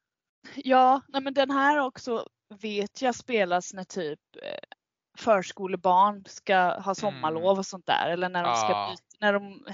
Ja, 0.55 1.01
nej 1.09 1.23
men 1.23 1.35
den 1.35 1.51
här 1.51 1.79
också 1.79 2.29
vet 2.61 3.03
jag 3.03 3.15
spelas 3.15 3.75
när 3.75 3.85
typ 3.85 4.21
eh, 4.43 4.77
förskolebarn 5.19 6.25
ska 6.27 6.81
ha 6.81 6.95
sommarlov 6.95 7.45
mm. 7.45 7.59
och 7.59 7.67
sånt 7.67 7.87
där. 7.87 8.11
Eller 8.11 8.29
när 8.29 8.45
de 8.45 8.57
ska 8.57 8.89
byta, 8.91 9.03
när 9.21 9.33
de, 9.33 9.65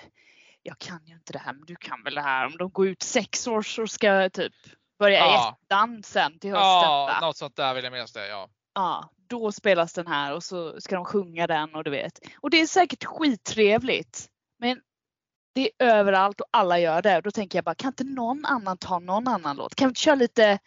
jag 0.62 0.78
kan 0.78 1.06
ju 1.06 1.14
inte 1.14 1.32
det 1.32 1.38
här 1.38 1.52
men 1.52 1.66
du 1.66 1.76
kan 1.76 2.02
väl 2.02 2.14
det 2.14 2.20
här. 2.20 2.46
Om 2.46 2.56
de 2.56 2.70
går 2.70 2.88
ut 2.88 3.02
sex 3.02 3.46
år 3.46 3.62
så 3.62 3.86
ska 3.86 4.30
typ 4.30 4.52
börja 4.98 5.18
ja. 5.18 5.58
ettan 5.64 6.02
sen 6.02 6.38
till 6.38 6.50
hösten. 6.50 6.90
Ja, 6.90 7.18
något 7.20 7.36
sånt 7.36 7.56
där 7.56 7.74
vill 7.74 7.84
jag 7.84 7.92
minnas 7.92 8.12
det. 8.12 8.28
Ja. 8.28 8.48
ja, 8.74 9.10
då 9.28 9.52
spelas 9.52 9.92
den 9.92 10.06
här 10.06 10.34
och 10.34 10.44
så 10.44 10.80
ska 10.80 10.94
de 10.94 11.04
sjunga 11.04 11.46
den 11.46 11.74
och 11.74 11.84
du 11.84 11.90
vet. 11.90 12.18
Och 12.40 12.50
det 12.50 12.60
är 12.60 12.66
säkert 12.66 13.04
skittrevligt. 13.04 14.28
Men 14.58 14.80
det 15.54 15.70
är 15.78 15.86
överallt 15.86 16.40
och 16.40 16.48
alla 16.50 16.78
gör 16.78 17.02
det. 17.02 17.20
Då 17.20 17.30
tänker 17.30 17.58
jag 17.58 17.64
bara, 17.64 17.74
kan 17.74 17.88
inte 17.88 18.04
någon 18.04 18.44
annan 18.44 18.78
ta 18.78 18.98
någon 18.98 19.28
annan 19.28 19.56
låt? 19.56 19.74
Kan 19.74 19.88
vi 19.88 19.90
inte 19.90 20.00
köra 20.00 20.14
lite 20.14 20.58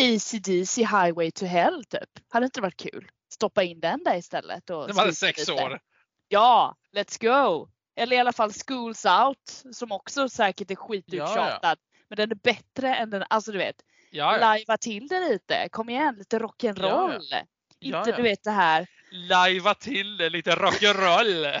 ACDC 0.00 0.80
Highway 0.80 1.30
to 1.30 1.44
Hell 1.44 1.84
typ? 1.84 2.10
Hade 2.28 2.44
inte 2.44 2.60
det 2.60 2.62
varit 2.62 2.76
kul? 2.76 3.08
Stoppa 3.36 3.62
in 3.62 3.80
den 3.80 4.04
där 4.04 4.16
istället. 4.16 4.70
Och 4.70 4.88
de 4.88 4.98
hade 4.98 5.14
sex 5.14 5.38
lite. 5.38 5.52
år. 5.52 5.80
Ja, 6.28 6.76
let's 6.92 7.20
go! 7.20 7.68
Eller 7.96 8.16
i 8.16 8.18
alla 8.18 8.32
fall 8.32 8.52
Schools 8.52 9.04
Out 9.04 9.74
som 9.76 9.92
också 9.92 10.28
säkert 10.28 10.70
är 10.70 10.74
skituttjatad. 10.74 11.58
Ja, 11.62 11.68
ja. 11.70 11.76
Men 12.08 12.16
den 12.16 12.30
är 12.30 12.34
bättre 12.34 12.94
än 12.94 13.10
den, 13.10 13.24
alltså 13.30 13.52
du 13.52 13.58
vet. 13.58 13.76
Ja, 14.10 14.32
ja. 14.32 14.40
Lajva 14.40 14.76
till 14.76 15.08
det 15.08 15.28
lite, 15.28 15.68
kom 15.68 15.88
igen 15.88 16.14
lite 16.18 16.38
rock'n'roll. 16.38 17.22
Ja, 17.30 17.42
ja. 17.78 17.98
Inte 17.98 18.16
du 18.16 18.22
vet 18.22 18.44
det 18.44 18.50
här. 18.50 18.86
Lajva 19.10 19.74
till 19.74 20.16
det 20.16 20.30
lite 20.30 20.50
rock'n'roll. 20.50 21.60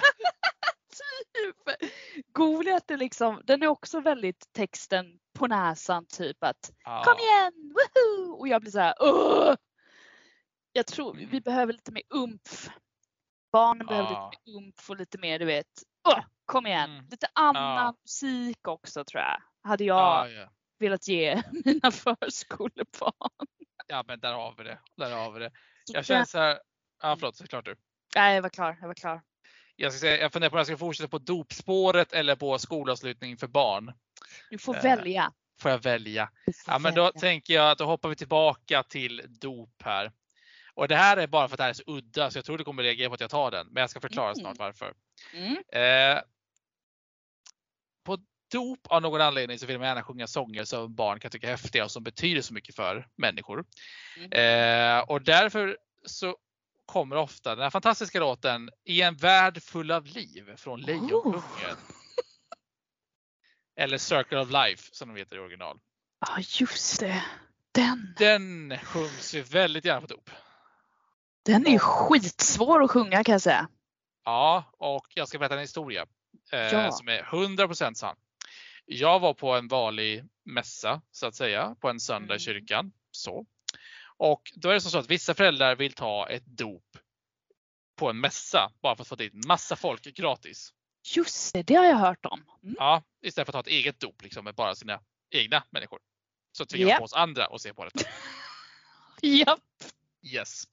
typ. 1.36 1.56
Goliat 2.32 2.90
är 2.90 2.96
liksom, 2.96 3.42
den 3.44 3.62
är 3.62 3.66
också 3.66 4.00
väldigt 4.00 4.52
texten 4.52 5.06
på 5.38 5.46
näsan 5.46 6.06
typ 6.06 6.44
att 6.44 6.70
kom 7.04 7.18
igen, 7.18 7.52
woho! 7.74 8.32
Och 8.32 8.48
jag 8.48 8.60
blir 8.60 8.70
så 8.70 8.78
här, 8.78 8.94
Åh! 9.00 9.54
Jag 10.76 10.86
tror 10.86 11.14
vi 11.14 11.24
mm. 11.24 11.40
behöver 11.40 11.72
lite 11.72 11.92
mer 11.92 12.02
umf. 12.14 12.70
Barnen 13.52 13.86
behöver 13.86 14.08
lite 14.08 14.20
mer 14.20 14.56
umf 14.58 14.90
och 14.90 14.96
lite 14.96 15.18
mer 15.18 15.38
du 15.38 15.44
vet, 15.44 15.66
Åh, 16.08 16.20
kom 16.44 16.66
igen. 16.66 16.90
Mm. 16.90 17.06
Lite 17.10 17.26
annan 17.32 17.94
musik 18.04 18.68
också 18.68 19.04
tror 19.04 19.22
jag 19.22 19.42
hade 19.62 19.84
jag 19.84 19.96
ja, 19.96 20.28
ja. 20.28 20.48
velat 20.78 21.08
ge 21.08 21.42
mina 21.64 21.90
förskolebarn. 21.90 23.46
Ja 23.86 24.04
men 24.06 24.20
där 24.20 24.32
har 24.32 24.54
vi 24.58 24.64
det. 24.64 24.78
Där 24.96 25.10
har 25.10 25.32
vi 25.32 25.40
det. 25.40 25.50
Jag 25.92 26.04
känner 26.04 26.24
så 26.24 26.38
här, 26.38 26.58
ja 27.02 27.16
förlåt, 27.20 27.36
så 27.36 27.46
klart 27.46 27.64
du. 27.64 27.76
Nej 28.16 28.34
jag 28.34 28.42
var 28.42 28.48
klar, 28.48 28.78
jag 28.80 28.86
var 28.86 28.94
klar. 28.94 29.22
Jag, 29.76 29.92
ska 29.92 30.00
säga, 30.00 30.20
jag 30.20 30.32
funderar 30.32 30.50
på 30.50 30.54
om 30.54 30.58
jag 30.58 30.66
ska 30.66 30.76
fortsätta 30.76 31.08
på 31.08 31.18
dopspåret 31.18 32.12
eller 32.12 32.36
på 32.36 32.58
skolavslutning 32.58 33.36
för 33.36 33.46
barn. 33.46 33.92
Du 34.50 34.58
får 34.58 34.76
eh, 34.76 34.82
välja. 34.82 35.32
Får 35.60 35.70
jag 35.70 35.78
välja? 35.78 36.30
Får 36.64 36.74
ja 36.74 36.78
men 36.78 36.94
då 36.94 37.12
tänker 37.12 37.54
jag 37.54 37.70
att 37.70 37.78
då 37.78 37.84
hoppar 37.84 38.08
vi 38.08 38.16
tillbaka 38.16 38.82
till 38.82 39.22
dop 39.40 39.82
här. 39.84 40.12
Och 40.76 40.88
det 40.88 40.96
här 40.96 41.16
är 41.16 41.26
bara 41.26 41.48
för 41.48 41.54
att 41.54 41.58
det 41.58 41.62
här 41.62 41.70
är 41.70 41.74
så 41.74 41.82
udda 41.86 42.30
så 42.30 42.38
jag 42.38 42.44
tror 42.44 42.58
du 42.58 42.64
kommer 42.64 42.82
reagera 42.82 43.08
på 43.08 43.14
att 43.14 43.20
jag 43.20 43.30
tar 43.30 43.50
den. 43.50 43.66
Men 43.66 43.80
jag 43.80 43.90
ska 43.90 44.00
förklara 44.00 44.30
mm. 44.30 44.36
snart 44.36 44.58
varför. 44.58 44.94
Mm. 45.32 45.56
Eh, 45.72 46.22
på 48.04 48.18
dop 48.52 48.86
av 48.86 49.02
någon 49.02 49.20
anledning 49.20 49.58
så 49.58 49.66
vill 49.66 49.78
man 49.78 49.88
gärna 49.88 50.02
sjunga 50.02 50.26
sånger 50.26 50.64
som 50.64 50.94
barn 50.94 51.20
kan 51.20 51.30
tycka 51.30 51.46
är 51.46 51.50
häftiga 51.50 51.84
och 51.84 51.90
som 51.90 52.02
betyder 52.02 52.42
så 52.42 52.54
mycket 52.54 52.74
för 52.74 53.08
människor. 53.16 53.64
Mm. 54.16 54.32
Eh, 54.32 55.04
och 55.04 55.22
därför 55.22 55.78
så 56.04 56.36
kommer 56.86 57.16
ofta 57.16 57.54
den 57.54 57.62
här 57.62 57.70
fantastiska 57.70 58.20
låten 58.20 58.70
I 58.84 59.02
en 59.02 59.16
värld 59.16 59.62
full 59.62 59.90
av 59.90 60.06
liv 60.06 60.56
från 60.56 60.80
Lejonkungen. 60.80 61.34
Oh. 61.34 61.74
Eller 63.76 63.98
Circle 63.98 64.38
of 64.38 64.50
Life 64.50 64.88
som 64.92 65.08
de 65.08 65.20
heter 65.20 65.36
i 65.36 65.38
original. 65.38 65.78
Ja 66.20 66.26
ah, 66.32 66.40
just 66.60 67.00
det. 67.00 67.24
Den. 67.72 68.14
Den 68.18 68.78
sjungs 68.78 69.34
ju 69.34 69.42
väldigt 69.42 69.84
gärna 69.84 70.00
på 70.00 70.06
dop. 70.06 70.30
Den 71.46 71.66
är 71.66 71.78
skitsvår 71.78 72.84
att 72.84 72.90
sjunga 72.90 73.24
kan 73.24 73.32
jag 73.32 73.42
säga. 73.42 73.68
Ja, 74.24 74.64
och 74.78 75.06
jag 75.14 75.28
ska 75.28 75.38
berätta 75.38 75.54
en 75.54 75.60
historia 75.60 76.06
eh, 76.52 76.60
ja. 76.60 76.92
som 76.92 77.08
är 77.08 77.22
100% 77.22 77.94
sann. 77.94 78.16
Jag 78.84 79.20
var 79.20 79.34
på 79.34 79.54
en 79.54 79.68
vanlig 79.68 80.24
mässa 80.44 81.02
så 81.10 81.26
att 81.26 81.34
säga 81.34 81.76
på 81.80 81.88
en 81.88 82.00
söndag 82.00 82.34
i 82.34 82.36
mm. 82.36 82.38
kyrkan. 82.38 82.92
Så. 83.10 83.46
Och 84.16 84.52
då 84.54 84.68
är 84.68 84.74
det 84.74 84.80
så 84.80 84.98
att 84.98 85.10
vissa 85.10 85.34
föräldrar 85.34 85.76
vill 85.76 85.92
ta 85.92 86.28
ett 86.28 86.46
dop 86.46 86.96
på 87.96 88.10
en 88.10 88.20
mässa 88.20 88.72
bara 88.82 88.96
för 88.96 89.02
att 89.02 89.08
få 89.08 89.16
dit 89.16 89.46
massa 89.46 89.76
folk 89.76 90.02
gratis. 90.02 90.72
Just 91.14 91.54
det, 91.54 91.62
det 91.62 91.74
har 91.74 91.84
jag 91.84 91.96
hört 91.96 92.26
om. 92.26 92.44
Mm. 92.62 92.76
Ja, 92.78 93.02
istället 93.22 93.46
för 93.46 93.58
att 93.58 93.64
ta 93.64 93.70
ett 93.70 93.76
eget 93.76 94.00
dop 94.00 94.22
liksom, 94.22 94.44
med 94.44 94.54
bara 94.54 94.74
sina 94.74 95.00
egna 95.30 95.64
människor. 95.70 95.98
Så 96.52 96.66
tvingar 96.66 96.88
yep. 96.88 96.98
på 96.98 97.04
oss 97.04 97.12
andra 97.12 97.46
att 97.46 97.60
se 97.60 97.74
på 97.74 97.84
detta. 97.84 98.08
Japp. 99.22 99.60
Yes. 100.22 100.64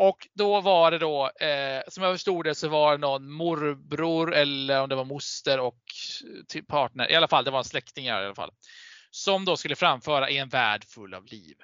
Och 0.00 0.28
då 0.34 0.60
var 0.60 0.90
det 0.90 0.98
då, 0.98 1.30
eh, 1.40 1.82
som 1.88 2.04
jag 2.04 2.14
förstod 2.14 2.44
det 2.44 2.54
så 2.54 2.68
var 2.68 2.92
det 2.92 2.98
någon 2.98 3.30
morbror 3.30 4.34
eller 4.34 4.80
om 4.80 4.88
det 4.88 4.94
var 4.94 5.04
moster 5.04 5.60
och 5.60 5.80
typ 6.48 6.66
partner, 6.66 7.10
i 7.10 7.14
alla 7.14 7.28
fall 7.28 7.44
det 7.44 7.50
var 7.50 7.62
släktingar 7.62 8.22
i 8.22 8.24
alla 8.24 8.34
fall. 8.34 8.50
Som 9.10 9.44
då 9.44 9.56
skulle 9.56 9.76
framföra 9.76 10.30
i 10.30 10.38
en 10.38 10.48
värld 10.48 10.84
full 10.84 11.14
av 11.14 11.24
liv. 11.24 11.56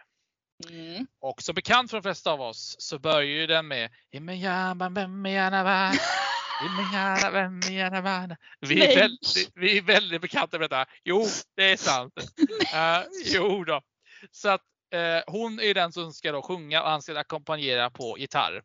Mm. 0.71 1.07
Och 1.21 1.43
som 1.43 1.55
bekant 1.55 1.91
för 1.91 1.97
de 1.97 2.03
flesta 2.03 2.31
av 2.33 2.41
oss 2.41 2.77
så 2.79 2.99
börjar 2.99 3.23
ju 3.23 3.47
den 3.47 3.69
med 3.69 3.91
vi 8.61 8.85
är, 8.85 8.97
väldigt, 8.97 9.51
vi 9.55 9.79
är 9.79 9.83
väldigt 9.83 10.21
bekanta 10.21 10.59
med 10.59 10.71
detta. 10.71 10.87
Jo, 11.05 11.27
det 11.57 11.73
är 11.73 11.77
sant. 11.77 12.15
Uh, 12.75 13.07
jo 13.35 13.65
då. 13.65 13.81
Så 14.31 14.49
att 14.49 14.63
hon 15.27 15.61
är 15.61 15.75
den 15.75 15.93
som 15.93 16.13
ska 16.13 16.33
då 16.33 16.43
sjunga 16.43 16.83
och 16.83 16.91
han 16.91 17.03
ska 17.03 17.19
ackompanjera 17.19 17.91
på 17.91 18.19
gitarr. 18.19 18.63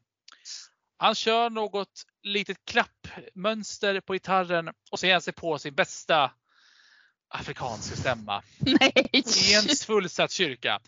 Han 0.98 1.16
kör 1.16 1.50
något 1.50 2.04
litet 2.24 2.58
klappmönster 2.66 4.00
på 4.00 4.14
gitarren 4.14 4.70
och 4.92 5.00
så 5.00 5.06
ger 5.06 5.14
han 5.14 5.22
sig 5.22 5.34
på 5.34 5.60
sin 5.60 5.76
bästa 5.76 6.32
afrikanska 7.30 7.96
stämma. 7.96 8.44
Nej. 8.60 9.10
I 9.14 9.54
en 9.56 9.76
fullsatt 9.86 10.32
kyrka. 10.32 10.80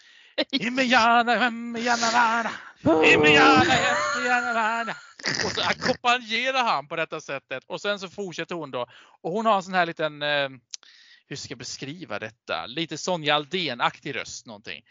Och 5.45 5.51
så 5.51 5.61
ackompanjerar 5.61 6.63
han 6.63 6.87
på 6.87 6.95
detta 6.95 7.21
sättet 7.21 7.63
och 7.67 7.81
sen 7.81 7.99
så 7.99 8.09
fortsätter 8.09 8.55
hon 8.55 8.71
då. 8.71 8.87
Och 9.21 9.31
hon 9.31 9.45
har 9.45 9.55
en 9.55 9.63
sån 9.63 9.73
här 9.73 9.85
liten, 9.85 10.21
eh, 10.21 10.49
hur 11.27 11.35
ska 11.35 11.51
jag 11.51 11.59
beskriva 11.59 12.19
detta? 12.19 12.65
Lite 12.65 12.97
Sonja 12.97 13.35
Aldén-aktig 13.35 14.15
röst 14.15 14.45
någonting. 14.45 14.83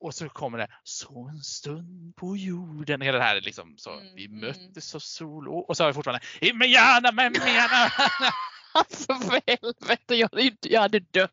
Och 0.00 0.14
så 0.14 0.28
kommer 0.28 0.58
det 0.58 0.68
så 0.82 1.28
en 1.28 1.42
stund 1.42 2.16
på 2.16 2.36
jorden. 2.36 3.00
Hela 3.00 3.18
det 3.18 3.24
här 3.24 3.40
liksom 3.40 3.74
så. 3.78 3.92
Mm, 3.92 4.14
vi 4.14 4.26
mm. 4.26 4.40
möttes 4.40 4.94
av 4.94 4.98
sol 4.98 5.48
och, 5.48 5.68
och 5.68 5.76
så 5.76 5.82
har 5.82 5.88
vi 5.88 5.94
fortfarande 5.94 6.26
Imejana, 6.40 7.08
imejana. 7.08 7.92
Alltså 8.72 9.14
för 9.14 9.40
helvete, 9.46 10.14
jag 10.14 10.28
hade, 10.32 10.56
jag 10.60 10.80
hade 10.80 11.00
dött. 11.00 11.30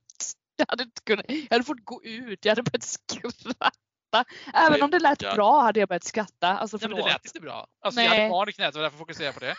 Jag 0.55 0.65
hade, 0.69 0.83
inte 0.83 1.01
kunnat, 1.01 1.25
jag 1.29 1.49
hade 1.49 1.63
fått 1.63 1.85
gå 1.85 2.03
ut, 2.03 2.45
jag 2.45 2.51
hade 2.51 2.63
börjat 2.63 2.83
skratta. 2.83 3.71
Även 4.53 4.81
om 4.81 4.91
det 4.91 4.99
lät 4.99 5.21
ja. 5.21 5.35
bra 5.35 5.61
hade 5.61 5.79
jag 5.79 5.89
börjat 5.89 6.03
skratta. 6.03 6.57
Alltså, 6.57 6.77
Nej, 6.81 6.89
men 6.89 6.97
det 6.97 7.03
lät 7.03 7.25
inte 7.25 7.39
bra. 7.39 7.67
Alltså, 7.81 8.01
jag 8.01 8.09
hade 8.09 8.29
barn 8.29 8.49
i 8.49 8.53
knät 8.53 8.75
och 8.75 8.81
därför 8.81 8.97
fokuserade 8.97 9.25
jag 9.25 9.33
på 9.33 9.39
det. 9.39 9.55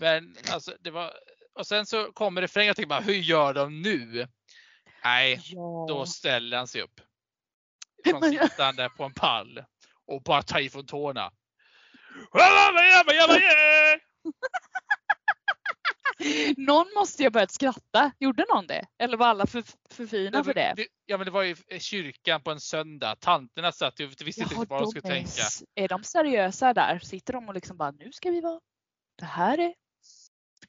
Men 0.00 0.36
alltså, 0.52 0.74
det 0.80 0.90
var, 0.90 1.12
och 1.58 1.66
sen 1.66 1.86
så 1.86 2.12
kommer 2.12 2.40
refrängen 2.40 2.66
jag 2.66 2.76
tänker 2.76 2.88
bara, 2.88 3.00
hur 3.00 3.14
gör 3.14 3.54
de 3.54 3.82
nu? 3.82 4.28
Nej, 5.04 5.40
ja. 5.44 5.86
då 5.88 6.06
ställer 6.06 6.56
han 6.56 6.66
sig 6.66 6.82
upp. 6.82 7.00
Från 8.04 8.22
sittande 8.22 8.88
på 8.96 9.04
en 9.04 9.14
pall 9.14 9.64
och 10.06 10.22
bara 10.22 10.42
tar 10.42 10.58
i 10.60 10.70
från 10.70 10.86
tårna. 10.86 11.30
någon 16.56 16.86
måste 16.94 17.22
ju 17.22 17.26
ha 17.26 17.30
börjat 17.30 17.50
skratta. 17.50 18.12
Gjorde 18.18 18.44
någon 18.48 18.66
det? 18.66 18.86
Eller 18.98 19.16
var 19.16 19.26
alla 19.26 19.46
för, 19.46 19.64
för 19.90 20.06
fina 20.06 20.38
ja, 20.38 20.44
för 20.44 20.54
det? 20.54 20.86
Ja 21.06 21.16
men 21.16 21.24
det 21.24 21.30
var 21.30 21.42
ju 21.42 21.56
kyrkan 21.78 22.42
på 22.42 22.50
en 22.50 22.60
söndag. 22.60 23.16
Tanterna 23.20 23.72
satt 23.72 24.00
ju 24.00 24.06
visste 24.06 24.42
inte 24.42 24.54
vad 24.54 24.68
de 24.68 24.86
skulle 24.86 25.08
är, 25.08 25.14
tänka. 25.14 25.42
Är 25.74 25.88
de 25.88 26.04
seriösa 26.04 26.74
där? 26.74 26.98
Sitter 26.98 27.32
de 27.32 27.48
och 27.48 27.54
liksom 27.54 27.76
bara 27.76 27.90
nu 27.90 28.12
ska 28.12 28.30
vi 28.30 28.40
vara 28.40 28.60
Det 29.18 29.24
här 29.24 29.58
är 29.58 29.74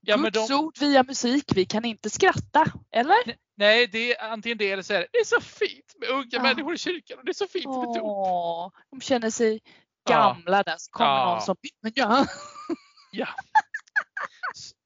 ja, 0.02 0.17
Guds 0.17 0.48
de... 0.48 0.54
ord 0.54 0.80
via 0.80 1.04
musik. 1.04 1.52
Vi 1.56 1.65
kan 1.65 1.86
inte 1.86 2.10
skratta. 2.10 2.65
Eller? 2.91 3.43
Nej, 3.56 3.88
det 3.88 4.16
är 4.16 4.32
antingen 4.32 4.58
det 4.58 4.72
eller 4.72 4.84
så 4.84 4.94
är 4.94 5.00
det, 5.00 5.08
det 5.12 5.18
är 5.18 5.26
så 5.26 5.42
fint 5.42 5.96
med 6.00 6.10
unga 6.10 6.28
ja. 6.32 6.42
människor 6.42 6.74
i 6.74 6.78
kyrkan 6.78 7.20
och 7.20 7.26
det 7.26 7.32
är 7.32 7.34
så 7.34 7.48
fint 7.48 7.66
med 7.66 7.88
dop. 7.88 8.74
De 8.92 9.02
känner 9.02 9.30
sig 9.30 9.62
gamla 10.10 10.58
ja. 10.58 10.63
där. 10.63 10.76
Så 10.78 10.92
kommer 10.92 11.10
ja. 11.10 11.26
någon 11.26 11.42
som, 11.42 11.56
men 11.82 11.92
ja. 11.96 12.26
ja. 13.12 13.28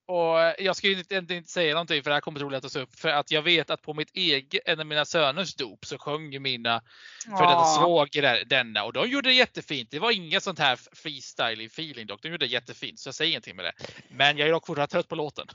Och 0.08 0.56
jag 0.58 0.76
ska 0.76 0.88
ju 0.88 0.98
inte, 0.98 1.16
inte, 1.16 1.52
säga 1.52 1.74
någonting 1.74 2.04
för 2.04 2.10
det 2.10 2.16
här 2.16 2.22
kommer 2.22 2.40
troligen 2.40 2.58
att 2.58 2.64
tas 2.64 2.76
upp. 2.76 3.00
För 3.00 3.10
att 3.10 3.32
jag 3.32 3.42
vet 3.42 3.70
att 3.70 3.82
på 3.82 3.94
mitt 3.94 4.12
eget, 4.14 4.62
en 4.66 4.80
av 4.80 4.86
mina 4.86 5.06
söners 5.06 5.56
dop 5.56 5.86
så 5.86 5.98
sjöng 5.98 6.42
mina 6.42 6.82
för 7.26 7.48
detta 7.48 7.64
svågrar 7.64 8.44
denna 8.46 8.84
och 8.84 8.94
de 8.94 9.10
gjorde 9.10 9.30
det 9.30 9.34
jättefint. 9.34 9.92
Det 9.92 10.00
var 10.00 10.12
inget 10.12 10.44
sånt 10.44 10.60
här 10.60 10.80
freestyle 10.94 11.66
feeling 11.66 12.08
dock. 12.08 12.22
De 12.22 12.30
gjorde 12.30 12.46
det 12.46 12.52
jättefint 12.52 13.00
så 13.00 13.08
jag 13.08 13.16
säger 13.16 13.32
ingenting 13.32 13.56
med 13.56 13.66
det. 13.66 13.74
Men 14.10 14.38
jag 14.38 14.48
är 14.48 14.52
dock 14.52 14.68
fortfarande 14.68 14.92
trött 14.92 15.08
på 15.08 15.16
låten. 15.16 15.48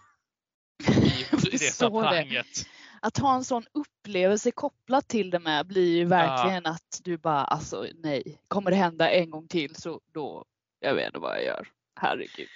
I, 0.88 1.27
i 1.53 1.57
det 1.57 1.59
sammanhanget. 1.59 2.66
Att 3.03 3.19
ha 3.19 3.35
en 3.35 3.45
sån 3.45 3.67
upplevelse 3.73 4.51
kopplat 4.51 5.09
till 5.09 5.31
det 5.31 5.38
med 5.38 5.67
blir 5.67 5.97
ju 5.97 6.05
verkligen 6.05 6.62
ja. 6.65 6.71
att 6.71 7.01
du 7.03 7.17
bara 7.17 7.45
alltså 7.45 7.87
nej. 7.95 8.41
Kommer 8.49 8.71
det 8.71 8.77
hända 8.77 9.11
en 9.11 9.31
gång 9.31 9.49
till 9.49 9.77
så 9.77 10.01
då, 10.12 10.45
jag 10.81 10.95
vet 10.95 11.07
inte 11.07 11.19
vad 11.19 11.37
jag 11.37 11.45
gör. 11.45 11.69
Herregud 12.01 12.49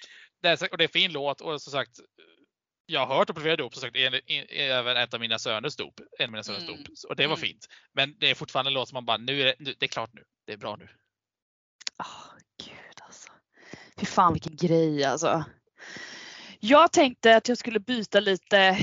det 0.43 0.63
är, 0.63 0.73
och 0.73 0.79
det 0.79 0.85
är 0.85 0.89
en 0.89 0.93
fin 0.93 1.13
låt 1.13 1.41
och 1.41 1.63
som 1.63 1.73
sagt 1.73 2.01
jag 2.87 3.07
har 3.07 3.17
hört 3.17 3.31
och 3.31 3.43
flera 3.43 3.57
dop 3.57 3.75
som 3.75 3.81
sagt 3.81 3.97
även 4.51 4.97
ett 4.97 5.15
av 5.15 5.21
mina 5.21 5.39
söners 5.39 5.77
dop. 5.77 6.01
En 6.19 6.25
av 6.25 6.31
mina 6.31 6.43
söners 6.43 6.63
mm. 6.63 6.77
dop. 6.77 6.87
Och 7.09 7.17
det 7.17 7.27
var 7.27 7.37
mm. 7.37 7.47
fint. 7.49 7.67
Men 7.93 8.15
det 8.19 8.31
är 8.31 8.35
fortfarande 8.35 8.69
en 8.69 8.75
låt 8.75 8.89
som 8.89 8.97
man 8.97 9.05
bara, 9.05 9.17
nu 9.17 9.41
är 9.41 9.45
det, 9.45 9.55
nu, 9.59 9.75
det 9.79 9.87
är 9.87 9.89
klart 9.89 10.11
nu. 10.13 10.25
Det 10.47 10.53
är 10.53 10.57
bra 10.57 10.77
nu. 10.77 10.89
Oh, 11.99 12.33
Gud 12.65 13.01
alltså. 13.03 13.29
Fy 13.97 14.07
fan 14.07 14.33
vilken 14.33 14.57
grej 14.57 15.05
alltså. 15.05 15.45
Jag 16.61 16.93
tänkte 16.93 17.37
att 17.37 17.49
jag 17.49 17.59
skulle 17.59 17.81
byta 17.81 18.21
lite, 18.21 18.79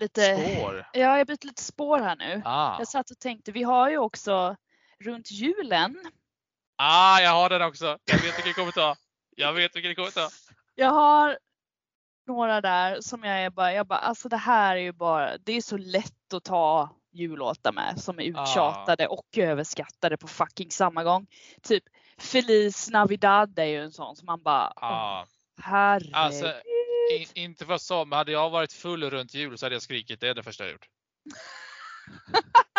lite 0.00 0.54
spår. 0.56 0.86
Ja, 0.92 1.18
jag 1.18 1.26
byter 1.26 1.46
lite 1.46 1.62
spår 1.62 1.98
här 1.98 2.16
nu. 2.16 2.42
Ah. 2.44 2.78
Jag 2.78 2.88
satt 2.88 3.10
och 3.10 3.18
tänkte, 3.18 3.52
vi 3.52 3.62
har 3.62 3.90
ju 3.90 3.98
också 3.98 4.56
runt 5.04 5.30
julen. 5.30 5.96
Ah, 6.76 7.20
jag 7.20 7.30
har 7.30 7.48
den 7.48 7.62
också. 7.62 7.98
Jag 8.04 8.18
vet 8.18 8.46
vilken 8.46 8.72
ta. 8.72 8.96
Jag 9.36 9.52
vet 9.52 9.76
vilken 9.76 10.12
ta. 10.12 10.28
Jag 10.74 10.90
har 10.90 11.38
några 12.26 12.60
där 12.60 13.00
som 13.00 13.24
jag 13.24 13.42
är 13.42 13.50
bara, 13.50 13.72
jag 13.72 13.86
bara, 13.86 13.98
alltså 13.98 14.28
det 14.28 14.36
här 14.36 14.76
är 14.76 14.80
ju 14.80 14.92
bara, 14.92 15.38
det 15.38 15.52
är 15.52 15.60
så 15.60 15.76
lätt 15.76 16.32
att 16.34 16.44
ta 16.44 16.88
jullåtar 17.12 17.72
med 17.72 18.00
som 18.00 18.18
är 18.18 18.22
uttjatade 18.22 19.08
ah. 19.08 19.12
och 19.12 19.38
överskattade 19.38 20.16
på 20.16 20.28
fucking 20.28 20.70
samma 20.70 21.04
gång. 21.04 21.26
Typ 21.62 21.84
Feliz 22.18 22.90
Navidad 22.90 23.58
är 23.58 23.64
ju 23.64 23.82
en 23.82 23.92
sån 23.92 24.16
som 24.16 24.26
man 24.26 24.42
bara, 24.42 24.72
ah. 24.76 25.26
herregud. 25.62 26.14
Alltså, 26.14 26.52
in, 27.10 27.26
inte 27.34 27.66
för 27.66 27.78
så, 27.78 28.04
men 28.04 28.16
hade 28.16 28.32
jag 28.32 28.50
varit 28.50 28.72
full 28.72 29.10
runt 29.10 29.34
jul 29.34 29.58
så 29.58 29.66
hade 29.66 29.74
jag 29.74 29.82
skrikit 29.82 30.20
det 30.20 30.28
är 30.28 30.34
det 30.34 30.42
första 30.42 30.64
jag 30.64 30.72
gjort. 30.72 30.86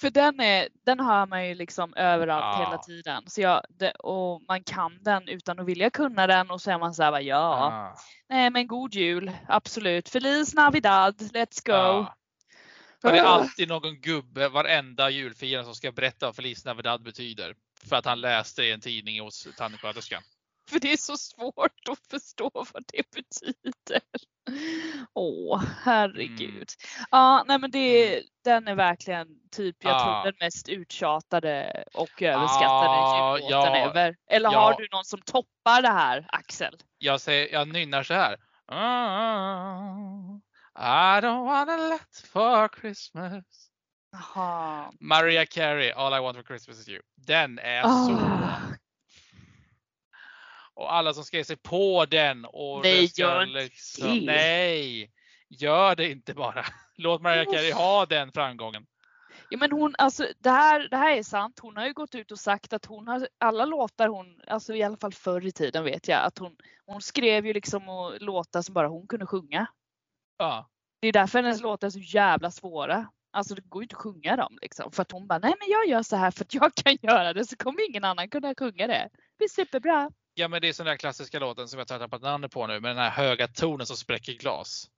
För 0.00 0.10
den, 0.10 0.40
är, 0.40 0.68
den 0.86 1.00
hör 1.00 1.26
man 1.26 1.48
ju 1.48 1.54
liksom 1.54 1.94
överallt 1.94 2.58
ja. 2.58 2.66
hela 2.66 2.78
tiden. 2.78 3.22
Så 3.26 3.40
jag, 3.40 3.62
det, 3.68 3.90
och 3.90 4.42
man 4.48 4.64
kan 4.64 5.02
den 5.02 5.28
utan 5.28 5.58
att 5.58 5.66
vilja 5.66 5.90
kunna 5.90 6.26
den 6.26 6.50
och 6.50 6.60
så 6.60 6.70
är 6.70 6.78
man 6.78 6.94
så 6.94 7.02
här, 7.02 7.12
ja, 7.12 7.20
ja. 7.20 7.96
nej 8.28 8.50
men 8.50 8.66
god 8.66 8.94
jul, 8.94 9.32
absolut. 9.48 10.08
Feliz 10.08 10.54
Navidad, 10.54 11.20
let's 11.20 11.66
go. 11.66 11.72
Ja. 11.72 12.14
Det 13.02 13.18
är 13.18 13.24
alltid 13.24 13.68
någon 13.68 14.00
gubbe 14.00 14.48
varenda 14.48 15.10
julfirande 15.10 15.64
som 15.64 15.74
ska 15.74 15.92
berätta 15.92 16.26
vad 16.26 16.36
Feliz 16.36 16.64
Navidad 16.64 17.02
betyder. 17.02 17.54
För 17.88 17.96
att 17.96 18.04
han 18.04 18.20
läste 18.20 18.62
i 18.62 18.72
en 18.72 18.80
tidning 18.80 19.20
hos 19.20 19.48
tandsköterskan. 19.56 20.22
För 20.72 20.80
det 20.80 20.92
är 20.92 20.96
så 20.96 21.16
svårt 21.16 21.88
att 21.90 22.06
förstå 22.10 22.50
vad 22.52 22.84
det 22.92 23.10
betyder. 23.10 24.00
Åh, 25.14 25.62
herregud. 25.82 26.50
Mm. 26.50 27.06
Ja, 27.10 27.44
nej 27.46 27.58
men 27.58 27.70
det, 27.70 28.14
mm. 28.14 28.24
den 28.44 28.68
är 28.68 28.74
verkligen 28.74 29.28
typ, 29.50 29.76
jag 29.78 29.96
ah. 29.96 30.04
tror 30.04 30.32
den 30.32 30.38
mest 30.40 30.68
uttjatade 30.68 31.84
och 31.94 32.22
överskattade 32.22 32.88
ah, 32.88 33.38
jullåten 33.38 33.72
ja, 33.72 33.90
ever. 33.90 34.16
Eller 34.30 34.52
ja. 34.52 34.60
har 34.60 34.76
du 34.78 34.88
någon 34.92 35.04
som 35.04 35.20
toppar 35.20 35.82
det 35.82 35.92
här, 35.92 36.26
Axel? 36.28 36.76
Jag, 36.98 37.20
säger, 37.20 37.52
jag 37.52 37.68
nynnar 37.68 38.02
så 38.02 38.14
här. 38.14 38.36
Ah, 38.66 40.38
I 40.78 41.20
don't 41.20 41.44
wanna 41.44 41.76
let 41.76 42.26
for 42.32 42.80
Christmas. 42.80 43.44
Aha. 44.14 44.92
Maria 45.00 45.46
Carey, 45.46 45.92
All 45.92 46.14
I 46.14 46.20
want 46.20 46.36
for 46.36 46.44
Christmas 46.44 46.78
is 46.78 46.88
you. 46.88 47.00
Den 47.16 47.58
är 47.58 47.82
oh. 47.84 48.06
så 48.06 48.12
och 50.82 50.94
alla 50.94 51.14
som 51.14 51.24
skrev 51.24 51.44
sig 51.44 51.56
på 51.56 52.06
den. 52.06 52.44
Och 52.44 52.82
nej, 52.82 53.10
gör 53.16 53.46
liksom, 53.46 54.18
Nej, 54.18 55.10
gör 55.48 55.96
det 55.96 56.10
inte 56.10 56.34
bara. 56.34 56.64
Låt 56.96 57.22
Mariah 57.22 57.52
Carey 57.52 57.72
ha 57.72 58.06
den 58.06 58.32
framgången. 58.32 58.86
Ja, 59.50 59.58
men 59.58 59.72
hon, 59.72 59.94
alltså, 59.98 60.26
det, 60.38 60.50
här, 60.50 60.88
det 60.90 60.96
här 60.96 61.16
är 61.16 61.22
sant. 61.22 61.58
Hon 61.58 61.76
har 61.76 61.86
ju 61.86 61.92
gått 61.92 62.14
ut 62.14 62.32
och 62.32 62.38
sagt 62.38 62.72
att 62.72 62.84
hon 62.84 63.08
har 63.08 63.28
alla 63.38 63.64
låtar 63.64 64.08
hon, 64.08 64.40
alltså 64.46 64.74
i 64.74 64.82
alla 64.82 64.96
fall 64.96 65.12
förr 65.12 65.46
i 65.46 65.52
tiden 65.52 65.84
vet 65.84 66.08
jag, 66.08 66.24
att 66.24 66.38
hon, 66.38 66.56
hon 66.86 67.02
skrev 67.02 67.46
ju 67.46 67.52
liksom 67.52 67.88
och 67.88 68.20
låtar 68.20 68.62
som 68.62 68.74
bara 68.74 68.88
hon 68.88 69.06
kunde 69.06 69.26
sjunga. 69.26 69.66
Ja. 70.38 70.68
Det 71.00 71.08
är 71.08 71.12
därför 71.12 71.42
hennes 71.42 71.60
låtar 71.60 71.86
är 71.86 71.90
så 71.90 71.98
jävla 71.98 72.50
svåra. 72.50 73.06
Alltså 73.32 73.54
det 73.54 73.62
går 73.62 73.82
ju 73.82 73.84
inte 73.84 73.96
att 73.96 74.02
sjunga 74.02 74.36
dem 74.36 74.58
liksom. 74.62 74.92
För 74.92 75.02
att 75.02 75.12
hon 75.12 75.26
bara, 75.26 75.38
nej 75.38 75.54
men 75.58 75.68
jag 75.70 75.86
gör 75.86 76.02
så 76.02 76.16
här 76.16 76.30
för 76.30 76.44
att 76.44 76.54
jag 76.54 76.74
kan 76.74 76.96
göra 77.02 77.32
det 77.32 77.44
så 77.44 77.56
kommer 77.56 77.88
ingen 77.88 78.04
annan 78.04 78.28
kunna 78.28 78.54
sjunga 78.58 78.86
det. 78.86 79.08
Det 79.12 79.38
blir 79.38 79.48
superbra. 79.48 80.10
Ja 80.34 80.48
men 80.48 80.60
det 80.60 80.68
är 80.68 80.72
sån 80.72 80.86
där 80.86 80.96
klassiska 80.96 81.38
låten 81.38 81.68
som 81.68 81.78
jag 81.78 81.88
tar 81.88 81.98
tappat 81.98 82.22
namnet 82.22 82.50
på 82.50 82.66
nu 82.66 82.80
med 82.80 82.90
den 82.90 82.98
här 82.98 83.10
höga 83.10 83.48
tonen 83.48 83.86
som 83.86 83.96
spräcker 83.96 84.32
glas. 84.32 84.90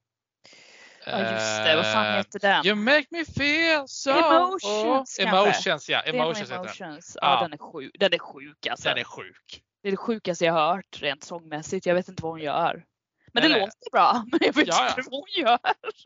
Ja 1.05 1.19
just 1.19 1.63
det, 1.63 1.75
vad 1.75 1.85
fan 1.85 2.17
heter 2.17 2.39
den? 2.39 2.65
You 2.65 2.75
make 2.75 3.05
me 3.09 3.25
feel 3.25 3.87
so... 3.87 4.09
Emotions 4.11 5.19
oh. 5.19 5.27
Emotions 5.27 5.89
ja, 5.89 6.01
Emotions, 6.01 6.51
emotions. 6.51 7.17
Ja, 7.21 7.33
ja, 7.33 7.41
den 7.41 7.53
är 7.53 7.57
sjuk. 7.57 7.95
Den 7.99 8.13
är 8.13 8.17
sjuk 8.17 8.67
alltså. 8.67 8.89
Den 8.89 8.97
är 8.97 9.03
sjuk. 9.03 9.63
Det 9.81 9.89
är 9.89 9.91
det 9.91 9.97
sjukaste 9.97 10.45
jag 10.45 10.53
har 10.53 10.75
hört 10.75 11.01
rent 11.01 11.23
sångmässigt. 11.23 11.85
Jag 11.85 11.95
vet 11.95 12.07
inte 12.07 12.23
vad 12.23 12.31
hon 12.31 12.41
gör. 12.41 12.85
Men 13.33 13.41
nej, 13.41 13.49
det 13.49 13.57
nej. 13.57 13.65
låter 13.65 13.91
bra. 13.91 14.25
Men 14.31 14.39
jag 14.43 14.53
vet 14.53 14.67
ja, 14.67 14.89
inte 14.89 15.01
vad 15.09 15.19
hon 15.19 15.43
gör. 15.45 15.59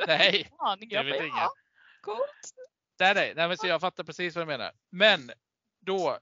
Nej, 0.08 0.50
Aning. 0.58 0.90
Jag 0.92 1.04
vet 1.04 1.18
bara, 1.18 1.28
ja, 1.28 1.50
coolt. 2.02 2.54
Nej, 3.00 3.14
nej, 3.14 3.34
nej 3.36 3.48
men 3.48 3.58
så 3.58 3.68
jag 3.68 3.82
fattar 3.82 4.04
precis 4.04 4.36
vad 4.36 4.42
du 4.42 4.48
menar. 4.48 4.72
Men 4.92 5.32
då 5.86 6.20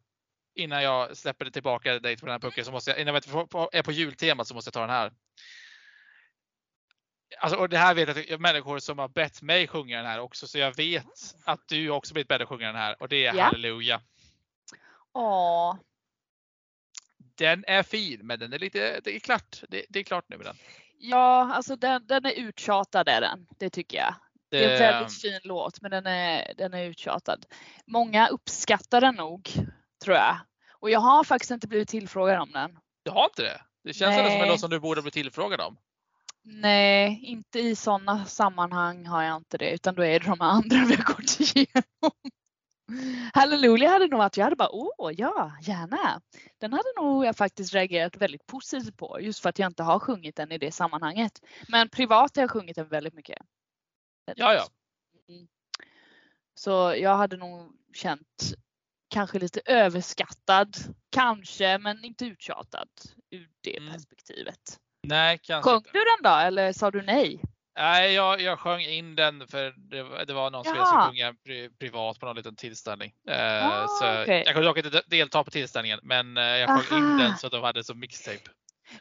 innan 0.57 0.83
jag 0.83 1.17
släpper 1.17 1.45
det 1.45 1.51
tillbaka 1.51 1.99
dig 1.99 2.17
på 2.17 2.25
den 2.25 2.33
här 2.33 2.39
pucken 2.39 2.65
så 2.65 2.71
måste 2.71 2.91
jag, 2.91 2.99
innan 2.99 3.13
jag 3.13 3.75
är 3.75 3.83
på 3.83 3.91
jultemat 3.91 4.47
så 4.47 4.53
måste 4.53 4.67
jag 4.67 4.73
ta 4.73 4.81
den 4.81 4.89
här. 4.89 5.13
Alltså, 7.39 7.59
och 7.59 7.69
det 7.69 7.77
här 7.77 7.95
vet 7.95 8.29
jag 8.29 8.41
människor 8.41 8.79
som 8.79 8.99
har 8.99 9.07
bett 9.07 9.41
mig 9.41 9.67
sjunga 9.67 9.97
den 9.97 10.05
här 10.05 10.19
också, 10.19 10.47
så 10.47 10.57
jag 10.57 10.75
vet 10.75 11.35
att 11.45 11.67
du 11.67 11.89
också 11.89 12.13
blivit 12.13 12.27
bedd 12.27 12.41
att 12.41 12.49
sjunga 12.49 12.67
den 12.67 12.75
här 12.75 13.01
och 13.01 13.09
det 13.09 13.25
är 13.25 13.35
ja. 13.35 13.43
Halleluja. 13.43 14.01
Åh. 15.13 15.75
Den 17.17 17.63
är 17.67 17.83
fin, 17.83 18.19
men 18.23 18.39
den 18.39 18.53
är 18.53 18.59
lite, 18.59 18.99
det 19.03 19.15
är 19.15 19.19
klart, 19.19 19.63
det, 19.69 19.85
det 19.89 19.99
är 19.99 20.03
klart 20.03 20.25
nu 20.29 20.37
med 20.37 20.45
den. 20.45 20.55
Ja, 20.99 21.53
alltså 21.53 21.75
den, 21.75 22.07
den 22.07 22.25
är 22.25 22.31
uttjatad 22.31 23.09
är 23.09 23.21
den, 23.21 23.47
det 23.57 23.69
tycker 23.69 23.97
jag. 23.97 24.15
Det 24.49 24.65
är 24.65 24.71
en 24.71 24.79
väldigt 24.79 25.21
fin 25.21 25.39
låt, 25.43 25.81
men 25.81 25.91
den 25.91 26.05
är, 26.05 26.53
den 26.57 26.73
är 26.73 26.83
uttjatad. 26.83 27.45
Många 27.85 28.27
uppskattar 28.27 29.01
den 29.01 29.15
nog, 29.15 29.49
tror 30.03 30.17
jag. 30.17 30.37
Och 30.71 30.89
jag 30.89 30.99
har 30.99 31.23
faktiskt 31.23 31.51
inte 31.51 31.67
blivit 31.67 31.89
tillfrågad 31.89 32.41
om 32.41 32.51
den. 32.51 32.79
Du 33.03 33.11
har 33.11 33.25
inte 33.25 33.41
det? 33.41 33.61
Det 33.83 33.93
känns 33.93 34.17
ändå 34.17 34.29
som 34.29 34.47
låt 34.47 34.59
som 34.59 34.69
du 34.69 34.79
borde 34.79 35.01
bli 35.01 35.11
tillfrågad 35.11 35.61
om. 35.61 35.77
Nej, 36.43 37.19
inte 37.23 37.59
i 37.59 37.75
sådana 37.75 38.25
sammanhang 38.25 39.05
har 39.05 39.23
jag 39.23 39.37
inte 39.37 39.57
det, 39.57 39.71
utan 39.71 39.95
då 39.95 40.03
är 40.05 40.19
det 40.19 40.25
de 40.25 40.41
andra 40.41 40.85
vi 40.85 40.95
har 40.95 41.03
gått 41.03 41.39
igenom. 41.39 42.11
Halleluja 43.33 43.89
hade 43.89 44.07
nog 44.07 44.17
varit, 44.17 44.37
jag 44.37 44.43
hade 44.43 44.55
bara 44.55 44.69
åh 44.71 45.11
ja, 45.17 45.51
gärna. 45.61 46.21
Den 46.57 46.73
hade 46.73 46.93
nog 46.97 47.25
jag 47.25 47.35
faktiskt 47.35 47.73
reagerat 47.73 48.17
väldigt 48.17 48.45
positivt 48.45 48.97
på 48.97 49.21
just 49.21 49.39
för 49.39 49.49
att 49.49 49.59
jag 49.59 49.69
inte 49.69 49.83
har 49.83 49.99
sjungit 49.99 50.35
den 50.35 50.51
i 50.51 50.57
det 50.57 50.71
sammanhanget. 50.71 51.41
Men 51.67 51.89
privat 51.89 52.35
har 52.35 52.43
jag 52.43 52.51
sjungit 52.51 52.75
den 52.75 52.87
väldigt 52.87 53.13
mycket. 53.13 53.37
Ja, 54.35 54.53
ja. 54.53 54.67
Mm. 55.29 55.47
Så 56.55 56.93
jag 56.97 57.17
hade 57.17 57.37
nog 57.37 57.71
känt 57.93 58.53
kanske 59.09 59.39
lite 59.39 59.61
överskattad, 59.65 60.77
kanske, 61.11 61.77
men 61.77 62.05
inte 62.05 62.25
uttjatad 62.25 62.89
ur 63.31 63.49
det 63.63 63.77
mm. 63.77 63.93
perspektivet. 63.93 64.79
Nej, 65.07 65.39
kanske 65.43 65.71
Sjöng 65.71 65.83
du 65.93 65.99
den 65.99 66.31
då 66.31 66.37
eller 66.37 66.73
sa 66.73 66.91
du 66.91 67.01
nej? 67.01 67.41
Nej, 67.79 68.13
jag, 68.13 68.41
jag 68.41 68.59
sjöng 68.59 68.81
in 68.81 69.15
den 69.15 69.47
för 69.47 69.73
det, 69.77 70.25
det 70.25 70.33
var 70.33 70.51
någon 70.51 70.63
som 70.63 70.73
skulle 70.73 70.85
sjunga 70.85 71.33
pri, 71.45 71.69
privat 71.79 72.19
på 72.19 72.25
någon 72.25 72.35
liten 72.35 72.55
tillställning. 72.55 73.13
Eh, 73.29 73.67
ah, 73.67 73.87
så 73.87 74.21
okay. 74.21 74.43
Jag 74.45 74.53
kunde 74.53 74.67
dock 74.67 74.77
inte 74.77 75.01
delta 75.07 75.43
på 75.43 75.51
tillställningen, 75.51 75.99
men 76.03 76.37
eh, 76.37 76.43
jag 76.43 76.81
sjöng 76.81 77.03
Aha. 77.03 77.11
in 77.11 77.17
den 77.17 77.37
så 77.37 77.47
att 77.47 77.51
de 77.51 77.63
hade 77.63 77.83
som 77.83 77.99
mixtape. 77.99 78.49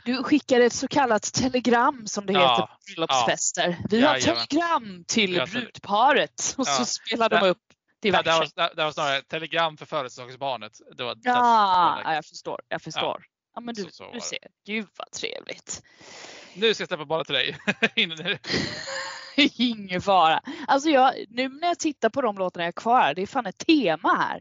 Du 0.05 0.23
skickade 0.23 0.65
ett 0.65 0.73
så 0.73 0.89
kallat 0.89 1.33
telegram 1.33 2.07
som 2.07 2.27
det 2.27 2.33
ja, 2.33 2.41
heter 2.41 2.63
på 2.63 2.79
bröllopsfester. 2.87 3.69
Ja. 3.69 3.87
Vi 3.91 4.03
har 4.03 4.15
ja, 4.15 4.21
telegram 4.21 5.05
till 5.09 5.43
brudparet 5.53 6.55
och 6.59 6.67
så 6.67 6.85
spelar 6.85 7.29
de 7.29 7.49
upp 7.49 7.59
diverse. 8.03 8.31
Det 8.31 8.63
var, 8.63 8.75
det 8.77 8.85
var 8.85 8.93
snarare 8.93 9.23
telegram 9.23 9.77
för 9.77 9.87
födelsedagsbarnet. 9.87 10.73
Det 10.97 11.05
var, 11.05 11.17
ja, 11.23 12.01
ja, 12.05 12.15
jag 12.15 12.25
förstår. 12.25 12.61
Jag 12.69 12.83
förstår. 12.83 13.25
Ja, 13.55 13.61
men 13.61 13.75
du, 13.75 13.83
så, 13.83 13.91
så 13.91 14.13
du 14.13 14.21
ser. 14.21 14.49
Gud 14.67 14.87
vad 14.97 15.11
trevligt. 15.11 15.83
Nu 16.55 16.75
ska 16.75 16.83
jag 16.83 16.89
släppa 16.89 17.05
bollen 17.05 17.25
till 17.25 17.35
dig. 17.35 17.57
Ingen 19.57 20.03
fara. 20.03 20.41
Alltså 20.67 20.89
jag, 20.89 21.15
nu 21.29 21.49
när 21.49 21.69
jag 21.69 21.79
tittar 21.79 22.11
på 22.11 22.23
de 22.23 22.39
låtarna 22.39 22.65
jag 22.65 22.67
har 22.67 22.73
kvar, 22.73 23.15
det 23.15 23.23
är 23.23 23.27
fan 23.27 23.47
ett 23.47 23.59
tema 23.59 24.15
här. 24.15 24.41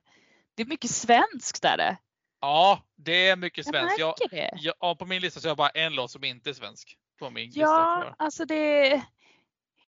Det 0.56 0.64
är 0.64 0.68
mycket 0.68 0.92
svenskt 0.92 1.62
där 1.62 1.78
det. 1.78 1.98
Ja, 2.42 2.84
det 2.96 3.28
är 3.28 3.36
mycket 3.36 3.66
svenskt. 3.66 4.00
Jag, 4.00 4.14
jag, 4.32 4.76
jag, 4.80 5.00
på 5.00 5.06
min 5.06 5.22
lista 5.22 5.40
så 5.40 5.48
har 5.48 5.50
jag 5.50 5.58
bara 5.58 5.70
en 5.70 5.96
låt 5.96 6.12
som 6.12 6.24
inte 6.24 6.50
är 6.50 6.54
svensk. 6.54 6.98
På 7.20 7.30
min 7.30 7.52
ja, 7.54 7.98
lista 7.98 8.16
alltså 8.24 8.46
det. 8.46 9.02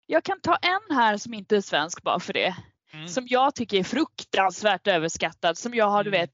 Jag 0.06 0.24
kan 0.24 0.40
ta 0.40 0.56
en 0.56 0.96
här 0.96 1.16
som 1.16 1.34
inte 1.34 1.56
är 1.56 1.60
svensk 1.60 2.02
bara 2.02 2.20
för 2.20 2.32
det. 2.32 2.56
Mm. 2.92 3.08
Som 3.08 3.26
jag 3.28 3.54
tycker 3.54 3.78
är 3.78 3.84
fruktansvärt 3.84 4.86
överskattad. 4.86 5.58
Som 5.58 5.74
jag 5.74 5.88
har 5.88 6.04
du 6.04 6.10
mm. 6.10 6.20
vet 6.20 6.30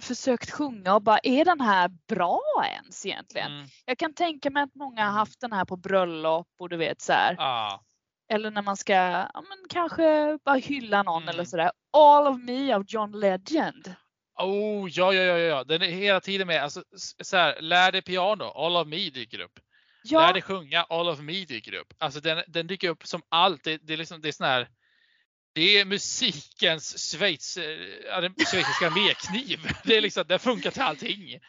försökt 0.00 0.50
sjunga 0.50 0.94
och 0.94 1.02
bara 1.02 1.18
är 1.22 1.44
den 1.44 1.60
här 1.60 1.90
bra 2.08 2.42
ens 2.74 3.06
egentligen? 3.06 3.52
Mm. 3.52 3.68
Jag 3.84 3.98
kan 3.98 4.14
tänka 4.14 4.50
mig 4.50 4.62
att 4.62 4.74
många 4.74 5.04
har 5.04 5.12
haft 5.12 5.40
den 5.40 5.52
här 5.52 5.64
på 5.64 5.76
bröllop 5.76 6.48
och 6.58 6.68
du 6.68 6.76
vet 6.76 7.00
så 7.00 7.12
här. 7.12 7.36
Ah. 7.38 7.82
Eller 8.32 8.50
när 8.50 8.62
man 8.62 8.76
ska 8.76 8.92
ja, 8.92 9.44
men 9.48 9.58
kanske 9.68 10.38
bara 10.44 10.56
hylla 10.56 11.02
någon 11.02 11.22
eller 11.22 11.34
mm. 11.34 11.46
sådär. 11.46 11.70
All 11.92 12.26
of 12.26 12.38
me 12.40 12.72
av 12.72 12.84
John 12.88 13.20
Legend. 13.20 13.94
Oh 14.38 14.88
ja, 14.90 15.12
ja, 15.12 15.22
ja, 15.22 15.38
ja. 15.38 15.64
Den 15.64 15.82
är 15.82 15.86
hela 15.86 16.20
tiden 16.20 16.46
med. 16.46 16.62
Alltså, 16.62 16.82
så 17.22 17.36
här, 17.36 17.60
lär 17.60 17.92
dig 17.92 18.02
piano, 18.02 18.44
All 18.44 18.76
of 18.76 18.86
me 18.86 19.10
dyker 19.10 19.40
upp. 19.40 19.60
Ja. 20.02 20.20
Lär 20.20 20.32
dig 20.32 20.42
sjunga, 20.42 20.82
All 20.82 21.08
of 21.08 21.20
me 21.20 21.44
dyker 21.44 21.74
upp. 21.74 21.94
Alltså 21.98 22.20
den, 22.20 22.42
den 22.46 22.66
dyker 22.66 22.88
upp 22.88 23.06
som 23.06 23.22
allt. 23.28 23.64
Det, 23.64 23.78
det 23.82 23.92
är 23.92 23.96
liksom, 23.96 24.20
det 24.20 24.28
är 24.28 24.32
sån 24.32 24.46
här 24.46 24.68
det 25.52 25.78
är 25.78 25.84
musikens 25.84 27.10
Schweiz, 27.10 27.56
äh, 27.56 28.46
schweiziska 28.50 28.86
armékniv. 28.86 29.58
Det, 29.84 29.96
är 29.96 30.00
liksom, 30.00 30.24
det 30.28 30.38
funkar 30.38 30.70
till 30.70 30.82
allting. 30.82 31.40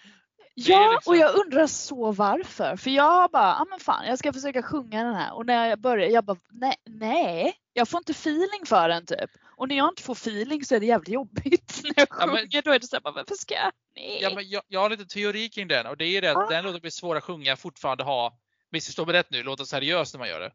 Ja, 0.54 0.92
liksom... 0.92 1.12
och 1.12 1.18
jag 1.18 1.36
undrar 1.36 1.68
så 1.68 2.12
varför. 2.12 2.78
För 2.78 2.90
jag 2.90 3.32
bara, 3.32 3.56
ja 3.60 3.66
men 3.70 3.80
fan, 3.80 4.08
jag 4.08 4.20
ska 4.20 4.34
försöka 4.34 4.64
sjunga 4.64 5.04
den 5.04 5.16
här. 5.16 5.34
Och 5.34 5.46
när 5.46 5.70
jag 5.70 5.80
börjar, 5.80 6.10
jag 6.10 6.26
bara, 6.26 6.38
nej, 6.50 6.76
nej, 6.86 7.54
jag 7.74 7.90
får 7.90 7.98
inte 7.98 8.12
feeling 8.12 8.66
för 8.66 8.90
den 8.90 9.06
typ. 9.06 9.30
Och 9.58 9.68
när 9.68 9.78
jag 9.78 9.90
inte 9.90 10.04
får 10.04 10.14
feeling 10.14 10.66
så 10.66 10.76
är 10.76 10.80
det 10.80 10.86
jävligt 10.86 11.10
jobbigt. 11.10 11.82
När 11.84 11.94
jag 11.96 12.10
sjunger 12.10 12.38
ja, 12.38 12.50
men... 12.54 12.62
då 12.66 12.72
är 12.72 12.80
det 12.80 12.88
såhär, 12.88 13.02
varför 13.04 13.36
ska 13.36 13.54
jag? 13.54 13.72
Nej. 13.96 14.20
Ja, 14.22 14.32
men 14.36 14.50
jag, 14.50 14.64
jag 14.68 14.80
har 14.80 14.90
lite 14.90 15.06
teori 15.06 15.50
kring 15.50 15.68
den 15.68 15.86
och 15.86 15.98
det 15.98 16.06
är 16.06 16.22
det 16.22 16.32
att 16.32 16.38
ah. 16.38 16.50
den 16.50 16.64
låten 16.64 16.82
blir 16.82 16.92
svår 16.92 17.16
att 17.16 17.24
sjunga 17.24 17.56
fortfarande 17.56 18.04
ha, 18.04 18.38
missförstå 18.72 19.06
mig 19.06 19.14
rätt 19.14 19.32
nu, 19.32 19.44
låta 19.44 19.66
seriöst 19.66 20.14
när 20.14 20.20
man 20.20 20.30
gör 20.30 20.40
det. 20.40 20.52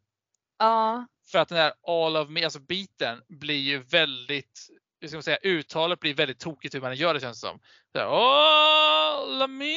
Ja. 0.58 1.06
För 1.30 1.38
att 1.38 1.48
den 1.48 1.58
här 1.58 1.72
all 1.86 2.16
of 2.16 2.28
me, 2.28 2.44
alltså 2.44 2.60
biten 2.60 3.22
blir 3.28 3.60
ju 3.60 3.78
väldigt, 3.78 4.68
hur 5.00 5.08
ska 5.08 5.16
man 5.16 5.22
säga, 5.22 5.38
uttalet 5.42 6.00
blir 6.00 6.14
väldigt 6.14 6.38
tokigt 6.38 6.74
hur 6.74 6.80
man 6.80 6.96
gör 6.96 7.14
det 7.14 7.20
känns 7.20 7.40
det 7.40 7.46
som. 7.48 7.60
Så 7.92 7.98
här, 7.98 8.06
all 8.06 9.42
of 9.42 9.50
me. 9.50 9.76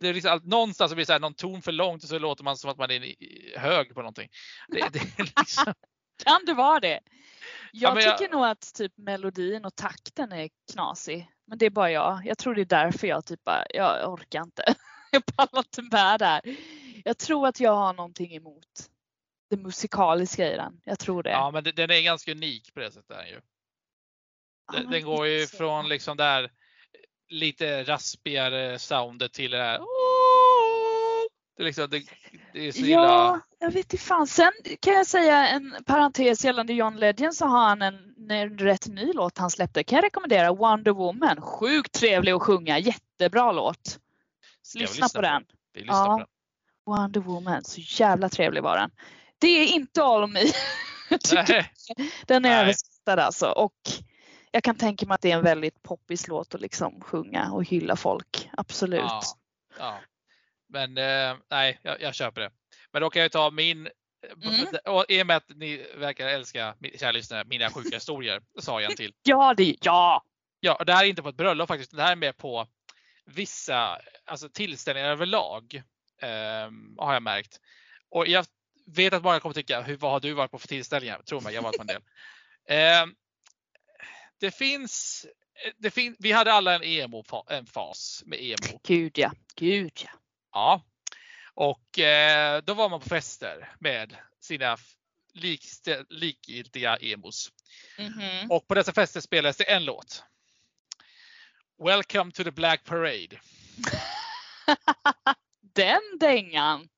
Det 0.00 0.08
är 0.08 0.14
liksom, 0.14 0.40
någonstans 0.44 0.92
blir 0.94 1.02
det 1.02 1.06
så 1.06 1.12
här, 1.12 1.20
någon 1.20 1.34
ton 1.34 1.62
för 1.62 1.72
långt 1.72 2.02
och 2.02 2.08
så 2.08 2.18
låter 2.18 2.44
man 2.44 2.56
som 2.56 2.70
att 2.70 2.78
man 2.78 2.90
är 2.90 3.58
hög 3.58 3.94
på 3.94 4.00
någonting. 4.00 4.28
Det, 4.68 4.88
det 4.92 5.18
liksom... 5.38 5.74
kan 6.24 6.44
det 6.46 6.54
vara 6.54 6.80
det? 6.80 7.00
Jag, 7.72 7.96
ja, 7.96 8.00
tycker 8.00 8.24
jag... 8.24 8.32
nog 8.32 8.44
att 8.44 8.74
typ 8.74 8.92
melodin 8.96 9.64
och 9.64 9.76
takten 9.76 10.32
är 10.32 10.48
knasig. 10.72 11.28
Men 11.46 11.58
det 11.58 11.66
är 11.66 11.70
bara 11.70 11.90
jag. 11.90 12.22
Jag 12.24 12.38
tror 12.38 12.54
det 12.54 12.60
är 12.60 12.64
därför 12.64 13.06
jag 13.06 13.24
typ 13.24 13.44
bara, 13.44 13.64
jag 13.70 14.12
orkar 14.12 14.42
inte. 14.42 14.74
Jag 15.14 15.26
pallar 15.26 15.58
inte 15.58 15.82
med 15.82 16.18
där. 16.18 16.40
Jag 17.04 17.18
tror 17.18 17.48
att 17.48 17.60
jag 17.60 17.74
har 17.74 17.92
någonting 17.92 18.34
emot 18.34 18.90
det 19.56 19.62
musikaliska 19.62 20.52
i 20.52 20.56
den. 20.56 20.80
Jag 20.84 20.98
tror 20.98 21.22
det. 21.22 21.30
Ja, 21.30 21.50
men 21.50 21.64
den 21.64 21.90
är 21.90 22.02
ganska 22.02 22.32
unik 22.32 22.74
på 22.74 22.80
det 22.80 22.90
sättet. 22.90 23.08
Den, 23.08 23.28
ju. 23.28 23.40
Den, 24.72 24.90
den 24.90 25.04
går 25.04 25.26
ju 25.26 25.46
från 25.46 25.88
liksom 25.88 26.16
där 26.16 26.50
lite 27.28 27.84
raspigare 27.84 28.78
soundet 28.78 29.32
till 29.32 29.50
det 29.50 29.62
här. 29.62 29.80
Det 31.56 31.64
liksom, 31.64 31.90
det, 31.90 32.02
det 32.52 32.68
är 32.68 32.72
så 32.72 32.78
illa. 32.78 33.02
Ja, 33.02 33.40
jag 33.58 33.70
vet 33.70 33.92
inte 33.92 34.04
fan. 34.04 34.26
Sen 34.26 34.52
kan 34.80 34.94
jag 34.94 35.06
säga 35.06 35.48
en 35.48 35.76
parentes 35.86 36.44
gällande 36.44 36.72
John 36.72 36.96
Legend 36.96 37.34
så 37.34 37.46
har 37.46 37.68
han 37.68 37.82
en, 37.82 38.30
en 38.30 38.58
rätt 38.58 38.86
ny 38.86 39.12
låt 39.12 39.38
han 39.38 39.50
släppte. 39.50 39.84
Kan 39.84 39.96
jag 39.96 40.04
rekommendera 40.04 40.52
Wonder 40.52 40.92
Woman. 40.92 41.40
Sjukt 41.40 41.92
trevlig 41.92 42.32
att 42.32 42.42
sjunga. 42.42 42.78
Jättebra 42.78 43.52
låt. 43.52 43.98
Lyssna, 44.74 44.80
lyssna, 44.80 45.08
på, 45.14 45.20
den. 45.20 45.44
Vi 45.74 45.80
lyssnar 45.80 46.06
ja. 46.06 46.12
på 46.12 46.18
den. 46.18 46.26
Wonder 46.86 47.20
Woman. 47.20 47.64
Så 47.64 47.80
jävla 47.80 48.28
trevlig 48.28 48.62
var 48.62 48.76
den. 48.76 48.90
Det 49.42 49.48
är 49.48 49.66
inte 49.66 50.02
All 50.02 50.28
Me. 50.32 50.40
Den 52.26 52.44
är 52.44 52.62
överskattad 52.62 53.18
alltså. 53.18 53.46
Och 53.46 53.80
jag 54.50 54.64
kan 54.64 54.76
tänka 54.76 55.06
mig 55.06 55.14
att 55.14 55.22
det 55.22 55.30
är 55.30 55.36
en 55.36 55.44
väldigt 55.44 55.82
poppis 55.82 56.28
låt 56.28 56.54
att 56.54 56.60
liksom 56.60 57.00
sjunga 57.00 57.52
och 57.52 57.64
hylla 57.64 57.96
folk. 57.96 58.50
Absolut. 58.52 59.00
Ja, 59.00 59.22
ja. 59.78 59.98
Men 60.68 60.98
eh, 60.98 61.36
nej, 61.50 61.80
jag, 61.82 62.00
jag, 62.00 62.14
köper 62.14 62.40
det. 62.40 62.50
Men 62.92 63.02
då 63.02 63.10
kan 63.10 63.22
jag 63.22 63.32
ta 63.32 63.50
min 63.50 63.88
Mm. 64.42 64.66
Och 64.84 65.04
I 65.08 65.22
och 65.22 65.26
med 65.26 65.36
att 65.36 65.48
ni 65.48 65.86
verkar 65.96 66.28
älska, 66.28 66.74
kära 66.98 67.12
lyssnare, 67.12 67.44
mina 67.44 67.70
sjuka 67.70 67.96
historier, 67.96 68.42
sa 68.58 68.80
jag 68.80 68.90
en 68.90 68.96
till. 68.96 69.14
Ja, 69.22 69.54
det, 69.56 69.76
ja! 69.82 70.24
Ja, 70.60 70.84
det 70.86 70.92
här 70.92 71.04
är 71.04 71.08
inte 71.08 71.22
på 71.22 71.28
ett 71.28 71.36
bröllop 71.36 71.68
faktiskt. 71.68 71.96
Det 71.96 72.02
här 72.02 72.12
är 72.12 72.16
mer 72.16 72.32
på 72.32 72.66
vissa 73.24 73.98
alltså 74.24 74.48
tillställningar 74.48 75.08
överlag. 75.08 75.82
Eh, 76.22 76.70
har 76.98 77.12
jag 77.12 77.22
märkt. 77.22 77.60
Och 78.10 78.26
jag 78.26 78.46
vet 78.86 79.12
att 79.12 79.22
många 79.22 79.40
kommer 79.40 79.54
tycka, 79.54 79.82
hur, 79.82 79.96
vad 79.96 80.10
har 80.10 80.20
du 80.20 80.32
varit 80.32 80.50
på 80.50 80.58
för 80.58 80.68
tillställningar? 80.68 81.22
Tro 81.22 81.40
mig, 81.40 81.54
jag 81.54 81.62
har 81.62 81.68
varit 81.68 81.76
på 81.76 81.82
en 81.82 81.86
del. 81.86 82.02
Eh, 82.68 83.06
det 84.40 84.50
finns, 84.50 85.26
det 85.78 85.90
fin 85.90 86.16
vi 86.18 86.32
hade 86.32 86.52
alla 86.52 86.74
en 86.74 86.82
emo-fas 86.82 88.22
med 88.26 88.42
emo. 88.42 88.80
Gud 88.82 89.18
ja, 89.18 89.32
gud 89.54 89.92
ja. 90.04 90.10
Ja, 90.52 90.82
och 91.54 91.98
eh, 91.98 92.62
då 92.62 92.74
var 92.74 92.88
man 92.88 93.00
på 93.00 93.08
fester 93.08 93.74
med 93.78 94.16
sina 94.40 94.76
likgiltiga 96.08 96.96
emos. 96.96 97.52
Mm 97.98 98.12
-hmm. 98.12 98.48
Och 98.48 98.68
på 98.68 98.74
dessa 98.74 98.92
fester 98.92 99.20
spelades 99.20 99.56
det 99.56 99.64
en 99.64 99.84
låt. 99.84 100.24
Welcome 101.84 102.32
to 102.32 102.44
the 102.44 102.50
Black 102.50 102.84
Parade. 102.84 103.40
Den 105.60 106.18
dängan! 106.20 106.88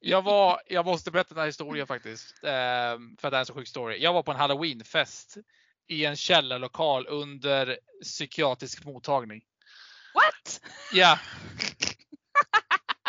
Jag, 0.00 0.22
var, 0.22 0.60
jag 0.66 0.86
måste 0.86 1.10
berätta 1.10 1.34
den 1.34 1.40
här 1.40 1.46
historien 1.46 1.86
faktiskt. 1.86 2.44
Eh, 2.44 2.50
för 3.18 3.22
att 3.22 3.30
det 3.30 3.36
är 3.36 3.40
en 3.40 3.46
så 3.46 3.54
sjuk 3.54 3.68
story. 3.68 3.98
Jag 3.98 4.12
var 4.12 4.22
på 4.22 4.30
en 4.30 4.38
halloweenfest 4.38 5.36
i 5.86 6.04
en 6.04 6.16
källarlokal 6.16 7.06
under 7.06 7.78
psykiatrisk 8.02 8.84
mottagning. 8.84 9.42
What? 10.14 10.60
Ja. 10.92 11.18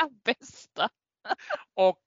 Bästa. 0.24 0.90
Och 1.74 2.02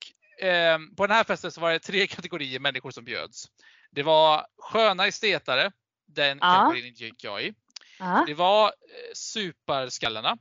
eh, 0.45 0.79
på 0.97 1.07
den 1.07 1.15
här 1.15 1.23
festen 1.23 1.51
så 1.51 1.61
var 1.61 1.71
det 1.71 1.79
tre 1.79 2.07
kategorier 2.07 2.59
människor 2.59 2.91
som 2.91 3.05
bjöds. 3.05 3.45
Det 3.91 4.03
var 4.03 4.47
sköna 4.57 5.07
estetare. 5.07 5.71
Den 6.07 6.37
ah. 6.41 6.55
kategorin 6.55 6.93
gick 6.93 7.23
jag 7.23 7.43
i. 7.43 7.53
Ah. 7.99 8.25
Det 8.25 8.33
var 8.33 8.67
eh, 8.67 9.13
superskallarna. 9.13 10.37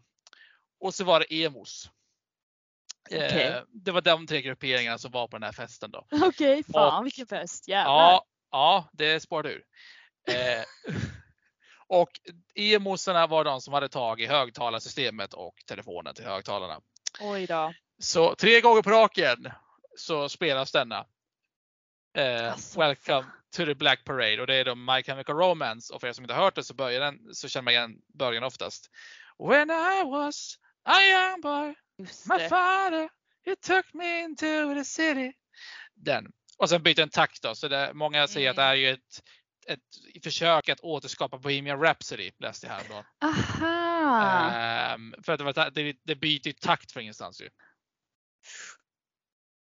Och 0.81 0.95
så 0.95 1.05
var 1.05 1.21
det 1.21 1.45
emos. 1.45 1.91
Okay. 3.17 3.43
Eh, 3.43 3.63
det 3.73 3.91
var 3.91 4.01
de 4.01 4.27
tre 4.27 4.43
grupperingarna 4.43 4.99
som 4.99 5.11
var 5.11 5.29
på 5.29 5.37
den 5.37 5.43
här 5.43 5.53
festen 5.53 5.91
då. 5.91 6.07
Okej, 6.11 6.27
okay, 6.29 6.63
fan 6.73 6.99
och, 6.99 7.07
vilken 7.07 7.27
fest. 7.27 7.69
Jävlar. 7.69 7.93
Ja, 7.93 8.25
ja, 8.51 8.89
det 8.93 9.21
spårade 9.21 9.53
ur. 9.53 9.65
Eh, 10.29 10.95
och 11.87 12.11
emosarna 12.55 13.27
var 13.27 13.45
de 13.45 13.61
som 13.61 13.75
hade 13.75 13.89
tag 13.89 14.21
i 14.21 14.27
högtalarsystemet 14.27 15.35
och 15.35 15.55
telefonen 15.67 16.15
till 16.15 16.25
högtalarna. 16.25 16.81
Oj 17.21 17.47
då. 17.47 17.75
Så 17.99 18.35
tre 18.35 18.61
gånger 18.61 18.83
på 18.83 18.91
raken 18.91 19.49
så 19.97 20.29
spelas 20.29 20.73
denna. 20.73 21.07
Eh, 22.17 22.53
alltså, 22.53 22.81
Welcome 22.81 23.27
to 23.57 23.65
the 23.65 23.75
Black 23.75 24.05
Parade 24.05 24.41
och 24.41 24.47
det 24.47 24.55
är 24.55 24.65
då 24.65 24.75
My 24.75 25.03
Chemical 25.03 25.37
Romance 25.37 25.95
och 25.95 26.01
för 26.01 26.09
er 26.09 26.13
som 26.13 26.25
inte 26.25 26.35
har 26.35 26.45
hört 26.45 26.55
det 26.55 26.65
så 26.65 26.75
börjar 26.75 27.01
den 27.01 27.35
så 27.35 27.49
känner 27.49 27.63
man 27.63 27.73
igen 27.73 27.99
början 28.19 28.45
oftast. 28.45 28.91
When 29.39 29.71
I 29.71 30.05
was 30.05 30.59
a 30.85 31.01
young 31.03 31.41
boy, 31.41 31.75
my 31.99 32.49
father, 32.49 33.09
he 33.45 33.57
took 33.57 33.95
me 33.95 34.25
into 34.25 34.75
the 34.75 34.85
city. 34.85 35.33
Den. 35.95 36.33
Och 36.59 36.69
sen 36.69 36.83
byter 36.83 36.95
den 36.95 37.09
takt 37.09 37.43
då, 37.43 37.55
så 37.55 37.69
det, 37.69 37.91
många 37.95 38.27
säger 38.27 38.47
mm. 38.47 38.51
att 38.51 38.57
det 38.57 38.63
här 38.63 38.77
är 38.77 38.93
ett, 38.93 39.23
ett 39.67 40.25
försök 40.25 40.69
att 40.69 40.81
återskapa 40.81 41.39
Bohemian 41.39 41.81
Rhapsody, 41.81 42.31
läste 42.39 42.67
jag 42.67 42.75
häromdagen. 42.75 43.05
Aha! 43.23 44.95
Um, 44.95 45.15
för 45.23 45.33
att 45.33 45.39
det, 45.39 45.45
var, 45.45 45.71
det, 45.71 45.97
det 46.03 46.15
byter 46.15 46.53
takt 46.53 46.93
från 46.93 47.03
ingenstans 47.03 47.41
ju. 47.41 47.49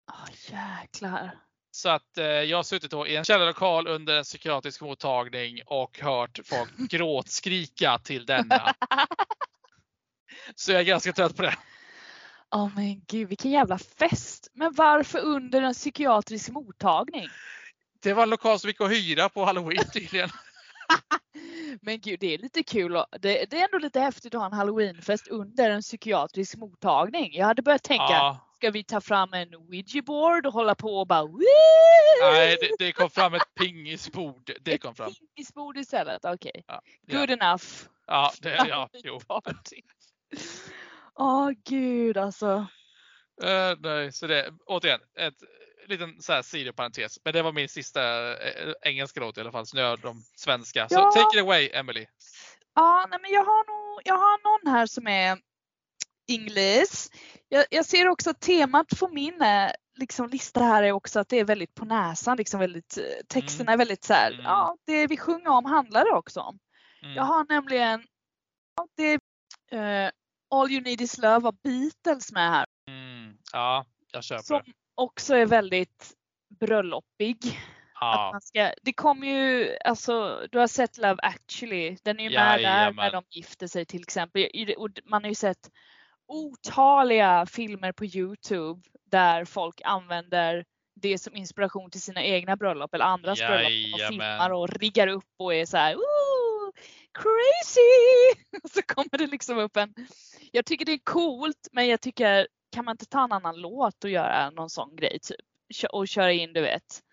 Oh, 0.08 0.30
jäklar. 0.52 1.40
Så 1.72 1.90
att 1.90 2.18
eh, 2.18 2.26
jag 2.26 2.58
har 2.58 2.64
suttit 2.64 2.94
i 3.08 3.16
en 3.16 3.24
källarlokal 3.24 3.88
under 3.88 4.18
en 4.18 4.24
psykiatrisk 4.24 4.82
mottagning 4.82 5.60
och 5.66 6.00
hört 6.00 6.40
folk 6.46 6.78
gråtskrika 6.90 8.00
till 8.00 8.26
denna. 8.26 8.76
Så 10.56 10.72
jag 10.72 10.82
är 10.82 10.86
ganska 10.86 11.14
trött 11.14 11.36
på 11.36 11.42
det. 11.42 11.56
Ja 12.54 12.64
oh, 12.64 12.70
men 12.76 13.02
gud 13.08 13.30
vilken 13.30 13.52
jävla 13.52 13.78
fest. 13.78 14.48
Men 14.54 14.74
varför 14.74 15.20
under 15.20 15.62
en 15.62 15.74
psykiatrisk 15.74 16.50
mottagning? 16.50 17.28
Det 18.00 18.14
var 18.14 18.24
en 18.24 18.30
lokal 18.30 18.60
som 18.60 18.68
gick 18.68 18.82
att 18.82 18.92
hyra 18.92 19.30
på 19.30 19.46
halloween 19.46 19.84
tydligen. 19.94 20.30
men 21.82 22.00
gud 22.00 22.20
det 22.20 22.34
är 22.34 22.38
lite 22.38 22.64
kul. 22.64 22.92
Det, 22.94 23.46
det, 23.50 23.60
är 23.60 23.64
ändå 23.64 23.78
lite 23.78 24.00
häftigt 24.00 24.36
att 24.36 24.42
ha 24.42 24.46
en 24.46 24.54
halloweenfest 24.54 25.28
under 25.28 25.70
en 25.70 25.82
psykiatrisk 25.82 26.58
mottagning. 26.58 27.34
Jag 27.34 27.46
hade 27.46 27.62
börjat 27.62 27.84
tänka, 27.84 28.04
ja. 28.04 28.48
ska 28.56 28.72
vi 28.72 28.84
ta 28.84 29.02
fram 29.02 29.34
en 29.34 29.56
ouija 29.56 30.02
board 30.02 30.46
och 30.46 30.54
hålla 30.54 30.76
på 30.76 30.98
och 30.98 31.08
bara 31.08 31.24
Woo! 31.24 31.40
Nej, 32.22 32.58
det, 32.62 32.86
det, 32.86 32.92
kom 32.92 33.10
fram 33.10 33.34
ett 33.34 33.56
pingisbord. 33.60 34.52
Det 34.62 34.78
kom 34.78 34.96
fram. 34.96 35.14
Pingisbord 35.14 35.78
istället, 35.78 36.26
okej. 36.26 36.52
Okay. 36.56 36.64
Ja, 36.68 36.82
Good 37.18 37.30
ja. 37.30 37.34
enough. 37.34 37.66
Ja, 38.08 38.32
det, 38.42 38.66
ja, 38.70 38.90
jo. 38.94 39.20
Åh 41.20 41.48
oh, 41.48 41.52
gud 41.66 42.18
alltså. 42.18 42.68
Uh, 43.44 43.80
nej, 43.80 44.12
så 44.12 44.28
det 44.28 44.54
återigen 44.66 45.00
ett 45.20 45.44
liten 45.88 46.22
så 46.22 46.34
här 46.34 46.42
sidoparentes. 46.42 47.20
Men 47.24 47.34
det 47.34 47.42
var 47.42 47.52
min 47.52 47.70
sista 47.70 48.32
äh, 48.32 48.74
engelska 48.82 49.20
låt 49.20 49.38
i 49.38 49.42
alla 49.42 49.52
fall. 49.52 49.66
Så 49.66 49.78
nu 49.78 49.82
är 49.84 49.98
de 49.98 50.24
svenska. 50.36 50.90
Så 50.90 51.12
take 51.12 51.38
it 51.38 51.44
away 51.44 51.70
Emily. 51.74 52.06
Ja, 52.76 53.08
nej, 53.10 53.20
men 53.22 53.32
jag 53.32 53.44
har 53.44 53.66
nog, 53.68 54.02
jag 54.06 54.18
har 54.18 54.44
någon 54.44 54.74
här 54.74 54.86
som 54.86 55.08
är 55.08 55.38
English. 56.28 57.10
Jag, 57.50 57.66
jag 57.70 57.86
ser 57.86 58.08
också 58.08 58.30
att 58.30 58.42
temat 58.42 58.86
för 58.98 59.08
min 59.08 59.42
eh, 59.42 59.72
liksom, 59.96 60.30
lista 60.30 60.64
här 60.64 60.84
är 60.84 60.92
också 60.92 61.20
att 61.20 61.30
det 61.30 61.40
är 61.40 61.46
väldigt 61.46 61.76
på 61.76 61.86
näsan. 61.86 62.38
Liksom 62.38 62.60
väldigt, 62.60 62.98
texterna 63.28 63.72
mm. 63.72 63.74
är 63.74 63.78
väldigt 63.78 64.04
så 64.04 64.14
här, 64.14 64.32
mm. 64.32 64.46
ja 64.46 64.78
det 64.86 65.08
vi 65.08 65.18
sjunger 65.18 65.50
om 65.50 65.66
handlar 65.66 66.06
det 66.06 66.12
också 66.12 66.40
om. 66.40 66.60
Mm. 67.04 67.16
Jag 67.16 67.24
har 67.24 67.46
nämligen, 67.50 68.04
ja, 68.76 68.88
det 68.96 69.14
uh, 69.74 70.10
All 70.54 70.72
You 70.72 70.82
Need 70.82 71.02
Is 71.02 71.18
Love 71.18 71.48
av 71.48 71.56
Beatles 71.64 72.32
med 72.32 72.50
här. 72.50 72.66
Mm, 72.88 73.38
ja, 73.54 73.86
jag 74.12 74.24
köper 74.24 74.44
Som 74.44 74.62
också 74.96 75.36
är 75.36 75.46
väldigt 75.46 76.14
bröllopig. 76.60 77.60
Ja. 78.00 78.26
Att 78.26 78.34
man 78.34 78.42
ska, 78.42 78.74
det 78.82 78.94
kommer 78.94 79.28
ju, 79.28 79.78
alltså 79.86 80.48
du 80.52 80.60
har 80.60 80.68
sett 80.68 80.98
Love 80.98 81.18
actually, 81.24 81.98
den 82.04 82.20
är 82.20 82.24
ju 82.24 82.30
med 82.30 82.60
där 82.60 82.94
när 82.94 83.12
de 83.12 83.24
gifter 83.30 83.68
sig 83.68 83.86
till 83.86 84.02
exempel. 84.02 84.48
Och 84.78 84.90
man 85.06 85.24
har 85.24 85.30
ju 85.30 85.36
sett 85.36 85.72
otaliga 86.28 87.46
filmer 87.46 87.92
på 87.92 88.06
Youtube 88.06 88.82
där 89.06 89.46
folk 89.46 89.82
använder 89.84 90.66
det 90.96 91.18
som 91.18 91.36
inspiration 91.36 91.92
till 91.92 92.02
sina 92.02 92.24
egna 92.24 92.56
bröllop 92.56 92.94
eller 92.94 93.06
andras 93.06 93.40
Jajamän. 93.40 93.64
bröllop. 93.64 93.94
Och 93.94 94.08
filmar 94.08 94.50
och 94.50 94.70
riggar 94.70 95.08
upp 95.08 95.34
och 95.38 95.54
är 95.54 95.66
så 95.66 95.78
här, 95.78 95.96
crazy! 97.14 98.42
Så 98.74 98.82
kommer 98.82 99.18
det 99.18 99.28
liksom 99.28 99.58
upp 99.58 99.78
en, 99.78 99.94
jag 100.52 100.66
tycker 100.66 100.86
det 100.86 100.94
är 100.94 101.04
coolt 101.04 101.68
men 101.72 101.88
jag 101.88 102.02
tycker 102.02 102.48
kan 102.72 102.86
man 102.86 102.94
inte 102.94 103.06
ta 103.06 103.24
en 103.24 103.32
annan 103.32 103.62
låt 103.62 104.04
och 104.04 104.10
göra 104.10 104.50
någon 104.50 104.70
sån 104.70 104.96
grej 104.96 105.20
typ? 105.20 105.38
Och 105.92 106.08
köra 106.08 106.32
in 106.32 106.54
du 106.54 106.62
vet 106.62 107.04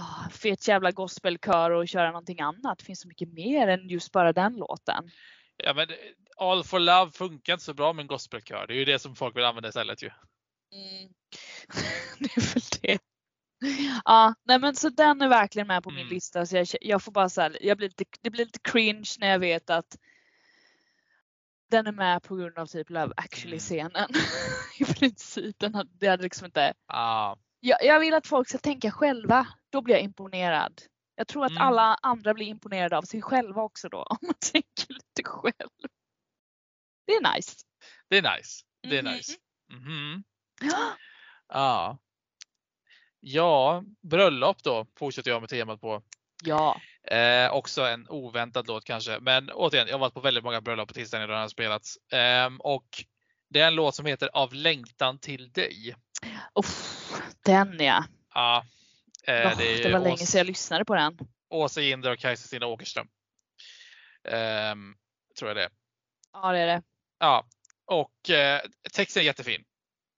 oh, 0.00 0.28
fet 0.28 0.68
jävla 0.68 0.90
gospelkör 0.90 1.70
och 1.70 1.88
köra 1.88 2.06
någonting 2.06 2.40
annat. 2.40 2.78
Det 2.78 2.84
finns 2.84 3.00
så 3.00 3.08
mycket 3.08 3.32
mer 3.32 3.68
än 3.68 3.88
just 3.88 4.12
bara 4.12 4.32
den 4.32 4.56
låten. 4.56 5.10
Ja 5.56 5.74
men 5.74 5.88
All 6.36 6.64
for 6.64 6.78
Love 6.78 7.10
funkar 7.10 7.52
inte 7.52 7.64
så 7.64 7.74
bra 7.74 7.92
med 7.92 8.02
en 8.02 8.06
gospelkör. 8.06 8.66
Det 8.66 8.74
är 8.74 8.78
ju 8.78 8.84
det 8.84 8.98
som 8.98 9.16
folk 9.16 9.36
vill 9.36 9.44
använda 9.44 9.68
istället 9.68 10.02
ju. 10.02 10.10
Mm. 10.72 11.12
det 12.18 12.36
är 12.36 12.54
väl 12.54 12.62
det. 12.82 12.98
Ja, 14.04 14.34
nej 14.44 14.58
men 14.58 14.76
så 14.76 14.88
den 14.88 15.22
är 15.22 15.28
verkligen 15.28 15.68
med 15.68 15.82
på 15.82 15.90
min 15.90 16.00
mm. 16.00 16.14
lista. 16.14 16.46
Så 16.46 16.56
jag, 16.56 16.66
jag 16.80 17.02
får 17.02 17.12
bara 17.12 17.28
så 17.28 17.40
här, 17.40 17.58
jag 17.60 17.76
blir 17.76 17.88
lite, 17.88 18.04
det 18.20 18.30
blir 18.30 18.44
lite 18.44 18.58
cringe 18.58 19.10
när 19.18 19.28
jag 19.28 19.38
vet 19.38 19.70
att 19.70 19.96
den 21.70 21.86
är 21.86 21.92
med 21.92 22.22
på 22.22 22.36
grund 22.36 22.58
av 22.58 22.66
typ 22.66 22.90
Love 22.90 23.12
actually 23.16 23.56
mm. 23.56 23.60
scenen. 23.60 24.08
I 24.78 24.84
princip. 24.84 25.58
Den 25.58 25.74
hade, 25.74 25.90
det 25.92 26.08
hade 26.08 26.22
liksom 26.22 26.44
inte. 26.44 26.74
Ah. 26.86 27.36
Jag, 27.60 27.84
jag, 27.84 28.00
vill 28.00 28.14
att 28.14 28.26
folk 28.26 28.48
ska 28.48 28.58
tänka 28.58 28.90
själva. 28.90 29.46
Då 29.70 29.82
blir 29.82 29.94
jag 29.94 30.04
imponerad. 30.04 30.82
Jag 31.14 31.28
tror 31.28 31.44
att 31.44 31.50
mm. 31.50 31.62
alla 31.62 31.98
andra 32.02 32.34
blir 32.34 32.46
imponerade 32.46 32.98
av 32.98 33.02
sig 33.02 33.22
själva 33.22 33.62
också 33.62 33.88
då. 33.88 34.02
Om 34.10 34.18
man 34.22 34.34
tänker 34.52 34.92
lite 34.92 35.22
själv. 35.24 35.70
Det 37.06 37.12
är 37.12 37.34
nice. 37.34 37.52
Det 38.08 38.18
är 38.18 38.36
nice. 38.36 38.64
Det 38.82 38.96
är 38.96 39.00
mm. 39.00 39.14
nice. 39.14 39.32
Mm 39.72 39.84
-hmm. 39.84 40.22
Ja. 41.48 41.98
Ja, 43.24 43.84
bröllop 44.00 44.62
då 44.62 44.86
fortsätter 44.98 45.30
jag 45.30 45.40
med 45.40 45.50
temat 45.50 45.80
på. 45.80 46.02
Ja. 46.44 46.80
Eh, 47.10 47.52
också 47.52 47.82
en 47.82 48.08
oväntad 48.08 48.66
låt 48.66 48.84
kanske. 48.84 49.18
Men 49.20 49.50
återigen, 49.50 49.86
jag 49.86 49.94
har 49.94 50.00
varit 50.00 50.14
på 50.14 50.20
väldigt 50.20 50.44
många 50.44 50.60
bröllop 50.60 50.88
på 50.88 50.94
tisdagen 50.94 51.20
där 51.20 51.34
den 51.34 51.40
har 51.40 51.48
spelats. 51.48 51.96
Eh, 52.12 52.50
och 52.58 53.04
det 53.50 53.60
är 53.60 53.66
en 53.66 53.74
låt 53.74 53.94
som 53.94 54.06
heter 54.06 54.30
Av 54.32 54.54
längtan 54.54 55.18
till 55.18 55.52
dig. 55.52 55.94
Oh, 56.54 56.66
den 57.44 57.76
ja. 57.80 58.04
Ja. 58.34 58.64
Eh, 59.26 59.34
oh, 59.34 59.58
det, 59.58 59.82
det, 59.82 59.92
var 59.92 60.00
länge 60.00 60.16
sedan 60.16 60.38
jag 60.38 60.46
lyssnade 60.46 60.84
på 60.84 60.94
den. 60.94 61.18
Åsa 61.50 61.80
Jinder 61.80 62.10
och 62.10 62.18
Kajsa 62.18 62.66
Åkerström. 62.66 63.08
Um, 64.24 64.96
tror 65.38 65.50
jag 65.50 65.56
det 65.56 65.68
Ja, 66.32 66.52
det 66.52 66.58
är 66.58 66.66
det. 66.66 66.82
Ja, 67.18 67.46
och 67.86 68.30
eh, 68.30 68.60
texten 68.92 69.20
är 69.20 69.24
jättefin. 69.24 69.64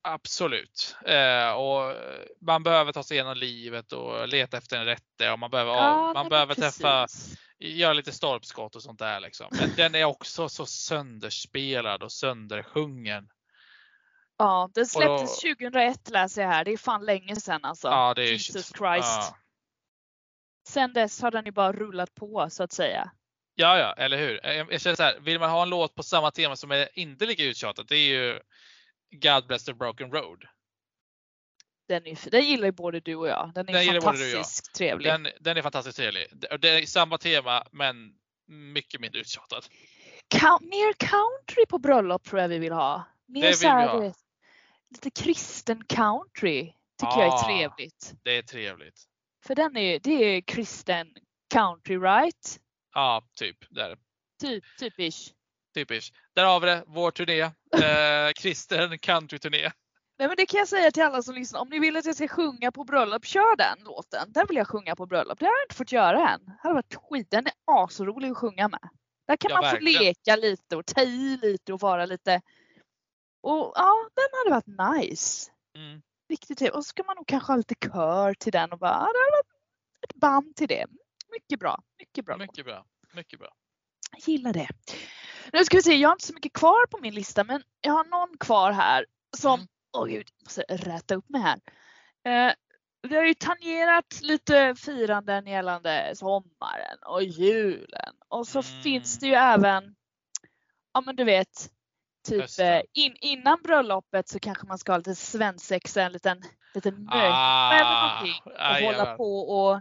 Absolut. 0.07 0.96
Eh, 1.07 1.50
och 1.50 1.96
man 2.40 2.62
behöver 2.62 2.92
ta 2.92 3.02
sig 3.02 3.16
igenom 3.16 3.36
livet 3.36 3.92
och 3.92 4.28
leta 4.28 4.57
efter 4.57 4.76
en 4.76 4.84
rätte 4.84 5.30
och 5.30 5.38
man 5.38 5.50
behöver, 5.50 5.72
ja, 5.72 6.12
man 6.14 6.28
behöver 6.28 6.55
träffa, 6.55 7.07
göra 7.59 7.92
lite 7.92 8.12
stolpskott 8.12 8.76
och 8.76 8.82
sånt 8.82 8.98
där. 8.98 9.20
Liksom. 9.20 9.46
Men 9.61 9.70
den 9.76 9.94
är 9.94 10.05
också 10.05 10.48
så 10.48 10.66
sönderspelad 10.66 12.02
och 12.02 12.12
söndersjungen. 12.12 13.28
Ja, 14.38 14.70
den 14.74 14.86
släpptes 14.86 15.42
då, 15.42 15.55
2001 15.55 16.11
läser 16.11 16.42
jag 16.42 16.48
här. 16.48 16.64
Det 16.64 16.72
är 16.72 16.76
fan 16.76 17.05
länge 17.05 17.36
sedan 17.36 17.64
alltså. 17.64 17.88
Ja, 17.88 18.14
Jesus 18.16 18.66
Christ. 18.66 18.78
Ja. 19.02 19.36
Sen 20.68 20.92
dess 20.92 21.22
har 21.22 21.30
den 21.30 21.44
ju 21.44 21.52
bara 21.52 21.72
rullat 21.72 22.14
på 22.14 22.46
så 22.50 22.62
att 22.62 22.72
säga. 22.72 23.11
Ja, 23.55 23.78
ja, 23.78 23.92
eller 23.92 24.18
hur? 24.18 24.40
Jag 24.70 24.80
känner 24.80 24.96
så 24.96 25.02
här, 25.02 25.20
vill 25.20 25.40
man 25.40 25.50
ha 25.50 25.62
en 25.62 25.68
låt 25.68 25.94
på 25.94 26.02
samma 26.02 26.30
tema 26.30 26.57
som 26.57 26.70
är 26.70 26.88
inte 26.98 27.26
lika 27.26 27.44
uttjatat, 27.44 27.88
det 27.88 27.96
är 27.96 28.09
ju 28.09 28.40
God 29.11 29.46
Bless 29.46 29.64
the 29.64 29.74
Broken 29.74 30.11
Road. 30.11 30.44
Den, 31.88 32.07
är, 32.07 32.30
den 32.30 32.44
gillar 32.44 32.64
ju 32.64 32.72
både 32.72 33.00
du 33.00 33.14
och 33.14 33.28
jag. 33.28 33.52
Den 33.55 33.68
är 33.68 33.92
den 33.92 34.02
fantastiskt 34.02 34.74
trevlig. 34.74 35.12
Den, 35.12 35.28
den, 35.40 35.57
är 35.57 35.62
fantastiskt 35.62 35.96
trevlig. 35.96 36.26
Det 36.61 36.68
är 36.68 36.86
samma 36.86 37.18
tema 37.18 37.66
men 37.70 38.14
mycket 38.46 39.00
mindre 39.00 39.20
uttjatad. 39.20 39.64
mer 40.61 40.92
country 40.92 41.66
på 41.66 41.78
bröllop 41.78 42.24
tror 42.24 42.40
jag 42.40 42.48
vi 42.48 42.59
vill 42.59 42.72
ha. 42.72 43.05
Mer 43.26 43.42
det 43.42 43.61
vill 43.61 43.68
här, 43.68 44.00
vi 44.00 44.07
ha. 44.07 44.14
Lite 44.90 45.11
kristen 45.11 45.84
country 45.84 46.72
tycker 47.00 47.16
ah, 47.16 47.20
jag 47.20 47.26
är 47.26 47.32
ah, 47.32 47.44
trevligt. 47.44 48.14
Det 48.22 48.38
är 48.38 48.42
trevligt. 48.42 49.05
För 49.46 49.55
den 49.55 49.76
är, 49.76 49.98
det 49.98 50.11
är 50.11 50.40
kristen 50.40 51.14
country 51.55 51.96
right? 51.96 52.61
Ja, 52.94 53.28
typ. 53.34 53.57
Där. 53.70 53.98
Typ, 54.40 54.64
typisch. 54.78 55.32
Typisch. 55.75 56.12
Där 56.35 56.45
har 56.45 56.61
vi 56.61 56.66
det, 56.66 56.85
vår 56.87 57.11
turné. 57.11 57.43
Eh, 57.75 58.33
kristen 58.33 58.99
country-turné. 58.99 59.72
Nej 60.18 60.29
men 60.29 60.37
det 60.37 60.47
kan 60.47 60.59
jag 60.59 60.68
säga 60.68 60.91
till 60.91 61.03
alla 61.03 61.22
som 61.22 61.35
lyssnar. 61.35 61.61
Om 61.61 61.68
ni 61.68 61.79
vill 61.79 61.97
att 61.97 62.05
jag 62.05 62.14
ska 62.14 62.29
sjunga 62.29 62.72
på 62.72 62.85
bröllop, 62.85 63.25
kör 63.25 63.57
den 63.57 63.85
låten. 63.85 64.33
Den 64.33 64.47
vill 64.49 64.57
jag 64.57 64.68
sjunga 64.68 64.97
på 64.97 65.07
bröllop. 65.07 65.39
Det 65.39 65.45
har 65.45 65.53
jag 65.53 65.64
inte 65.64 65.75
fått 65.75 65.93
göra 65.93 66.31
än. 66.31 66.45
Det 66.45 66.59
hade 66.62 66.75
varit 66.75 66.95
skit. 66.95 67.31
Den 67.31 67.47
är 67.47 67.53
asrolig 67.64 68.31
att 68.31 68.37
sjunga 68.37 68.68
med. 68.68 68.89
Där 69.27 69.37
kan 69.37 69.51
ja, 69.51 69.55
man 69.55 69.62
verkligen. 69.62 69.99
få 69.99 70.05
leka 70.05 70.37
lite 70.37 70.77
och 70.77 70.87
ta 70.87 71.01
i 71.01 71.39
lite 71.43 71.72
och 71.72 71.81
vara 71.81 72.07
lite. 72.07 72.41
Och 73.43 73.72
ja, 73.75 74.09
den 74.14 74.29
hade 74.39 74.51
varit 74.51 75.01
nice. 75.03 75.51
Mm. 75.77 76.03
Riktigt 76.29 76.70
Och 76.70 76.85
så 76.85 76.89
ska 76.89 77.03
man 77.03 77.16
nog 77.16 77.27
kanske 77.27 77.53
ha 77.53 77.57
lite 77.57 77.75
kör 77.75 78.35
till 78.35 78.53
den 78.53 78.72
och 78.72 78.79
bara, 78.79 78.91
ja, 78.91 79.12
det 79.12 79.18
hade 79.18 79.37
varit 79.37 79.55
ett 80.09 80.14
band 80.14 80.57
till 80.57 80.68
det. 80.68 80.87
Mycket 81.33 81.59
bra. 81.61 81.83
Mycket 81.99 82.25
bra. 82.25 82.37
Mycket 82.37 82.64
bra. 82.64 82.85
Mycket 83.14 83.39
bra. 83.39 83.49
Jag 84.19 84.29
gillar 84.29 84.53
det. 84.53 84.69
Nu 85.53 85.65
ska 85.65 85.77
vi 85.77 85.83
se, 85.83 85.95
jag 85.95 86.09
har 86.09 86.15
inte 86.15 86.27
så 86.27 86.35
mycket 86.35 86.53
kvar 86.53 86.87
på 86.87 86.99
min 86.99 87.15
lista 87.15 87.45
men 87.45 87.62
jag 87.81 87.93
har 87.93 88.05
någon 88.05 88.39
kvar 88.39 88.73
här 88.73 89.07
som, 89.37 89.55
mm. 89.55 89.67
åh 89.97 90.03
mm. 90.03 90.15
oh 90.15 90.17
gud, 90.17 90.29
måste 90.45 90.62
rätta 90.62 91.15
upp 91.15 91.29
mig 91.29 91.41
här. 91.41 91.61
Eh, 92.27 92.55
vi 93.09 93.17
har 93.17 93.25
ju 93.25 93.35
tangerat 93.35 94.21
lite 94.23 94.75
firanden 94.77 95.47
gällande 95.47 96.12
sommaren 96.15 96.99
och 97.07 97.23
julen 97.23 98.15
och 98.29 98.47
så 98.47 98.59
mm. 98.59 98.83
finns 98.83 99.19
det 99.19 99.27
ju 99.27 99.35
även, 99.35 99.95
ja 100.95 101.01
men 101.01 101.17
du 101.17 101.25
vet, 101.25 101.71
typ 102.29 102.61
eh, 102.61 102.81
in, 102.93 103.17
innan 103.21 103.59
bröllopet 103.62 104.29
så 104.29 104.39
kanske 104.39 104.67
man 104.67 104.79
ska 104.79 104.93
ha 104.93 104.97
lite 104.97 105.15
svensexa, 105.15 106.03
en 106.03 106.12
liten, 106.12 106.43
liten 106.75 107.05
möte 107.05 107.17
ah, 107.17 107.73
eller 107.73 108.09
någonting 108.09 108.43
och 108.45 108.95
hålla 108.95 109.17
på 109.17 109.39
och 109.39 109.81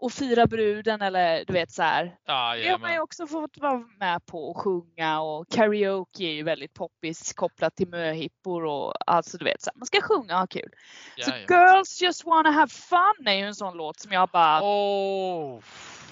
och 0.00 0.12
fira 0.12 0.46
bruden 0.46 1.02
eller 1.02 1.44
du 1.44 1.52
vet 1.52 1.70
så 1.70 1.82
här. 1.82 2.16
Ja, 2.24 2.56
det 2.56 2.68
har 2.68 2.78
man 2.78 2.92
ju 2.92 3.00
också 3.00 3.26
fått 3.26 3.58
vara 3.58 3.78
med 3.78 4.26
på 4.26 4.50
och 4.50 4.56
sjunga 4.56 5.20
och 5.20 5.48
karaoke 5.50 6.24
är 6.24 6.32
ju 6.32 6.42
väldigt 6.42 6.74
poppis 6.74 7.32
kopplat 7.32 7.76
till 7.76 7.88
möhippor 7.88 8.64
och 8.64 8.94
alltså 9.06 9.38
du 9.38 9.44
vet 9.44 9.62
så 9.62 9.70
här, 9.70 9.78
man 9.78 9.86
ska 9.86 10.00
sjunga 10.00 10.34
och 10.34 10.40
ha 10.40 10.46
kul. 10.46 10.70
Ja, 11.16 11.24
så 11.24 11.32
Girls 11.32 12.02
just 12.02 12.24
wanna 12.24 12.50
have 12.50 12.68
fun 12.68 13.26
är 13.26 13.32
ju 13.32 13.44
en 13.44 13.54
sån 13.54 13.76
låt 13.76 14.00
som 14.00 14.12
jag 14.12 14.28
bara. 14.28 14.60
Oh, 14.62 15.62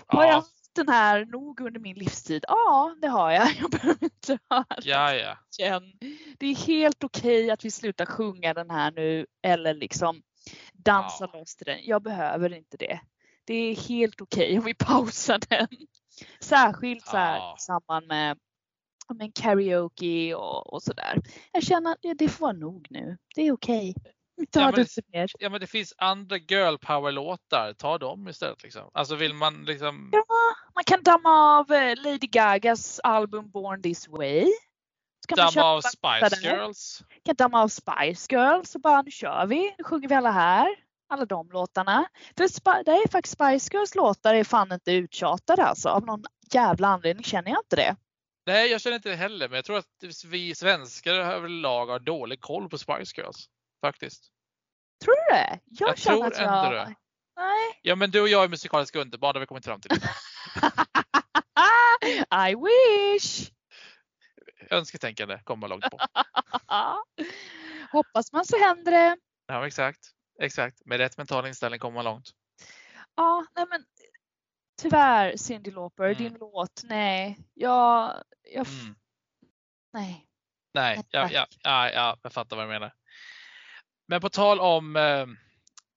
har 0.06 0.22
ja. 0.22 0.28
jag 0.28 0.34
haft 0.34 0.74
den 0.74 0.88
här 0.88 1.24
nog 1.24 1.60
under 1.60 1.80
min 1.80 1.96
livstid? 1.96 2.44
Ja, 2.48 2.96
det 3.00 3.08
har 3.08 3.30
jag. 3.30 3.48
Jag 3.60 3.70
behöver 3.70 4.04
inte 4.04 4.38
höra 4.50 4.64
ja, 4.82 5.14
ja. 5.14 5.36
igen. 5.58 5.92
Det 6.38 6.46
är 6.46 6.54
helt 6.54 7.04
okej 7.04 7.44
okay 7.44 7.50
att 7.50 7.64
vi 7.64 7.70
slutar 7.70 8.06
sjunga 8.06 8.54
den 8.54 8.70
här 8.70 8.90
nu 8.90 9.26
eller 9.42 9.74
liksom 9.74 10.22
dansa 10.72 11.28
ja. 11.32 11.38
loss 11.38 11.56
till 11.56 11.66
den. 11.66 11.78
Jag 11.82 12.02
behöver 12.02 12.52
inte 12.52 12.76
det 12.76 13.00
det 13.48 13.54
är 13.54 13.76
helt 13.76 14.20
okej 14.20 14.44
okay 14.44 14.58
om 14.58 14.64
vi 14.64 14.74
pausar 14.86 15.40
den. 15.48 15.68
Särskilt 16.40 17.06
så 17.06 17.16
här 17.16 17.36
ja. 17.36 17.56
i 17.58 17.60
samband 17.60 18.06
med 18.06 18.38
men 19.14 19.32
karaoke 19.32 20.34
och, 20.34 20.72
och 20.72 20.82
sådär. 20.82 21.22
Jag 21.52 21.62
känner 21.62 21.90
att 21.90 21.98
det 22.18 22.28
får 22.28 22.40
vara 22.40 22.52
nog 22.52 22.86
nu. 22.90 23.18
Det 23.34 23.42
är 23.42 23.52
okej. 23.52 23.94
Okay. 23.96 24.12
Ja 24.52 24.72
men, 24.76 24.86
mer. 25.12 25.30
ja 25.38 25.48
men 25.48 25.60
det 25.60 25.66
finns 25.66 25.94
andra 25.98 26.36
girl 26.36 26.76
power 26.76 27.12
låtar. 27.12 27.72
Ta 27.72 27.98
dem 27.98 28.28
istället. 28.28 28.62
Liksom. 28.62 28.90
Alltså 28.94 29.14
vill 29.14 29.34
man 29.34 29.64
liksom. 29.64 30.10
Ja, 30.12 30.24
man 30.74 30.84
kan 30.84 31.02
damma 31.02 31.58
av 31.58 31.72
eh, 31.72 31.96
Lady 31.96 32.26
Gagas 32.26 33.00
album 33.02 33.50
Born 33.50 33.82
This 33.82 34.08
Way. 34.08 34.46
damma 35.36 35.62
av 35.62 35.80
Spice 35.80 36.40
Girls. 36.42 37.00
Man 37.00 37.20
kan 37.24 37.36
damma 37.36 37.62
av 37.62 37.68
Spice 37.68 38.34
Girls 38.34 38.74
och 38.74 38.80
bara 38.80 39.02
nu 39.02 39.10
kör 39.10 39.46
vi. 39.46 39.74
Nu 39.78 39.84
sjunger 39.84 40.08
vi 40.08 40.14
alla 40.14 40.30
här 40.30 40.87
alla 41.08 41.24
de 41.24 41.50
låtarna. 41.50 42.08
För 42.36 42.84
det 42.84 42.90
är 42.90 43.08
faktiskt 43.08 43.34
Spice 43.34 43.70
Girls 43.72 43.94
låtar 43.94 44.34
är 44.34 44.44
fan 44.44 44.72
inte 44.72 44.92
uttjatade 44.92 45.64
alltså. 45.64 45.88
Av 45.88 46.06
någon 46.06 46.24
jävla 46.52 46.88
anledning 46.88 47.24
känner 47.24 47.50
jag 47.50 47.60
inte 47.60 47.76
det. 47.76 47.96
Nej, 48.46 48.70
jag 48.70 48.80
känner 48.80 48.96
inte 48.96 49.08
det 49.08 49.16
heller, 49.16 49.48
men 49.48 49.56
jag 49.56 49.64
tror 49.64 49.78
att 49.78 50.24
vi 50.26 50.54
svenskar 50.54 51.14
överlag 51.14 51.86
har 51.86 51.98
dålig 51.98 52.40
koll 52.40 52.68
på 52.68 52.78
Spice 52.78 53.20
Girls. 53.20 53.48
Faktiskt. 53.80 54.28
Tror 55.04 55.14
du 55.14 55.36
det? 55.36 55.60
Jag, 55.64 55.88
jag 55.88 55.96
tror 55.96 56.26
att 56.26 56.38
jag... 56.38 56.66
ändå 56.66 56.70
det. 56.70 56.94
Nej. 57.36 57.80
Ja, 57.82 57.94
men 57.94 58.10
du 58.10 58.20
och 58.20 58.28
jag 58.28 58.44
är 58.44 58.48
musikaliska 58.48 59.00
underbarn, 59.00 59.36
har 59.36 59.40
vi 59.40 59.46
kommit 59.46 59.64
fram 59.64 59.80
till. 59.80 59.90
I 62.48 62.54
wish! 62.54 63.50
Önsketänkande 64.70 65.40
kommer 65.44 65.60
man 65.60 65.70
långt 65.70 65.90
på. 65.90 65.98
Hoppas 67.92 68.32
man 68.32 68.44
så 68.44 68.58
händer 68.58 68.92
det. 68.92 69.16
Ja, 69.46 69.66
exakt. 69.66 70.17
Exakt, 70.42 70.84
med 70.84 70.98
rätt 70.98 71.16
mental 71.16 71.46
inställning 71.46 71.80
kommer 71.80 71.94
man 71.94 72.04
långt. 72.04 72.30
Ja, 73.16 73.46
nej 73.56 73.66
men 73.70 73.84
tyvärr 74.82 75.36
Cyndi 75.36 75.70
Lauper, 75.70 76.04
mm. 76.04 76.18
din 76.18 76.36
låt, 76.40 76.82
nej. 76.84 77.38
Jag, 77.54 78.22
jag 78.42 78.66
mm. 78.66 78.94
nej. 79.92 80.24
Nej, 80.74 81.02
ja, 81.10 81.28
ja, 81.32 81.46
ja, 81.62 81.90
ja, 81.90 82.16
jag 82.22 82.32
fattar 82.32 82.56
vad 82.56 82.64
du 82.64 82.68
menar. 82.68 82.94
Men 84.06 84.20
på 84.20 84.28
tal 84.28 84.60
om 84.60 84.96
eh, 84.96 85.26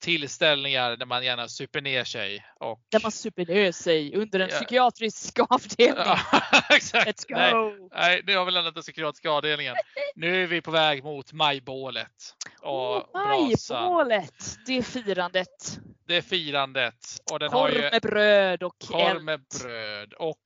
tillställningar 0.01 0.97
där 0.97 1.05
man 1.05 1.23
gärna 1.23 1.47
super 1.47 1.81
ner 1.81 2.03
sig. 2.03 2.45
Och... 2.59 2.79
Där 2.91 2.99
man 3.03 3.11
super 3.11 3.45
ner 3.45 3.71
sig 3.71 4.15
under 4.15 4.39
en 4.39 4.49
ja. 4.51 4.55
psykiatrisk 4.55 5.39
avdelning. 5.49 6.03
Ja, 6.05 6.19
exakt. 6.69 7.07
Let's 7.07 7.51
go! 7.51 7.69
Nej, 7.69 7.89
nej, 7.93 8.21
nu 8.25 8.37
har 8.37 8.45
vi 8.45 8.51
lämnat 8.51 8.73
den 8.73 8.83
psykiatriska 8.83 9.31
avdelningen. 9.31 9.75
Nu 10.15 10.43
är 10.43 10.47
vi 10.47 10.61
på 10.61 10.71
väg 10.71 11.03
mot 11.03 11.33
majbålet. 11.33 12.35
Och 12.61 13.15
oh, 13.15 13.27
majbålet, 13.27 14.57
det 14.65 14.77
är 14.77 14.81
firandet. 14.81 15.79
Det 16.07 16.17
är 16.17 16.21
firandet. 16.21 17.21
Och 17.31 17.39
den 17.39 17.49
korv 17.49 17.61
har 17.61 17.69
ju... 17.69 17.81
med 17.81 18.01
bröd 18.01 18.63
och 18.63 18.75
Korv 18.79 19.23
med 19.23 19.41
bröd. 19.61 20.13
Och 20.13 20.39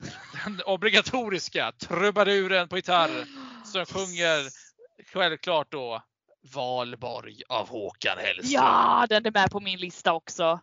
den 0.44 0.60
obligatoriska 0.66 1.72
trubaduren 1.72 2.68
på 2.68 2.76
gitarr 2.76 3.10
som 3.64 3.86
sjunger 3.94 4.50
självklart 5.12 5.72
då 5.72 6.02
Valborg 6.54 7.42
av 7.48 7.68
Håkan 7.68 8.18
Hellström. 8.18 8.62
Ja, 8.62 9.06
den 9.08 9.26
är 9.26 9.30
med 9.30 9.50
på 9.50 9.60
min 9.60 9.78
lista 9.78 10.12
också. 10.12 10.60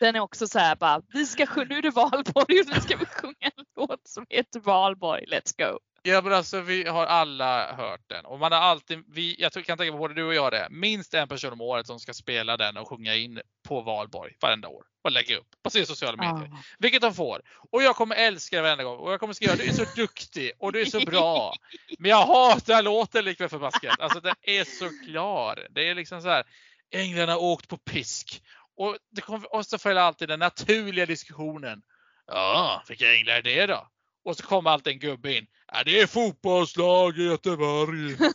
Den 0.00 0.16
är 0.16 0.20
också 0.20 0.46
så 0.46 0.58
här 0.58 0.76
bara, 0.76 1.02
vi 1.12 1.26
ska 1.26 1.46
nu 1.68 1.78
är 1.78 1.82
det 1.82 1.90
valborg 1.90 2.60
och 2.60 2.74
nu 2.74 2.80
ska 2.80 2.96
vi 2.96 3.06
sjunga 3.06 3.34
en 3.40 3.64
låt 3.76 4.08
som 4.08 4.26
heter 4.28 4.60
Valborg, 4.60 5.24
let's 5.26 5.54
go. 5.58 5.78
Ja 6.02 6.22
men 6.22 6.32
alltså 6.32 6.60
vi 6.60 6.88
har 6.88 7.06
alla 7.06 7.74
hört 7.74 8.00
den 8.06 8.24
och 8.24 8.38
man 8.38 8.52
har 8.52 8.58
alltid, 8.58 9.04
vi, 9.08 9.36
jag 9.38 9.52
kan 9.52 9.78
tänka 9.78 9.92
på 9.92 9.98
både 9.98 10.14
du 10.14 10.24
och 10.24 10.34
jag 10.34 10.52
det, 10.52 10.68
minst 10.70 11.14
en 11.14 11.28
person 11.28 11.52
om 11.52 11.60
året 11.60 11.86
som 11.86 12.00
ska 12.00 12.14
spela 12.14 12.56
den 12.56 12.76
och 12.76 12.88
sjunga 12.88 13.14
in 13.14 13.40
på 13.68 13.80
valborg 13.80 14.32
varenda 14.40 14.68
år 14.68 14.84
och 15.04 15.12
lägga 15.12 15.36
upp 15.36 15.46
på 15.62 15.70
sina 15.70 15.86
sociala 15.86 16.16
medier. 16.16 16.52
Oh. 16.52 16.60
Vilket 16.78 17.02
de 17.02 17.14
får. 17.14 17.42
Och 17.72 17.82
jag 17.82 17.96
kommer 17.96 18.16
älska 18.16 18.56
det 18.56 18.62
varenda 18.62 18.84
gång 18.84 18.98
och 18.98 19.12
jag 19.12 19.20
kommer 19.20 19.34
skriva 19.34 19.56
du 19.56 19.64
är 19.64 19.72
så 19.72 19.84
duktig 19.96 20.52
och 20.58 20.72
du 20.72 20.80
är 20.80 20.84
så 20.84 21.00
bra. 21.00 21.54
Men 21.98 22.10
jag 22.10 22.26
hatar 22.26 22.82
låten 22.82 23.24
likväl 23.24 23.48
förbaskat. 23.48 24.00
Alltså 24.00 24.20
den 24.20 24.34
är 24.42 24.64
så 24.64 24.90
klar. 25.04 25.66
Det 25.70 25.88
är 25.88 25.94
liksom 25.94 26.22
så 26.22 26.28
här. 26.28 26.44
Änglarna 26.90 27.32
har 27.32 27.40
åkt 27.40 27.68
på 27.68 27.76
pisk. 27.76 28.42
Och, 28.76 28.96
det 29.10 29.20
kommer, 29.20 29.54
och 29.54 29.66
så 29.66 29.78
följer 29.78 30.02
alltid 30.02 30.28
den 30.28 30.38
naturliga 30.38 31.06
diskussionen. 31.06 31.82
Ja, 32.26 32.82
vilka 32.88 33.14
änglar 33.14 33.34
är 33.34 33.42
det 33.42 33.66
då? 33.66 33.88
Och 34.24 34.36
så 34.36 34.46
kommer 34.46 34.70
alltid 34.70 34.92
en 34.92 34.98
gubbe 34.98 35.36
in. 35.36 35.46
Ja, 35.72 35.82
det 35.84 36.00
är 36.00 36.06
fotbollslag 36.06 37.18
i 37.18 37.24
Göteborg. 37.24 38.16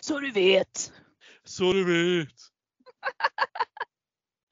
så 0.00 0.18
du 0.18 0.30
vet. 0.30 0.92
Så 1.48 1.72
du 1.72 1.84
vet. 1.84 2.28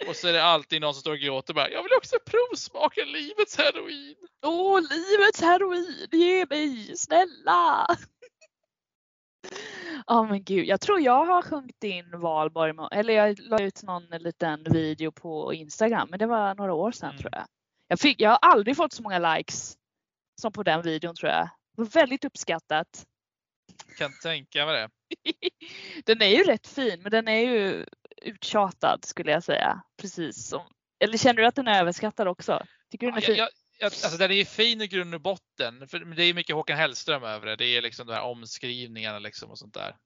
Och 0.08 0.16
så 0.16 0.28
är 0.28 0.32
det 0.32 0.44
alltid 0.44 0.80
någon 0.80 0.94
som 0.94 1.00
står 1.00 1.12
och 1.12 1.18
gråter 1.18 1.52
och 1.52 1.54
bara, 1.54 1.70
jag 1.70 1.82
vill 1.82 1.92
också 1.96 2.16
provsmaka 2.26 3.04
livets 3.04 3.56
heroin. 3.56 4.14
Åh, 4.42 4.80
livets 4.80 5.40
heroin, 5.40 6.08
ge 6.12 6.46
mig, 6.50 6.96
snälla! 6.96 7.86
Ja 10.06 10.20
oh, 10.20 10.28
men 10.28 10.44
gud, 10.44 10.66
jag 10.66 10.80
tror 10.80 11.00
jag 11.00 11.24
har 11.24 11.42
sjungit 11.42 11.84
in 11.84 12.20
valborg, 12.20 12.74
eller 12.92 13.14
jag 13.14 13.38
la 13.40 13.62
ut 13.62 13.82
någon 13.82 14.06
liten 14.06 14.64
video 14.64 15.12
på 15.12 15.54
Instagram, 15.54 16.08
men 16.10 16.18
det 16.18 16.26
var 16.26 16.54
några 16.54 16.74
år 16.74 16.92
sedan 16.92 17.10
mm. 17.10 17.20
tror 17.20 17.34
jag. 17.34 17.46
Jag, 17.88 18.00
fick, 18.00 18.20
jag 18.20 18.30
har 18.30 18.38
aldrig 18.42 18.76
fått 18.76 18.92
så 18.92 19.02
många 19.02 19.36
likes 19.36 19.76
som 20.40 20.52
på 20.52 20.62
den 20.62 20.82
videon 20.82 21.14
tror 21.14 21.32
jag. 21.32 21.48
Det 21.76 21.82
var 21.82 21.84
väldigt 21.84 22.24
uppskattat. 22.24 23.06
Kan 23.98 24.12
tänka 24.22 24.66
mig 24.66 24.74
det. 24.74 24.90
den 26.04 26.22
är 26.22 26.38
ju 26.38 26.44
rätt 26.44 26.66
fin, 26.66 27.02
men 27.02 27.10
den 27.10 27.28
är 27.28 27.40
ju 27.40 27.86
uttjatad 28.22 29.04
skulle 29.04 29.30
jag 29.32 29.44
säga. 29.44 29.82
Precis 30.00 30.48
som, 30.48 30.62
eller 31.00 31.18
känner 31.18 31.42
du 31.42 31.46
att 31.46 31.54
den 31.54 31.68
är 31.68 31.80
överskattad 31.80 32.28
också? 32.28 32.66
Tycker 32.90 33.06
du 33.06 33.10
den 33.10 33.18
är 33.18 33.26
fin? 33.26 33.36
Jag, 33.36 33.48
jag, 33.78 33.86
alltså 33.86 34.16
den 34.18 34.30
är 34.30 34.34
ju 34.34 34.44
fin 34.44 34.80
i 34.80 34.86
grund 34.86 35.14
och 35.14 35.20
botten. 35.20 35.88
För 35.88 35.98
det 35.98 36.22
är 36.22 36.34
mycket 36.34 36.56
Håkan 36.56 36.76
Hellström 36.76 37.24
över 37.24 37.46
det. 37.46 37.56
Det 37.56 37.76
är 37.76 37.82
liksom 37.82 38.06
de 38.06 38.12
här 38.12 38.22
omskrivningarna 38.22 39.18
liksom 39.18 39.50
och 39.50 39.58
sånt 39.58 39.74
där. 39.74 39.96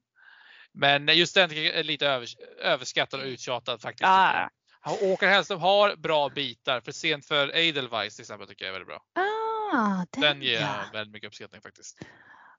Men 0.72 1.08
just 1.08 1.34
den 1.34 1.52
är 1.52 1.82
lite 1.82 2.26
överskattad 2.62 3.20
och 3.20 3.26
uttjatad 3.26 3.82
faktiskt. 3.82 4.08
Ah. 4.08 4.48
Håkan 4.80 5.28
Hellström 5.28 5.60
har 5.60 5.96
bra 5.96 6.28
bitar. 6.28 6.80
För 6.80 6.92
sent 6.92 7.26
för 7.26 7.56
Edelweiss 7.56 8.16
till 8.16 8.22
exempel 8.22 8.48
tycker 8.48 8.64
jag 8.64 8.74
är 8.74 8.80
väldigt 8.80 8.88
bra. 8.88 9.02
Ah, 9.14 10.06
den, 10.10 10.20
den 10.20 10.42
ger 10.42 10.60
jag 10.60 10.92
väldigt 10.92 11.12
mycket 11.12 11.26
uppskattning 11.26 11.60
faktiskt. 11.60 11.98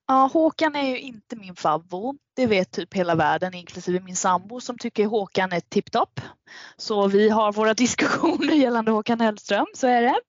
Ja, 0.09 0.29
Håkan 0.33 0.75
är 0.75 0.89
ju 0.89 0.99
inte 0.99 1.35
min 1.35 1.55
favvo. 1.55 2.15
Det 2.35 2.47
vet 2.47 2.71
typ 2.71 2.93
hela 2.93 3.15
världen 3.15 3.53
inklusive 3.53 3.99
min 3.99 4.15
sambo 4.15 4.61
som 4.61 4.77
tycker 4.77 5.05
Håkan 5.05 5.51
är 5.51 5.59
tipptopp. 5.59 6.21
Så 6.77 7.07
vi 7.07 7.29
har 7.29 7.53
våra 7.53 7.73
diskussioner 7.83 8.53
gällande 8.53 8.91
Håkan 8.91 9.21
Hellström, 9.21 9.65
så 9.73 9.87
är 9.87 10.01
det. 10.01 10.19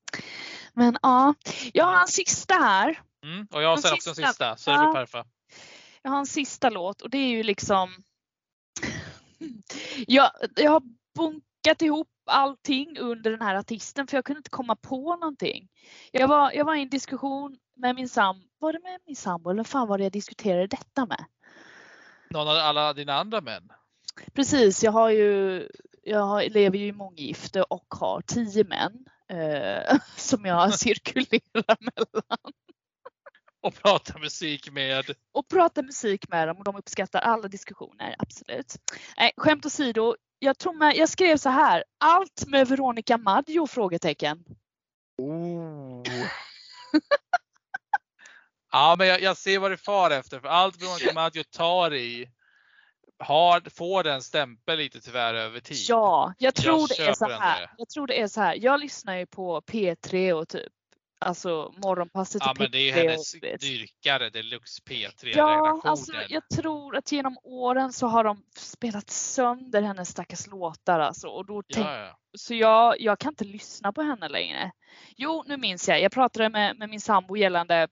Men 0.73 0.99
ja, 1.03 1.35
jag 1.73 1.85
har 1.85 2.01
en 2.01 2.09
sista 2.09 2.55
här. 2.55 3.01
Mm, 3.25 3.47
och 3.51 3.63
jag 3.63 3.69
har 3.69 3.77
sen 3.77 3.93
också 3.93 4.11
en 4.11 4.17
sista, 4.17 4.57
så 4.57 4.71
det 4.71 4.79
blir 4.79 4.93
perfekt. 4.93 5.29
Jag 6.03 6.11
har 6.11 6.19
en 6.19 6.27
sista 6.27 6.71
låt 6.71 7.03
och 7.03 7.11
det 7.11 7.19
är 7.19 7.29
ju 7.29 7.43
liksom 7.43 7.95
jag, 10.07 10.31
jag 10.57 10.71
har 10.71 10.83
bunkat 11.17 11.83
ihop 11.83 12.09
allting 12.31 12.99
under 12.99 13.31
den 13.31 13.43
här 13.43 13.55
artisten 13.55 14.07
för 14.07 14.17
jag 14.17 14.25
kunde 14.25 14.39
inte 14.39 14.51
komma 14.51 14.77
på 14.77 15.17
någonting. 15.17 15.69
Jag 16.13 16.29
var, 16.29 16.53
jag 16.53 16.65
var 16.65 16.75
i 16.75 16.83
en 16.83 16.89
diskussion 16.89 17.57
med 17.77 17.95
min 17.95 18.09
sambo, 18.09 18.47
var 18.59 18.73
det 18.73 18.81
med 18.83 19.01
min 19.07 19.17
sambo 19.17 19.51
eller 19.51 19.65
fan 19.65 19.89
var 19.89 19.99
det 19.99 20.05
jag 20.05 20.13
diskuterade 20.13 20.67
detta 20.67 21.07
med? 21.07 21.25
Någon 22.31 22.49
av 22.49 22.57
alla 22.57 22.93
dina 22.93 23.15
andra 23.15 23.41
män? 23.41 23.69
Precis, 24.33 24.85
jag 24.85 24.93
har 24.93 25.11
ju, 25.11 25.69
jag 26.03 26.53
lever 26.53 26.79
ju 26.79 26.87
i 26.87 26.93
månggifte 26.93 27.63
och 27.63 27.87
har 27.89 28.21
tio 28.21 28.65
män 28.65 29.05
eh, 29.29 29.99
som 30.17 30.45
jag 30.45 30.75
cirkulerar 30.79 31.77
mellan. 31.81 32.53
Och 33.63 33.75
pratar 33.75 34.19
musik 34.19 34.71
med? 34.71 35.05
Och 35.33 35.49
pratar 35.49 35.83
musik 35.83 36.29
med 36.29 36.49
dem 36.49 36.59
och 36.59 36.65
de 36.65 36.77
uppskattar 36.77 37.21
alla 37.21 37.49
diskussioner, 37.49 38.17
absolut. 38.19 38.77
Nej, 39.17 39.33
skämt 39.37 39.67
åsido, 39.67 40.17
jag, 40.39 40.59
tror 40.59 40.73
med, 40.73 40.97
jag 40.97 41.09
skrev 41.09 41.37
så 41.37 41.49
här, 41.49 41.85
allt 41.99 42.47
med 42.47 42.69
Veronica 42.69 43.19
Maggio? 43.19 43.67
Frågetecken. 43.67 44.45
Oh. 45.19 46.03
ja, 48.73 48.95
men 48.99 49.07
jag, 49.07 49.21
jag, 49.21 49.37
ser 49.37 49.59
vad 49.59 49.71
du 49.71 49.77
far 49.77 50.11
efter. 50.11 50.41
För 50.41 50.49
allt 50.49 50.83
Veronica 50.83 51.13
Maggio 51.15 51.43
tar 51.43 51.95
i 51.95 52.31
har, 53.19 53.71
får 53.71 54.05
den 54.05 54.23
stämpel 54.23 54.79
lite 54.79 55.01
tyvärr 55.01 55.35
över 55.35 55.61
tid. 55.61 55.85
Ja, 55.89 56.35
jag 56.39 56.55
tror, 56.55 56.81
jag 56.81 56.89
det 56.89 57.07
är 57.07 57.15
så 57.15 57.29
här. 57.29 57.71
jag 57.77 57.89
tror 57.89 58.07
det 58.07 58.21
är 58.21 58.27
så 58.27 58.41
här. 58.41 58.55
Jag 58.61 58.81
lyssnar 58.81 59.17
ju 59.17 59.27
på 59.27 59.61
P3 59.61 60.33
och 60.33 60.49
typ 60.49 60.73
Alltså 61.23 61.73
morgonpasset 61.77 62.43
Ja 62.45 62.55
men 62.59 62.71
det 62.71 62.79
är 62.79 62.85
ju 62.85 63.09
hennes 63.09 63.33
dyrkare 63.61 64.31
deluxe 64.31 64.83
P3 64.83 65.33
Ja, 65.37 65.81
alltså 65.85 66.13
jag 66.29 66.43
tror 66.49 66.97
att 66.97 67.13
genom 67.13 67.39
åren 67.43 67.93
så 67.93 68.07
har 68.07 68.25
de 68.25 68.45
spelat 68.57 69.11
sönder 69.11 69.83
hennes 69.83 70.09
stackars 70.09 70.47
låtar 70.47 71.01
alltså. 71.01 71.29
Och 71.29 71.47
då 71.47 71.63
tänk, 71.75 71.87
ja, 71.87 71.99
ja. 71.99 72.19
Så 72.39 72.55
jag, 72.55 73.01
jag 73.01 73.19
kan 73.19 73.33
inte 73.33 73.45
lyssna 73.45 73.93
på 73.93 74.03
henne 74.03 74.29
längre. 74.29 74.73
Jo, 75.17 75.45
nu 75.47 75.57
minns 75.57 75.89
jag. 75.89 76.01
Jag 76.01 76.13
pratade 76.13 76.49
med, 76.49 76.79
med 76.79 76.91
min 76.91 77.01
sambo 77.01 77.37
gällande 77.37 77.89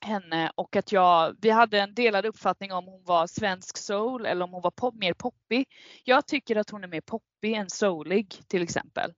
henne 0.00 0.52
och 0.54 0.76
att 0.76 0.92
jag, 0.92 1.36
vi 1.40 1.50
hade 1.50 1.80
en 1.80 1.94
delad 1.94 2.26
uppfattning 2.26 2.72
om 2.72 2.84
hon 2.84 3.04
var 3.04 3.26
svensk 3.26 3.76
soul 3.76 4.26
eller 4.26 4.44
om 4.44 4.52
hon 4.52 4.62
var 4.62 4.70
pop, 4.70 4.94
mer 4.94 5.14
poppig. 5.14 5.68
Jag 6.04 6.26
tycker 6.26 6.56
att 6.56 6.70
hon 6.70 6.84
är 6.84 6.88
mer 6.88 7.00
poppig 7.00 7.52
än 7.52 7.70
soulig 7.70 8.42
till 8.48 8.62
exempel. 8.62 9.12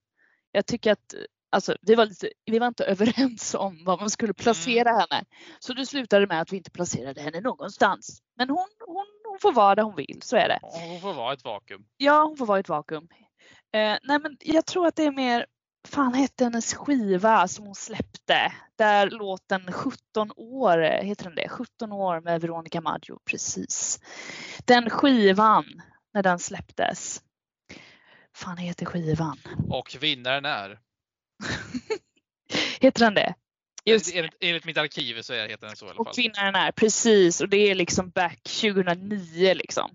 Jag 0.52 0.66
tycker 0.66 0.92
att 0.92 1.14
Alltså, 1.52 1.76
vi, 1.82 1.94
var 1.94 2.06
lite, 2.06 2.30
vi 2.44 2.58
var 2.58 2.66
inte 2.66 2.84
överens 2.92 3.54
om 3.54 3.84
var 3.84 3.98
man 3.98 4.10
skulle 4.10 4.34
placera 4.34 4.90
mm. 4.90 5.00
henne. 5.00 5.24
Så 5.58 5.72
det 5.72 5.86
slutade 5.86 6.26
med 6.26 6.40
att 6.40 6.52
vi 6.52 6.56
inte 6.56 6.70
placerade 6.70 7.20
henne 7.20 7.40
någonstans. 7.40 8.22
Men 8.36 8.48
hon, 8.50 8.68
hon, 8.86 9.06
hon 9.28 9.38
får 9.40 9.52
vara 9.52 9.74
där 9.74 9.82
hon 9.82 9.96
vill, 9.96 10.18
så 10.22 10.36
är 10.36 10.48
det. 10.48 10.58
Hon 10.62 11.00
får 11.00 11.12
vara 11.12 11.32
ett 11.32 11.44
vakuum. 11.44 11.84
Ja, 11.96 12.24
hon 12.24 12.36
får 12.36 12.46
vara 12.46 12.58
ett 12.58 12.68
vakuum. 12.68 13.08
Eh, 13.74 13.96
nej 14.02 14.18
men 14.22 14.36
jag 14.40 14.66
tror 14.66 14.86
att 14.86 14.96
det 14.96 15.04
är 15.04 15.12
mer, 15.12 15.46
fan 15.88 16.14
hette 16.14 16.44
hennes 16.44 16.74
skiva 16.74 17.48
som 17.48 17.66
hon 17.66 17.74
släppte? 17.74 18.52
Där 18.78 19.10
låten 19.10 19.72
17 19.72 20.30
år, 20.36 20.78
heter 20.78 21.24
den 21.24 21.34
det? 21.34 21.48
17 21.48 21.92
år 21.92 22.20
med 22.20 22.40
Veronica 22.40 22.80
Maggio, 22.80 23.18
precis. 23.24 24.00
Den 24.64 24.90
skivan, 24.90 25.64
när 26.14 26.22
den 26.22 26.38
släpptes. 26.38 27.22
Fan 28.34 28.56
heter 28.56 28.86
skivan? 28.86 29.38
Och 29.70 29.96
vinnaren 30.00 30.44
är? 30.44 30.78
heter 32.80 33.04
den 33.04 33.14
det? 33.14 33.34
Just. 33.84 34.14
Enligt, 34.14 34.34
enligt 34.40 34.64
mitt 34.64 34.78
arkiv 34.78 35.22
så 35.22 35.32
heter 35.34 35.66
den 35.66 35.76
så 35.76 35.86
i 35.86 35.88
alla 35.88 35.96
fall. 35.96 36.06
Och 36.06 36.18
vinnaren 36.18 36.54
är 36.54 36.72
precis 36.72 37.40
och 37.40 37.48
det 37.48 37.70
är 37.70 37.74
liksom 37.74 38.10
back 38.10 38.42
2009 38.42 39.54
liksom. 39.54 39.90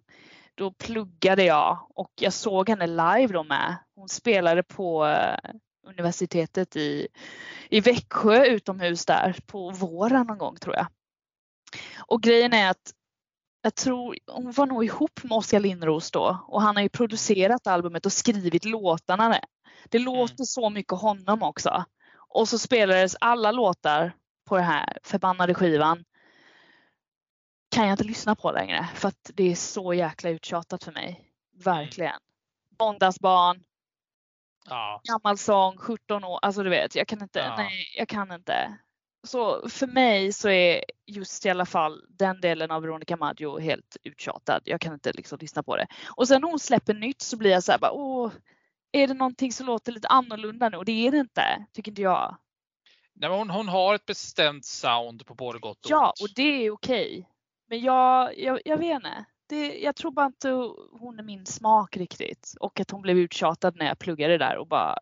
Då 0.56 0.72
pluggade 0.72 1.44
jag 1.44 1.88
och 1.90 2.12
jag 2.16 2.34
såg 2.34 2.70
henne 2.70 2.88
live 2.88 3.28
då 3.28 3.44
med. 3.44 3.78
Hon 3.96 4.10
spelade 4.10 4.64
på 4.64 5.06
uh, 5.06 5.52
universitetet 5.90 6.76
i, 6.76 7.08
i 7.70 7.80
Växjö 7.80 8.46
utomhus 8.46 9.06
där 9.06 9.36
på 9.46 9.70
våren 9.70 10.28
någon 10.28 10.38
gång 10.38 10.56
tror 10.56 10.76
jag. 10.76 10.88
Och 11.98 12.24
grejen 12.24 12.54
är 12.54 12.70
att 12.70 12.94
jag 13.62 13.76
tror 13.76 14.18
hon 14.28 14.52
var 14.52 14.66
nog 14.66 14.86
ihop 14.86 15.24
med 15.24 15.32
Oskar 15.32 15.60
Lindros 15.60 16.12
då 16.12 16.46
och 16.48 16.62
han 16.62 16.76
har 16.76 16.84
ju 16.84 16.90
producerat 16.90 17.68
albumet 17.68 18.06
och 18.06 18.14
skrivit 18.14 18.66
låtarna 18.66 19.30
det 19.92 20.00
låter 20.00 20.34
mm. 20.40 20.46
så 20.46 20.70
mycket 20.70 20.94
honom 20.94 21.44
också. 21.44 21.86
Och 22.30 22.50
så 22.50 22.60
spelades 22.60 23.16
alla 23.20 23.52
låtar 23.52 24.14
på 24.46 24.56
den 24.56 24.66
här 24.66 24.98
förbannade 25.04 25.54
skivan. 25.54 26.04
Kan 27.72 27.88
jag 27.88 27.94
inte 27.94 28.04
lyssna 28.04 28.36
på 28.36 28.52
längre 28.52 28.88
för 28.96 29.08
att 29.08 29.32
det 29.34 29.52
är 29.52 29.56
så 29.56 29.94
jäkla 29.94 30.30
uttjatat 30.30 30.84
för 30.84 30.92
mig. 30.92 31.32
Verkligen. 31.64 32.20
Måndagsbarn. 32.80 33.64
Ja. 34.70 35.02
Gammal 35.04 35.38
sång, 35.38 35.78
17 35.78 36.24
år. 36.24 36.40
Alltså 36.42 36.64
du 36.64 36.70
vet, 36.70 36.96
jag 36.96 37.08
kan 37.08 37.22
inte. 37.22 37.40
Ja. 37.40 37.58
Nej, 37.58 37.94
jag 37.98 38.08
kan 38.08 38.32
inte. 38.32 38.78
Så 39.24 39.70
för 39.70 39.88
mig 39.88 40.34
så 40.34 40.50
är 40.50 40.84
just 41.06 41.46
i 41.46 41.50
alla 41.50 41.66
fall 41.66 42.06
den 42.10 42.42
delen 42.42 42.72
av 42.72 42.82
Veronica 42.82 43.18
Maggio 43.18 43.60
helt 43.60 43.98
uttjatad. 44.04 44.62
Jag 44.66 44.82
kan 44.82 44.94
inte 44.94 45.12
liksom 45.12 45.38
lyssna 45.42 45.64
på 45.64 45.76
det. 45.76 45.88
Och 46.16 46.28
sen 46.28 46.42
när 46.42 46.50
hon 46.50 46.60
släpper 46.60 46.94
nytt 46.94 47.22
så 47.22 47.38
blir 47.38 47.52
jag 47.52 47.64
så 47.64 47.72
här 47.72 47.80
bara, 47.80 47.92
åh, 47.92 48.32
är 48.92 49.08
det 49.08 49.14
någonting 49.14 49.52
som 49.52 49.66
låter 49.66 49.92
lite 49.92 50.08
annorlunda 50.08 50.70
nu 50.70 50.78
och 50.78 50.86
det 50.86 51.08
är 51.08 51.12
det 51.12 51.18
inte, 51.18 51.66
tycker 51.74 51.92
inte 51.92 52.02
jag. 52.02 52.38
Nej, 53.14 53.30
men 53.30 53.40
hon, 53.40 53.50
hon 53.50 53.68
har 53.68 53.96
ett 53.96 54.06
bestämt 54.06 54.66
sound 54.66 55.26
på 55.26 55.34
både 55.34 55.60
gott 55.60 55.86
och 55.86 55.92
Ja, 55.92 56.14
och 56.22 56.30
det 56.36 56.66
är 56.66 56.72
okej. 56.72 57.30
Men 57.70 57.82
jag, 57.82 58.40
jag, 58.40 58.60
jag 58.66 58.78
vet 58.78 58.96
inte. 58.96 59.26
Det, 59.50 59.80
jag 59.80 59.96
tror 59.96 60.12
bara 60.12 60.26
inte 60.26 60.50
hon 60.92 61.20
är 61.20 61.24
min 61.24 61.46
smak 61.46 61.98
riktigt. 61.98 62.54
Och 62.60 62.80
att 62.80 62.92
hon 62.92 63.02
blev 63.02 63.18
uttjatad 63.18 63.76
när 63.76 63.86
jag 63.86 64.00
pluggade 64.00 64.38
där 64.38 64.58
och 64.58 64.68
bara 64.68 64.98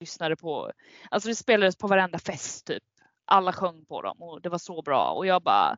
lyssnade 0.00 0.36
på. 0.36 0.72
Alltså 1.10 1.28
det 1.28 1.34
spelades 1.34 1.76
på 1.76 1.86
varenda 1.86 2.18
fest 2.18 2.66
typ. 2.66 2.82
Alla 3.24 3.52
sjöng 3.52 3.84
på 3.84 4.02
dem 4.02 4.22
och 4.22 4.42
det 4.42 4.48
var 4.48 4.58
så 4.58 4.82
bra 4.82 5.10
och 5.10 5.26
jag 5.26 5.42
bara 5.42 5.76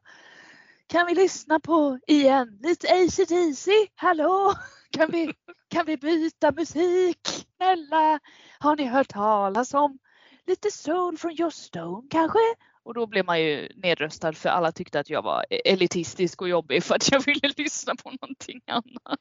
kan 0.88 1.06
vi 1.06 1.14
lyssna 1.14 1.60
på 1.60 1.98
igen 2.06 2.58
lite 2.62 2.88
ACDC? 2.88 3.70
Hallå? 3.94 4.54
Kan 4.90 5.10
vi, 5.10 5.32
kan 5.70 5.86
vi 5.86 5.96
byta 5.96 6.52
musik? 6.52 7.18
Snälla, 7.56 8.20
har 8.58 8.76
ni 8.76 8.84
hört 8.84 9.08
talas 9.08 9.74
om 9.74 9.98
lite 10.46 10.70
soul 10.70 11.18
från 11.18 11.34
Joss 11.34 11.56
Stone 11.56 12.08
kanske? 12.10 12.38
Och 12.82 12.94
då 12.94 13.06
blev 13.06 13.24
man 13.24 13.40
ju 13.40 13.68
nedröstad 13.74 14.32
för 14.32 14.48
alla 14.48 14.72
tyckte 14.72 15.00
att 15.00 15.10
jag 15.10 15.22
var 15.22 15.46
elitistisk 15.64 16.42
och 16.42 16.48
jobbig 16.48 16.82
för 16.82 16.94
att 16.94 17.10
jag 17.10 17.26
ville 17.26 17.52
lyssna 17.56 17.94
på 17.96 18.10
någonting 18.10 18.60
annat. 18.66 19.20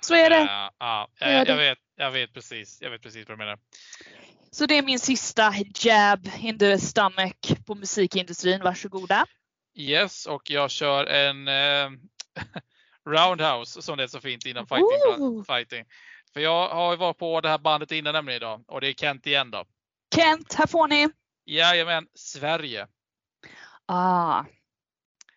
Så 0.00 0.14
är 0.14 0.30
det. 0.30 0.40
Ja, 0.40 0.72
ja 0.78 1.10
jag, 1.18 1.48
jag, 1.48 1.56
vet, 1.56 1.78
jag 1.96 2.10
vet 2.10 2.32
precis. 2.32 2.78
Jag 2.80 2.90
vet 2.90 3.02
precis 3.02 3.28
vad 3.28 3.38
du 3.38 3.44
menar. 3.44 3.58
Så 4.50 4.66
det 4.66 4.78
är 4.78 4.82
min 4.82 4.98
sista 4.98 5.54
jab 5.74 6.28
in 6.40 6.58
the 6.58 6.78
stomach 6.78 7.64
på 7.66 7.74
musikindustrin. 7.74 8.62
Varsågoda. 8.62 9.26
Yes, 9.80 10.26
och 10.26 10.50
jag 10.50 10.70
kör 10.70 11.06
en 11.06 11.48
eh, 11.48 11.90
Roundhouse 13.06 13.82
som 13.82 13.96
det 13.96 14.02
är 14.02 14.08
så 14.08 14.20
fint 14.20 14.46
inom 14.46 14.66
fighting. 14.66 15.44
fighting. 15.44 15.84
För 16.32 16.40
jag 16.40 16.68
har 16.68 16.90
ju 16.90 16.96
varit 16.96 17.18
på 17.18 17.40
det 17.40 17.48
här 17.48 17.58
bandet 17.58 17.92
innan 17.92 18.12
nämligen 18.12 18.36
idag 18.36 18.64
och 18.66 18.80
det 18.80 18.88
är 18.88 18.92
Kent 18.92 19.26
igen 19.26 19.50
då. 19.50 19.64
Kent, 20.14 20.54
här 20.54 20.66
får 20.66 20.88
ni! 20.88 21.08
Jajamän, 21.44 22.06
Sverige. 22.14 22.86
Ah. 23.86 24.44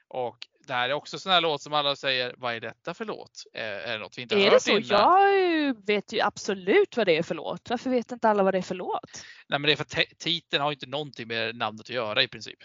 Och 0.07 0.47
det 0.67 0.73
här 0.73 0.89
är 0.89 0.93
också 0.93 1.19
sån 1.19 1.31
här 1.31 1.41
låt 1.41 1.61
som 1.61 1.73
alla 1.73 1.95
säger, 1.95 2.35
vad 2.37 2.55
är 2.55 2.59
detta 2.59 2.93
för 2.93 3.05
låt? 3.05 3.43
Är, 3.53 3.91
det 3.91 3.97
något 3.97 4.17
vi 4.17 4.21
inte 4.21 4.35
är 4.35 4.43
hört 4.43 4.53
det 4.53 4.59
så? 4.59 4.71
Innan? 4.71 4.89
Jag 4.89 5.85
vet 5.85 6.13
ju 6.13 6.21
absolut 6.21 6.97
vad 6.97 7.07
det 7.07 7.17
är 7.17 7.23
för 7.23 7.35
låt. 7.35 7.69
Varför 7.69 7.89
vet 7.89 8.11
inte 8.11 8.29
alla 8.29 8.43
vad 8.43 8.53
det 8.53 8.57
är 8.57 8.61
för 8.61 8.75
låt? 8.75 9.25
Nej 9.47 9.59
men 9.59 9.61
det 9.61 9.71
är 9.71 9.75
för 9.75 10.15
titeln 10.17 10.63
har 10.63 10.71
inte 10.71 10.85
någonting 10.85 11.27
med 11.27 11.55
namnet 11.55 11.81
att 11.81 11.89
göra 11.89 12.23
i 12.23 12.27
princip. 12.27 12.59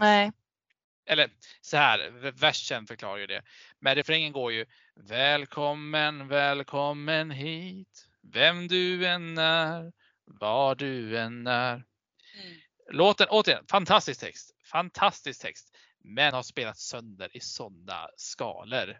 Nej. 0.00 0.32
Eller 1.08 1.30
så 1.60 1.76
här, 1.76 2.10
versen 2.40 2.86
förklarar 2.86 3.16
ju 3.16 3.26
det. 3.26 3.42
Men 3.80 3.94
refrängen 3.94 4.32
går 4.32 4.52
ju 4.52 4.66
Välkommen, 4.94 6.28
välkommen 6.28 7.30
hit. 7.30 8.08
Vem 8.32 8.68
du 8.68 9.06
än 9.06 9.38
är, 9.38 9.92
var 10.24 10.74
du 10.74 11.18
än 11.18 11.46
är. 11.46 11.74
Mm. 11.74 11.86
Låten, 12.90 13.26
återigen, 13.30 13.64
fantastisk 13.70 14.20
text. 14.20 14.50
Fantastisk 14.64 15.42
text 15.42 15.76
men 16.04 16.34
har 16.34 16.42
spelats 16.42 16.88
sönder 16.88 17.36
i 17.36 17.40
sådana 17.40 18.08
skalor. 18.16 18.98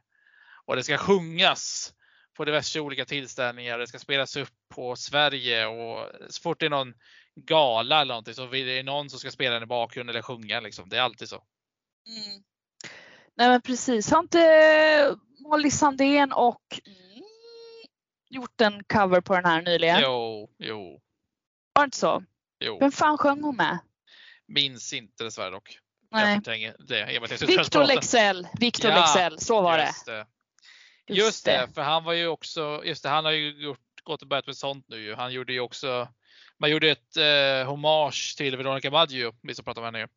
Och 0.64 0.76
det 0.76 0.84
ska 0.84 0.98
sjungas 0.98 1.94
på 2.36 2.44
diverse 2.44 2.80
olika 2.80 3.04
tillställningar. 3.04 3.78
Det 3.78 3.86
ska 3.86 3.98
spelas 3.98 4.36
upp 4.36 4.54
på 4.74 4.96
Sverige 4.96 5.66
och 5.66 6.10
så 6.28 6.42
fort 6.42 6.60
det 6.60 6.66
är 6.66 6.70
någon 6.70 6.94
gala 7.34 8.00
eller 8.00 8.14
någonting 8.14 8.34
så 8.34 8.54
är 8.54 8.66
det 8.66 8.82
någon 8.82 9.10
som 9.10 9.18
ska 9.18 9.30
spela 9.30 9.54
den 9.54 9.62
i 9.62 9.66
bakgrunden 9.66 10.14
eller 10.14 10.22
sjunga. 10.22 10.60
Liksom. 10.60 10.88
Det 10.88 10.96
är 10.96 11.02
alltid 11.02 11.28
så. 11.28 11.44
Mm. 12.08 12.42
Nej 13.36 13.48
men 13.48 13.62
precis. 13.62 14.10
Har 14.10 14.18
inte 14.18 15.16
Molly 15.38 15.70
Sandén 15.70 16.32
och 16.32 16.80
mm, 16.86 17.22
gjort 18.30 18.60
en 18.60 18.84
cover 18.84 19.20
på 19.20 19.34
den 19.34 19.44
här 19.44 19.62
nyligen? 19.62 20.00
Jo, 20.02 20.50
jo. 20.58 21.00
Var 21.72 21.82
det 21.82 21.84
inte 21.84 21.96
så? 21.96 22.24
Jo. 22.58 22.78
Vem 22.78 22.92
fan 22.92 23.18
sjöng 23.18 23.42
hon 23.42 23.56
med? 23.56 23.78
Minns 24.46 24.92
inte 24.92 25.24
dessvärre 25.24 25.50
dock. 25.50 25.78
Nej. 26.10 26.40
Victor 27.46 27.86
Lexell, 27.86 28.48
Victor 28.60 28.90
ja, 28.90 28.96
Lexell, 28.96 29.38
så 29.38 29.62
var 29.62 29.78
just 29.78 30.06
det. 30.06 30.26
det. 31.06 31.14
Just, 31.14 31.44
det. 31.44 31.68
för 31.74 31.82
han 31.82 32.04
var 32.04 32.12
ju 32.12 32.26
också, 32.26 32.82
just 32.84 33.02
det, 33.02 33.08
han 33.08 33.24
har 33.24 33.32
ju 33.32 33.62
gjort, 33.62 33.80
gått 34.02 34.22
och 34.22 34.28
börjat 34.28 34.46
med 34.46 34.56
sånt 34.56 34.84
nu 34.88 35.14
Han 35.14 35.32
gjorde 35.32 35.52
ju 35.52 35.60
också, 35.60 36.08
man 36.58 36.70
gjorde 36.70 36.90
ett 36.90 37.16
eh, 37.16 37.68
hommage 37.70 38.34
till 38.36 38.56
Veronica 38.56 38.90
Maggio, 38.90 39.34
vi 39.42 39.54
som 39.54 39.64
pratade 39.64 39.90
med 39.90 40.00
henne 40.00 40.08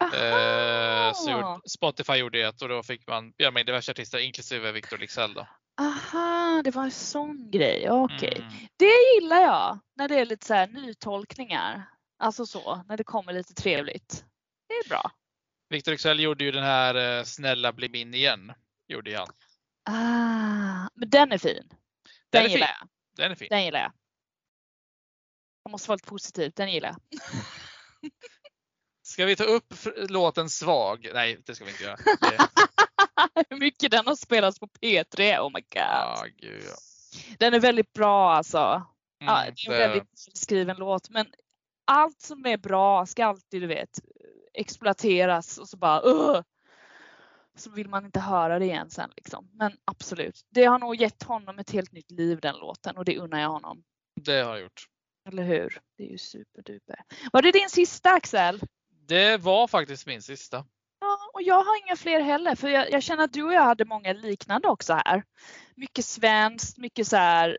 eh, 0.00 1.12
så 1.14 1.60
Spotify 1.68 2.12
gjorde 2.12 2.38
det 2.38 2.62
och 2.62 2.68
då 2.68 2.82
fick 2.82 3.06
man 3.06 3.32
göra 3.38 3.50
med 3.50 3.66
diverse 3.66 3.90
artister 3.90 4.18
inklusive 4.18 4.72
Victor 4.72 4.98
Lexell 4.98 5.34
då. 5.34 5.46
Aha, 5.80 6.62
det 6.64 6.70
var 6.70 6.84
en 6.84 6.90
sån 6.90 7.50
grej. 7.50 7.90
Okej. 7.90 8.16
Okay. 8.16 8.42
Mm. 8.42 8.52
Det 8.76 9.14
gillar 9.14 9.40
jag 9.40 9.78
när 9.96 10.08
det 10.08 10.20
är 10.20 10.24
lite 10.24 10.46
så 10.46 10.54
här 10.54 10.66
nytolkningar. 10.66 11.88
Alltså 12.18 12.46
så, 12.46 12.84
när 12.88 12.96
det 12.96 13.04
kommer 13.04 13.32
lite 13.32 13.54
trevligt. 13.54 14.24
Det 14.68 14.74
är 14.74 14.88
bra. 14.88 15.10
Victor 15.68 15.92
Excel 15.92 16.20
gjorde 16.20 16.44
ju 16.44 16.52
den 16.52 16.64
här 16.64 17.18
eh, 17.18 17.24
Snälla 17.24 17.72
bli 17.72 17.88
min 17.88 18.14
igen. 18.14 18.52
Gjorde 18.88 19.18
han. 19.18 19.28
Ah, 19.84 20.88
men 20.94 21.10
den 21.10 21.32
är 21.32 21.38
fin. 21.38 21.68
Den, 21.68 21.72
den 22.30 22.44
är 22.44 22.48
gillar 22.48 22.66
fin. 22.66 22.76
jag. 22.80 22.88
Den 23.16 23.30
är 23.30 23.36
fin. 23.36 23.48
Den 23.50 23.64
gillar 23.64 23.80
jag. 23.80 23.92
Jag 25.62 25.70
måste 25.70 25.88
vara 25.88 25.96
lite 25.96 26.08
positiv. 26.08 26.52
Den 26.56 26.72
gillar 26.72 26.88
jag. 26.88 27.20
Ska 29.10 29.26
vi 29.26 29.36
ta 29.36 29.44
upp 29.44 29.74
låten 30.08 30.50
Svag? 30.50 31.10
Nej, 31.14 31.38
det 31.46 31.54
ska 31.54 31.64
vi 31.64 31.70
inte 31.70 31.84
göra. 31.84 31.96
Hur 33.50 33.56
mycket 33.56 33.90
den 33.90 34.06
har 34.06 34.14
spelats 34.14 34.58
på 34.58 34.66
P3. 34.66 35.38
Oh 35.38 35.50
my 35.54 35.60
god. 35.60 35.82
Ah, 35.82 36.24
gud, 36.36 36.62
ja. 36.66 36.74
Den 37.38 37.54
är 37.54 37.60
väldigt 37.60 37.92
bra 37.92 38.32
alltså. 38.32 38.58
Mm, 38.58 39.34
ja, 39.34 39.44
det 39.56 39.74
är 39.74 39.82
en 39.82 39.90
väldigt 39.90 40.18
skriven 40.34 40.76
låt 40.76 41.10
men 41.10 41.26
allt 41.86 42.20
som 42.20 42.46
är 42.46 42.56
bra 42.56 43.06
ska 43.06 43.26
alltid 43.26 43.62
du 43.62 43.66
vet 43.66 44.00
exploateras 44.54 45.58
och 45.58 45.68
så 45.68 45.76
bara 45.76 46.02
uh, 46.02 46.42
så 47.56 47.70
vill 47.70 47.88
man 47.88 48.04
inte 48.04 48.20
höra 48.20 48.58
det 48.58 48.64
igen 48.64 48.90
sen 48.90 49.10
liksom. 49.16 49.50
Men 49.52 49.72
absolut, 49.84 50.40
det 50.50 50.64
har 50.64 50.78
nog 50.78 50.94
gett 50.94 51.22
honom 51.22 51.58
ett 51.58 51.70
helt 51.70 51.92
nytt 51.92 52.10
liv 52.10 52.40
den 52.40 52.56
låten 52.56 52.96
och 52.96 53.04
det 53.04 53.18
unnar 53.18 53.40
jag 53.40 53.50
honom. 53.50 53.82
Det 54.20 54.42
har 54.42 54.58
gjort. 54.58 54.86
Eller 55.28 55.42
hur? 55.42 55.80
Det 55.96 56.04
är 56.04 56.08
ju 56.08 56.18
superduper. 56.18 56.96
Var 57.32 57.42
det 57.42 57.52
din 57.52 57.70
sista 57.70 58.10
Axel? 58.10 58.60
Det 59.10 59.36
var 59.36 59.66
faktiskt 59.66 60.06
min 60.06 60.22
sista. 60.22 60.64
Ja, 61.00 61.18
och 61.34 61.42
jag 61.42 61.64
har 61.64 61.86
inga 61.86 61.96
fler 61.96 62.20
heller 62.20 62.54
för 62.54 62.68
jag, 62.68 62.92
jag 62.92 63.02
känner 63.02 63.24
att 63.24 63.32
du 63.32 63.42
och 63.42 63.52
jag 63.52 63.62
hade 63.62 63.84
många 63.84 64.12
liknande 64.12 64.68
också 64.68 64.92
här. 64.92 65.24
Mycket 65.74 66.04
svenskt, 66.04 66.78
mycket 66.78 67.06
så 67.06 67.16
här 67.16 67.58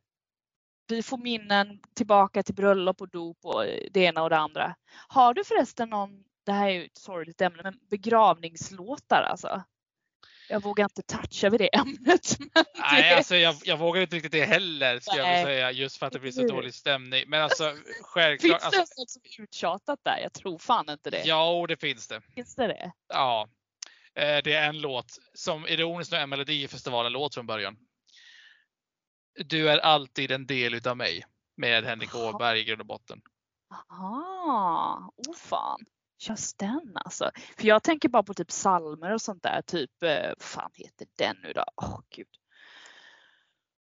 vi 0.87 1.03
får 1.03 1.17
minnen 1.17 1.79
tillbaka 1.95 2.43
till 2.43 2.55
bröllop 2.55 3.01
och 3.01 3.09
dop 3.09 3.37
och 3.43 3.65
eh, 3.65 3.87
det 3.91 3.99
ena 3.99 4.23
och 4.23 4.29
det 4.29 4.37
andra. 4.37 4.75
Har 5.07 5.33
du 5.33 5.43
förresten 5.43 5.89
någon 5.89 6.23
det 6.45 6.51
här 6.51 6.67
är 6.67 6.73
ju 6.73 6.85
ett 6.85 6.97
sorgligt 6.97 7.41
ämne, 7.41 7.63
men 7.63 7.79
begravningslåtar 7.89 9.21
alltså. 9.21 9.63
Jag 10.51 10.63
vågar 10.63 10.83
inte 10.85 11.01
toucha 11.01 11.49
vid 11.49 11.59
det 11.59 11.75
ämnet. 11.75 12.37
Nej, 12.55 13.03
det... 13.03 13.17
alltså 13.17 13.35
jag, 13.35 13.55
jag 13.63 13.77
vågar 13.77 14.01
inte 14.01 14.15
riktigt 14.15 14.31
det 14.31 14.45
heller 14.45 14.99
ska 14.99 15.15
Nej. 15.15 15.37
jag 15.37 15.45
säga 15.45 15.71
just 15.71 15.97
för 15.97 16.05
att 16.05 16.13
det 16.13 16.19
blir 16.19 16.31
så 16.31 16.47
dålig 16.47 16.73
stämning. 16.73 17.23
Men 17.27 17.41
alltså 17.41 17.75
självklart. 18.01 18.61
Finns 18.61 18.71
det 18.73 18.79
alltså... 18.79 19.01
något 19.01 19.09
som 19.09 19.21
är 19.23 19.43
uttjatat 19.43 19.99
där? 20.03 20.19
Jag 20.23 20.33
tror 20.33 20.57
fan 20.57 20.89
inte 20.89 21.09
det. 21.09 21.23
Ja, 21.25 21.65
det 21.67 21.77
finns 21.77 22.07
det. 22.07 22.21
Finns 22.35 22.55
det 22.55 22.67
det? 22.67 22.91
Ja. 23.07 23.49
Eh, 24.15 24.37
det 24.43 24.53
är 24.53 24.69
en 24.69 24.81
låt 24.81 25.17
som 25.33 25.67
ironiskt 25.67 26.11
nog 26.11 26.21
är 26.21 26.27
Melodifestivalen-låt 26.27 27.33
från 27.33 27.47
början. 27.47 27.77
Du 29.45 29.69
är 29.69 29.77
alltid 29.77 30.31
en 30.31 30.45
del 30.45 30.73
utav 30.73 30.97
mig 30.97 31.23
med 31.57 31.83
Henrik 31.83 32.15
Åberg 32.15 32.59
i 32.59 32.63
grund 32.63 32.81
och 32.81 32.87
botten. 32.87 33.21
Aha, 33.89 35.13
oh 35.27 35.35
fan. 35.35 35.79
Just 36.29 36.57
den 36.57 36.91
alltså. 36.95 37.31
För 37.57 37.67
jag 37.67 37.83
tänker 37.83 38.09
bara 38.09 38.23
på 38.23 38.33
typ 38.33 38.51
salmer 38.51 39.13
och 39.13 39.21
sånt 39.21 39.43
där. 39.43 39.61
Typ, 39.61 40.03
eh, 40.03 40.27
vad 40.27 40.41
fan 40.41 40.71
heter 40.73 41.07
den 41.17 41.37
nu 41.43 41.53
då? 41.53 41.65
Åh 41.75 41.95
oh, 41.95 42.01
gud. 42.09 42.27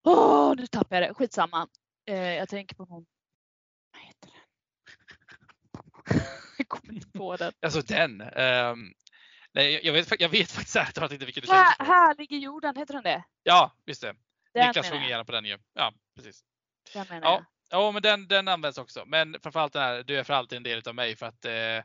Åh, 0.04 0.52
oh, 0.52 0.56
nu 0.56 0.66
tappade 0.66 1.00
jag 1.00 1.10
det. 1.10 1.14
Skitsamma. 1.14 1.68
Eh, 2.06 2.16
jag 2.16 2.48
tänker 2.48 2.76
på 2.76 2.84
någon. 2.84 3.06
Vad 3.92 4.02
heter 4.02 4.30
den? 4.30 6.20
jag 6.58 6.68
kommer 6.68 6.94
inte 6.94 7.10
på 7.10 7.36
den. 7.36 7.52
Alltså 7.62 7.80
den. 7.80 8.20
Um, 8.20 8.94
nej, 9.52 9.80
jag 9.86 9.92
vet, 9.92 10.20
jag 10.20 10.28
vet 10.28 10.50
faktiskt 10.50 10.76
ärligt 10.76 11.12
inte 11.12 11.24
vilken 11.24 11.40
du 11.40 11.46
tänker 11.46 11.76
på. 11.78 11.84
Här 11.84 12.14
ligger 12.14 12.36
jorden, 12.36 12.76
heter 12.76 12.94
den 12.94 13.02
det? 13.02 13.24
Ja, 13.42 13.72
just 13.86 14.02
det. 14.02 14.14
Den 14.54 14.66
Niklas 14.66 14.90
sjunger 14.90 15.08
gärna 15.08 15.24
på 15.24 15.32
den 15.32 15.44
ju. 15.44 15.58
Ja, 15.74 15.92
precis. 16.16 16.44
Den 16.92 17.06
menar 17.08 17.26
ja. 17.26 17.32
jag. 17.32 17.44
Ja, 17.70 17.92
men 17.92 18.02
den, 18.02 18.28
den 18.28 18.48
används 18.48 18.78
också. 18.78 19.04
Men 19.06 19.36
framförallt 19.42 19.72
den 19.72 19.82
här, 19.82 20.02
du 20.02 20.18
är 20.18 20.24
för 20.24 20.34
alltid 20.34 20.56
en 20.56 20.62
del 20.62 20.88
av 20.88 20.94
mig 20.94 21.16
för 21.16 21.26
att 21.26 21.44
eh, 21.44 21.84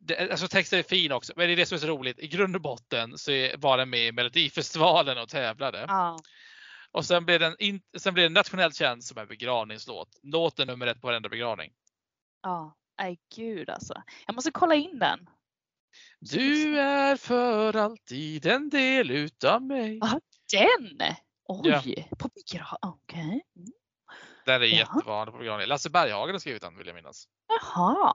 det, 0.00 0.30
alltså 0.30 0.48
texten 0.48 0.78
är 0.78 0.82
fin 0.82 1.12
också, 1.12 1.32
men 1.36 1.46
det 1.46 1.54
är 1.54 1.56
det 1.56 1.66
som 1.66 1.76
är 1.76 1.80
så 1.80 1.86
roligt. 1.86 2.18
I 2.18 2.28
grund 2.28 2.56
och 2.56 2.62
botten 2.62 3.18
så 3.18 3.30
var 3.58 3.78
den 3.78 3.90
med 3.90 4.06
i 4.06 4.12
Melodifestivalen 4.12 5.18
och 5.18 5.28
tävlade. 5.28 5.84
Ja. 5.88 6.18
Och 6.90 7.04
sen 7.04 7.24
blev, 7.24 7.40
den 7.40 7.56
in, 7.58 7.82
sen 7.98 8.14
blev 8.14 8.24
den 8.24 8.32
nationellt 8.32 8.76
känd 8.76 9.04
som 9.04 9.18
en 9.18 9.26
begravningslåt. 9.26 10.08
Låten 10.22 10.66
nummer 10.66 10.86
ett 10.86 11.00
på 11.00 11.06
varenda 11.06 11.28
begravning. 11.28 11.72
Ja, 12.42 12.76
nej 12.98 13.18
gud 13.36 13.70
alltså. 13.70 14.02
Jag 14.26 14.34
måste 14.34 14.50
kolla 14.50 14.74
in 14.74 14.98
den. 14.98 15.28
Du 16.20 16.78
är 16.80 17.16
för 17.16 17.76
alltid 17.76 18.46
en 18.46 18.70
del 18.70 19.10
utav 19.10 19.62
mig. 19.62 19.98
Ja, 20.00 20.20
den! 20.52 21.14
Oj, 21.44 21.68
ja. 21.68 22.16
på 22.18 22.28
begravning. 22.28 22.78
Okej. 22.82 23.20
Okay. 23.20 23.40
Mm. 23.56 23.72
Den 24.44 24.62
är 24.62 24.66
ja. 24.66 24.76
jättevanlig 24.76 25.32
på 25.32 25.38
begravning. 25.38 25.68
Lasse 25.68 25.90
Berghagen 25.90 26.34
har 26.34 26.38
skrivit 26.38 26.62
den 26.62 26.78
vill 26.78 26.86
jag 26.86 26.94
minnas. 26.94 27.28
Jaha. 27.48 28.14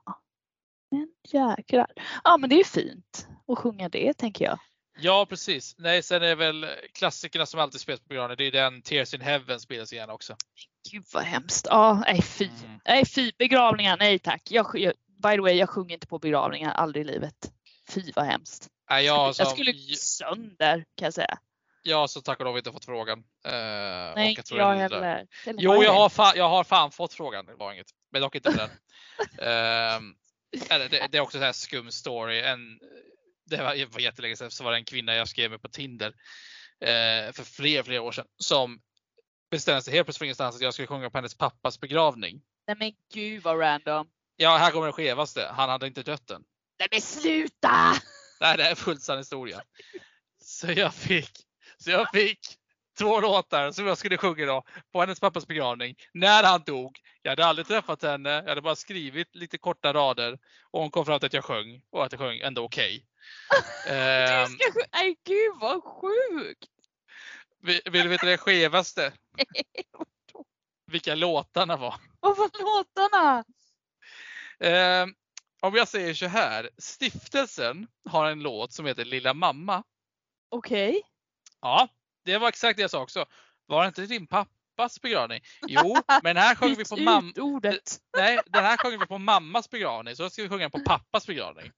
Men 0.90 1.08
jäklar. 1.28 1.86
Ja 2.24 2.36
men 2.36 2.50
det 2.50 2.60
är 2.60 2.64
fint 2.64 3.28
att 3.48 3.58
sjunga 3.58 3.88
det 3.88 4.14
tänker 4.14 4.44
jag. 4.44 4.58
Ja 4.98 5.26
precis. 5.28 5.74
Nej 5.78 6.02
sen 6.02 6.22
är 6.22 6.26
det 6.26 6.34
väl 6.34 6.66
klassikerna 6.92 7.46
som 7.46 7.60
alltid 7.60 7.80
spelas 7.80 8.00
på 8.00 8.08
begravningar. 8.08 8.36
Det 8.36 8.44
är 8.44 8.52
den 8.52 8.82
Tears 8.82 9.14
in 9.14 9.20
Heaven 9.20 9.60
spelas 9.60 9.92
igen 9.92 10.10
också. 10.10 10.36
Gud 10.90 11.04
vad 11.12 11.22
hemskt. 11.22 11.66
Ja, 11.70 12.02
nej 12.06 12.22
fy. 12.22 12.44
Mm. 12.44 12.80
Nej 12.84 13.06
fy. 13.06 13.32
Begravningar, 13.38 13.96
nej 13.96 14.18
tack. 14.18 14.42
Jag, 14.50 14.66
jag, 14.74 14.94
by 15.22 15.30
the 15.30 15.40
way, 15.40 15.54
jag 15.54 15.68
sjunger 15.70 15.94
inte 15.94 16.06
på 16.06 16.18
begravningar 16.18 16.72
aldrig 16.72 17.04
i 17.06 17.08
livet. 17.08 17.52
Fy 17.88 18.12
vad 18.16 18.24
hemskt. 18.24 18.68
Nej, 18.90 19.04
jag, 19.04 19.34
som, 19.34 19.42
jag 19.44 19.52
skulle 19.52 19.72
gå 19.72 19.94
sönder 19.96 20.84
kan 20.94 21.06
jag 21.06 21.14
säga. 21.14 21.38
Jag 21.82 22.10
så 22.10 22.20
tack 22.20 22.38
och 22.38 22.44
lov 22.44 22.58
inte 22.58 22.72
fått 22.72 22.84
frågan. 22.84 23.18
Uh, 23.18 23.24
Nej, 24.14 24.28
inte 24.28 24.54
jag 24.54 24.76
heller. 24.76 25.26
Jo, 25.46 25.82
jag 25.82 25.92
har, 25.92 26.08
fan, 26.08 26.32
jag 26.36 26.48
har 26.48 26.64
fan 26.64 26.90
fått 26.90 27.14
frågan. 27.14 27.46
Det 27.46 27.54
var 27.54 27.72
inget. 27.72 27.86
Men 28.12 28.22
dock 28.22 28.34
inte 28.34 28.50
den. 28.50 28.70
uh, 29.48 30.00
eller, 30.70 30.88
det, 30.88 31.08
det, 31.10 31.18
är 31.18 31.22
också 31.22 31.38
en 31.38 31.54
skum 31.54 31.90
story. 31.90 32.40
En, 32.40 32.80
det 33.46 33.56
var, 33.56 33.92
var 33.92 34.00
jättelänge 34.00 34.36
sedan 34.36 34.50
så 34.50 34.64
var 34.64 34.70
det 34.70 34.78
en 34.78 34.84
kvinna 34.84 35.14
jag 35.14 35.28
skrev 35.28 35.50
med 35.50 35.62
på 35.62 35.68
Tinder 35.68 36.08
uh, 36.08 37.32
för 37.32 37.44
flera, 37.44 37.84
flera 37.84 38.02
år 38.02 38.12
sedan 38.12 38.26
som 38.36 38.80
bestämde 39.50 39.82
sig 39.82 39.94
helt 39.94 40.06
plötsligt 40.06 40.18
för 40.18 40.24
ingenstans 40.24 40.56
att 40.56 40.62
jag 40.62 40.74
skulle 40.74 40.88
sjunga 40.88 41.10
på 41.10 41.18
hennes 41.18 41.34
pappas 41.34 41.80
begravning. 41.80 42.42
Nej 42.66 42.76
men 42.76 42.92
gud 43.14 43.42
vad 43.42 43.60
random. 43.60 44.08
Ja, 44.36 44.56
här 44.56 44.70
kommer 44.70 44.86
det 44.86 44.92
skevaste. 44.92 45.50
Han 45.54 45.68
hade 45.68 45.86
inte 45.86 46.02
dött 46.02 46.30
än. 46.30 46.42
Nej 46.78 46.88
men 46.90 47.00
sluta! 47.00 47.92
Nej, 48.40 48.56
det 48.56 48.64
är 48.64 48.74
fullt 48.74 49.02
sann 49.02 49.18
historia. 49.18 49.62
Så 50.42 50.72
jag 50.72 50.94
fick 50.94 51.30
Så 51.78 51.90
jag 51.90 52.10
fick 52.10 52.38
två 52.98 53.20
låtar 53.20 53.72
som 53.72 53.86
jag 53.86 53.98
skulle 53.98 54.16
sjunga 54.16 54.46
då 54.46 54.64
på 54.92 55.00
hennes 55.00 55.20
pappas 55.20 55.46
begravning. 55.46 55.96
När 56.12 56.42
han 56.42 56.62
dog. 56.66 56.98
Jag 57.22 57.30
hade 57.30 57.46
aldrig 57.46 57.66
träffat 57.66 58.02
henne. 58.02 58.30
Jag 58.30 58.48
hade 58.48 58.60
bara 58.60 58.76
skrivit 58.76 59.34
lite 59.34 59.58
korta 59.58 59.92
rader. 59.92 60.38
Och 60.62 60.80
hon 60.80 60.90
kom 60.90 61.06
fram 61.06 61.18
till 61.18 61.26
att 61.26 61.32
jag 61.32 61.44
sjöng 61.44 61.82
och 61.90 62.04
att 62.04 62.12
jag 62.12 62.20
sjöng 62.20 62.38
ändå 62.38 62.64
okej. 62.64 63.06
Okay. 63.84 64.44
um, 64.44 64.58
Nej 64.92 65.16
gud 65.24 65.56
vad 65.60 65.84
sjukt! 65.84 66.70
Vill, 67.62 67.80
vill 67.90 68.02
du 68.02 68.08
veta 68.08 68.26
det 68.26 68.38
skevaste? 68.38 69.12
Vilka 70.86 71.14
låtarna 71.14 71.76
var. 71.76 71.94
Vad 72.20 72.36
var 72.36 72.50
låtarna? 72.62 73.44
Um, 75.02 75.14
om 75.60 75.74
jag 75.74 75.88
säger 75.88 76.14
så 76.14 76.26
här. 76.26 76.70
Stiftelsen 76.78 77.86
har 78.04 78.30
en 78.30 78.40
låt 78.40 78.72
som 78.72 78.86
heter 78.86 79.04
Lilla 79.04 79.34
mamma. 79.34 79.82
Okej. 80.48 80.88
Okay. 80.88 81.02
Ja, 81.60 81.88
det 82.24 82.38
var 82.38 82.48
exakt 82.48 82.76
det 82.76 82.82
jag 82.82 82.90
sa 82.90 83.02
också. 83.02 83.26
Var 83.66 83.82
det 83.82 83.88
inte 83.88 84.06
din 84.06 84.26
pappas 84.80 85.00
begravning? 85.00 85.40
Jo, 85.66 85.96
men 86.22 86.36
här 86.36 86.54
sjöng 86.54 86.74
vi 86.74 86.84
på 86.84 86.96
mamma. 86.96 87.32
Nej, 88.16 88.40
den 88.46 88.64
här 88.64 88.76
sjöng 88.76 88.98
vi 88.98 89.06
på 89.06 89.18
mammas 89.18 89.70
begravning. 89.70 90.16
Så 90.16 90.22
då 90.22 90.30
ska 90.30 90.42
vi 90.42 90.48
sjunga 90.48 90.70
på 90.70 90.80
pappas 90.80 91.26
begravning. 91.26 91.72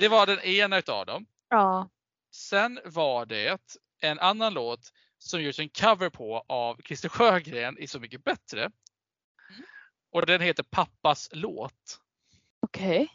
Det 0.00 0.08
var 0.08 0.26
den 0.26 0.40
ena 0.40 0.78
utav 0.78 1.06
dem. 1.06 1.26
Ja. 1.48 1.90
Sen 2.34 2.80
var 2.84 3.26
det 3.26 3.78
en 4.00 4.18
annan 4.18 4.54
låt 4.54 4.92
som 5.18 5.42
görs 5.42 5.58
en 5.58 5.68
cover 5.68 6.10
på 6.10 6.44
av 6.48 6.80
Christer 6.82 7.08
Sjögren 7.08 7.78
i 7.78 7.86
Så 7.86 8.00
mycket 8.00 8.24
bättre. 8.24 8.60
Mm. 8.60 9.64
Och 10.12 10.26
den 10.26 10.40
heter 10.40 10.62
Pappas 10.62 11.28
låt. 11.32 12.00
Okej. 12.62 12.88
Okay. 12.88 13.08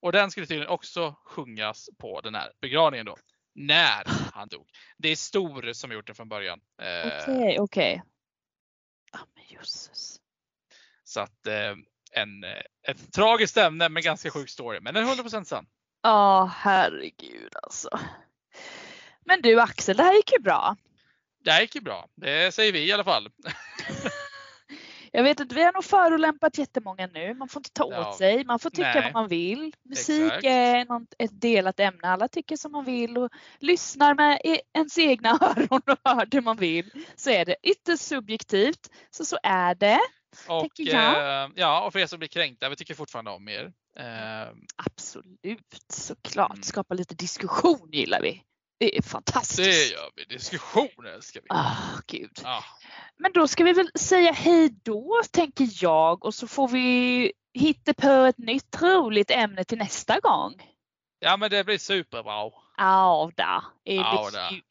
Och 0.00 0.12
den 0.12 0.30
skulle 0.30 0.46
tydligen 0.46 0.72
också 0.72 1.16
sjungas 1.24 1.88
på 1.98 2.20
den 2.20 2.34
här 2.34 2.52
begravningen 2.60 3.06
då. 3.06 3.16
När 3.56 4.04
han 4.34 4.48
dog. 4.48 4.68
Det 4.98 5.08
är 5.08 5.16
Stor 5.16 5.72
som 5.72 5.92
gjort 5.92 6.06
den 6.06 6.16
från 6.16 6.28
början. 6.28 6.60
Eh, 6.82 7.06
okej, 7.06 7.20
okay, 7.20 7.58
okej. 7.58 7.58
Okay. 7.58 8.00
Ja 9.12 9.18
men 9.34 9.44
jösses. 9.48 10.20
Så 11.04 11.20
att 11.20 11.46
eh, 11.46 11.74
en, 12.12 12.44
eh, 12.44 12.62
ett 12.88 13.12
tragiskt 13.12 13.56
ämne 13.56 13.88
men 13.88 14.02
ganska 14.02 14.30
sjuk 14.30 14.50
story. 14.50 14.80
Men 14.80 14.96
är 14.96 15.02
100% 15.02 15.44
sann. 15.44 15.66
Ja, 16.02 16.42
oh, 16.42 16.48
herregud 16.48 17.56
alltså. 17.62 17.88
Men 19.24 19.42
du 19.42 19.60
Axel, 19.60 19.96
det 19.96 20.02
här 20.02 20.14
gick 20.14 20.32
ju 20.32 20.38
bra. 20.38 20.76
Det 21.44 21.50
här 21.50 21.60
gick 21.60 21.74
ju 21.74 21.80
bra. 21.80 22.08
Det 22.14 22.54
säger 22.54 22.72
vi 22.72 22.88
i 22.88 22.92
alla 22.92 23.04
fall. 23.04 23.28
Jag 25.16 25.22
vet 25.22 25.40
inte, 25.40 25.54
vi 25.54 25.62
har 25.62 25.72
nog 25.72 25.84
förolämpat 25.84 26.58
jättemånga 26.58 27.06
nu. 27.06 27.34
Man 27.34 27.48
får 27.48 27.60
inte 27.60 27.70
ta 27.70 27.88
ja. 27.90 28.08
åt 28.08 28.16
sig. 28.16 28.44
Man 28.44 28.58
får 28.58 28.70
tycka 28.70 28.92
Nej. 28.94 29.02
vad 29.02 29.12
man 29.12 29.28
vill. 29.28 29.72
Musik 29.84 30.26
Exakt. 30.26 30.44
är 30.44 30.86
ett 31.18 31.40
delat 31.40 31.80
ämne. 31.80 32.08
Alla 32.08 32.28
tycker 32.28 32.56
som 32.56 32.72
man 32.72 32.84
vill 32.84 33.18
och 33.18 33.30
lyssnar 33.58 34.14
med 34.14 34.40
e- 34.44 34.60
ens 34.74 34.98
egna 34.98 35.30
öron 35.40 35.82
och 35.86 35.98
hör 36.04 36.26
det 36.26 36.40
man 36.40 36.56
vill. 36.56 36.90
Så 37.16 37.30
är 37.30 37.44
det 37.44 37.56
ytterst 37.62 38.02
subjektivt. 38.02 38.90
Så 39.10 39.24
så 39.24 39.38
är 39.42 39.74
det. 39.74 40.00
Och, 40.48 40.80
eh, 40.80 41.48
ja, 41.54 41.86
och 41.86 41.92
för 41.92 41.98
er 41.98 42.06
som 42.06 42.18
blir 42.18 42.28
kränkta, 42.28 42.68
vi 42.68 42.76
tycker 42.76 42.94
fortfarande 42.94 43.30
om 43.30 43.48
er. 43.48 43.72
Eh, 43.98 44.48
Absolut, 44.76 45.76
såklart. 45.92 46.50
Mm. 46.50 46.62
Skapa 46.62 46.94
lite 46.94 47.14
diskussion 47.14 47.88
gillar 47.92 48.20
vi. 48.22 48.42
Det 48.78 48.98
är 48.98 49.02
fantastiskt. 49.02 49.58
Det 49.58 49.96
gör 49.96 50.10
vi. 50.16 50.24
Diskussion 50.24 51.06
älskar 51.14 51.40
vi. 51.40 51.46
Ah, 51.50 52.00
gud. 52.06 52.40
Ah. 52.44 52.62
Men 53.16 53.32
då 53.32 53.48
ska 53.48 53.64
vi 53.64 53.72
väl 53.72 53.90
säga 53.94 54.32
hej 54.32 54.74
då 54.82 55.22
tänker 55.30 55.68
jag 55.82 56.24
och 56.24 56.34
så 56.34 56.46
får 56.46 56.68
vi 56.68 57.32
hitta 57.54 57.94
på 57.94 58.08
ett 58.08 58.38
nytt 58.38 58.82
roligt 58.82 59.30
ämne 59.30 59.64
till 59.64 59.78
nästa 59.78 60.20
gång. 60.20 60.54
Ja 61.18 61.36
men 61.36 61.50
det 61.50 61.64
blir 61.64 61.78
superbra. 61.78 62.50
Ja, 62.76 63.30
det 63.36 63.42
är 63.42 63.96
ja, 63.96 64.30
kul. 64.50 64.62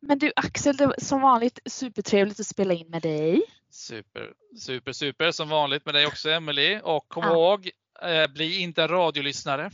Men 0.00 0.18
du 0.18 0.32
Axel, 0.36 0.76
det 0.76 0.86
var 0.86 0.94
som 0.98 1.20
vanligt 1.20 1.58
supertrevligt 1.66 2.40
att 2.40 2.46
spela 2.46 2.74
in 2.74 2.90
med 2.90 3.02
dig. 3.02 3.42
Super, 3.70 4.32
super, 4.60 4.92
super 4.92 5.30
som 5.30 5.48
vanligt 5.48 5.86
med 5.86 5.94
dig 5.94 6.06
också 6.06 6.30
Emelie. 6.30 6.80
Och 6.80 7.08
kom 7.08 7.24
ja. 7.24 7.32
ihåg, 7.32 7.70
eh, 8.02 8.26
bli 8.26 8.60
inte 8.60 8.86
radiolyssnare. 8.86 9.70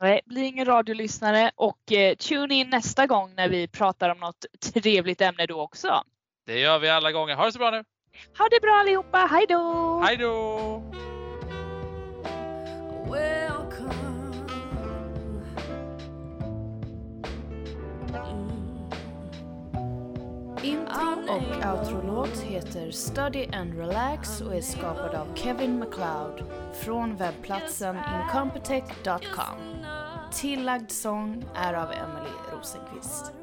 Nej, 0.00 0.20
bli 0.26 0.44
ingen 0.44 0.66
radiolyssnare 0.66 1.50
och 1.56 1.92
eh, 1.92 2.14
tune 2.14 2.54
in 2.54 2.70
nästa 2.70 3.06
gång 3.06 3.34
när 3.36 3.48
vi 3.48 3.68
pratar 3.68 4.10
om 4.10 4.18
något 4.18 4.46
trevligt 4.72 5.20
ämne 5.20 5.46
då 5.46 5.60
också. 5.60 6.02
Det 6.46 6.58
gör 6.58 6.78
vi 6.78 6.88
alla 6.88 7.12
gånger. 7.12 7.34
Ha 7.36 7.44
det 7.46 7.52
så 7.52 7.58
bra 7.58 7.70
nu! 7.70 7.84
Ha 8.38 8.48
det 8.50 8.60
bra 8.62 8.72
allihopa, 8.72 9.18
hej 9.18 9.46
då! 9.48 10.00
Hej 10.04 10.16
då! 10.16 10.82
Intro 20.62 21.22
och 21.28 21.66
outro-låt 21.72 22.38
heter 22.38 22.90
Study 22.90 23.46
and 23.52 23.78
Relax 23.78 24.40
och 24.40 24.54
är 24.54 24.60
skapad 24.60 25.14
av 25.14 25.34
Kevin 25.34 25.78
MacLeod 25.78 26.44
från 26.84 27.16
webbplatsen 27.16 27.96
incompetech.com. 27.96 29.84
Tillagd 30.32 30.90
sång 30.90 31.44
är 31.54 31.74
av 31.74 31.92
Emily 31.92 32.30
Rosenqvist. 32.52 33.39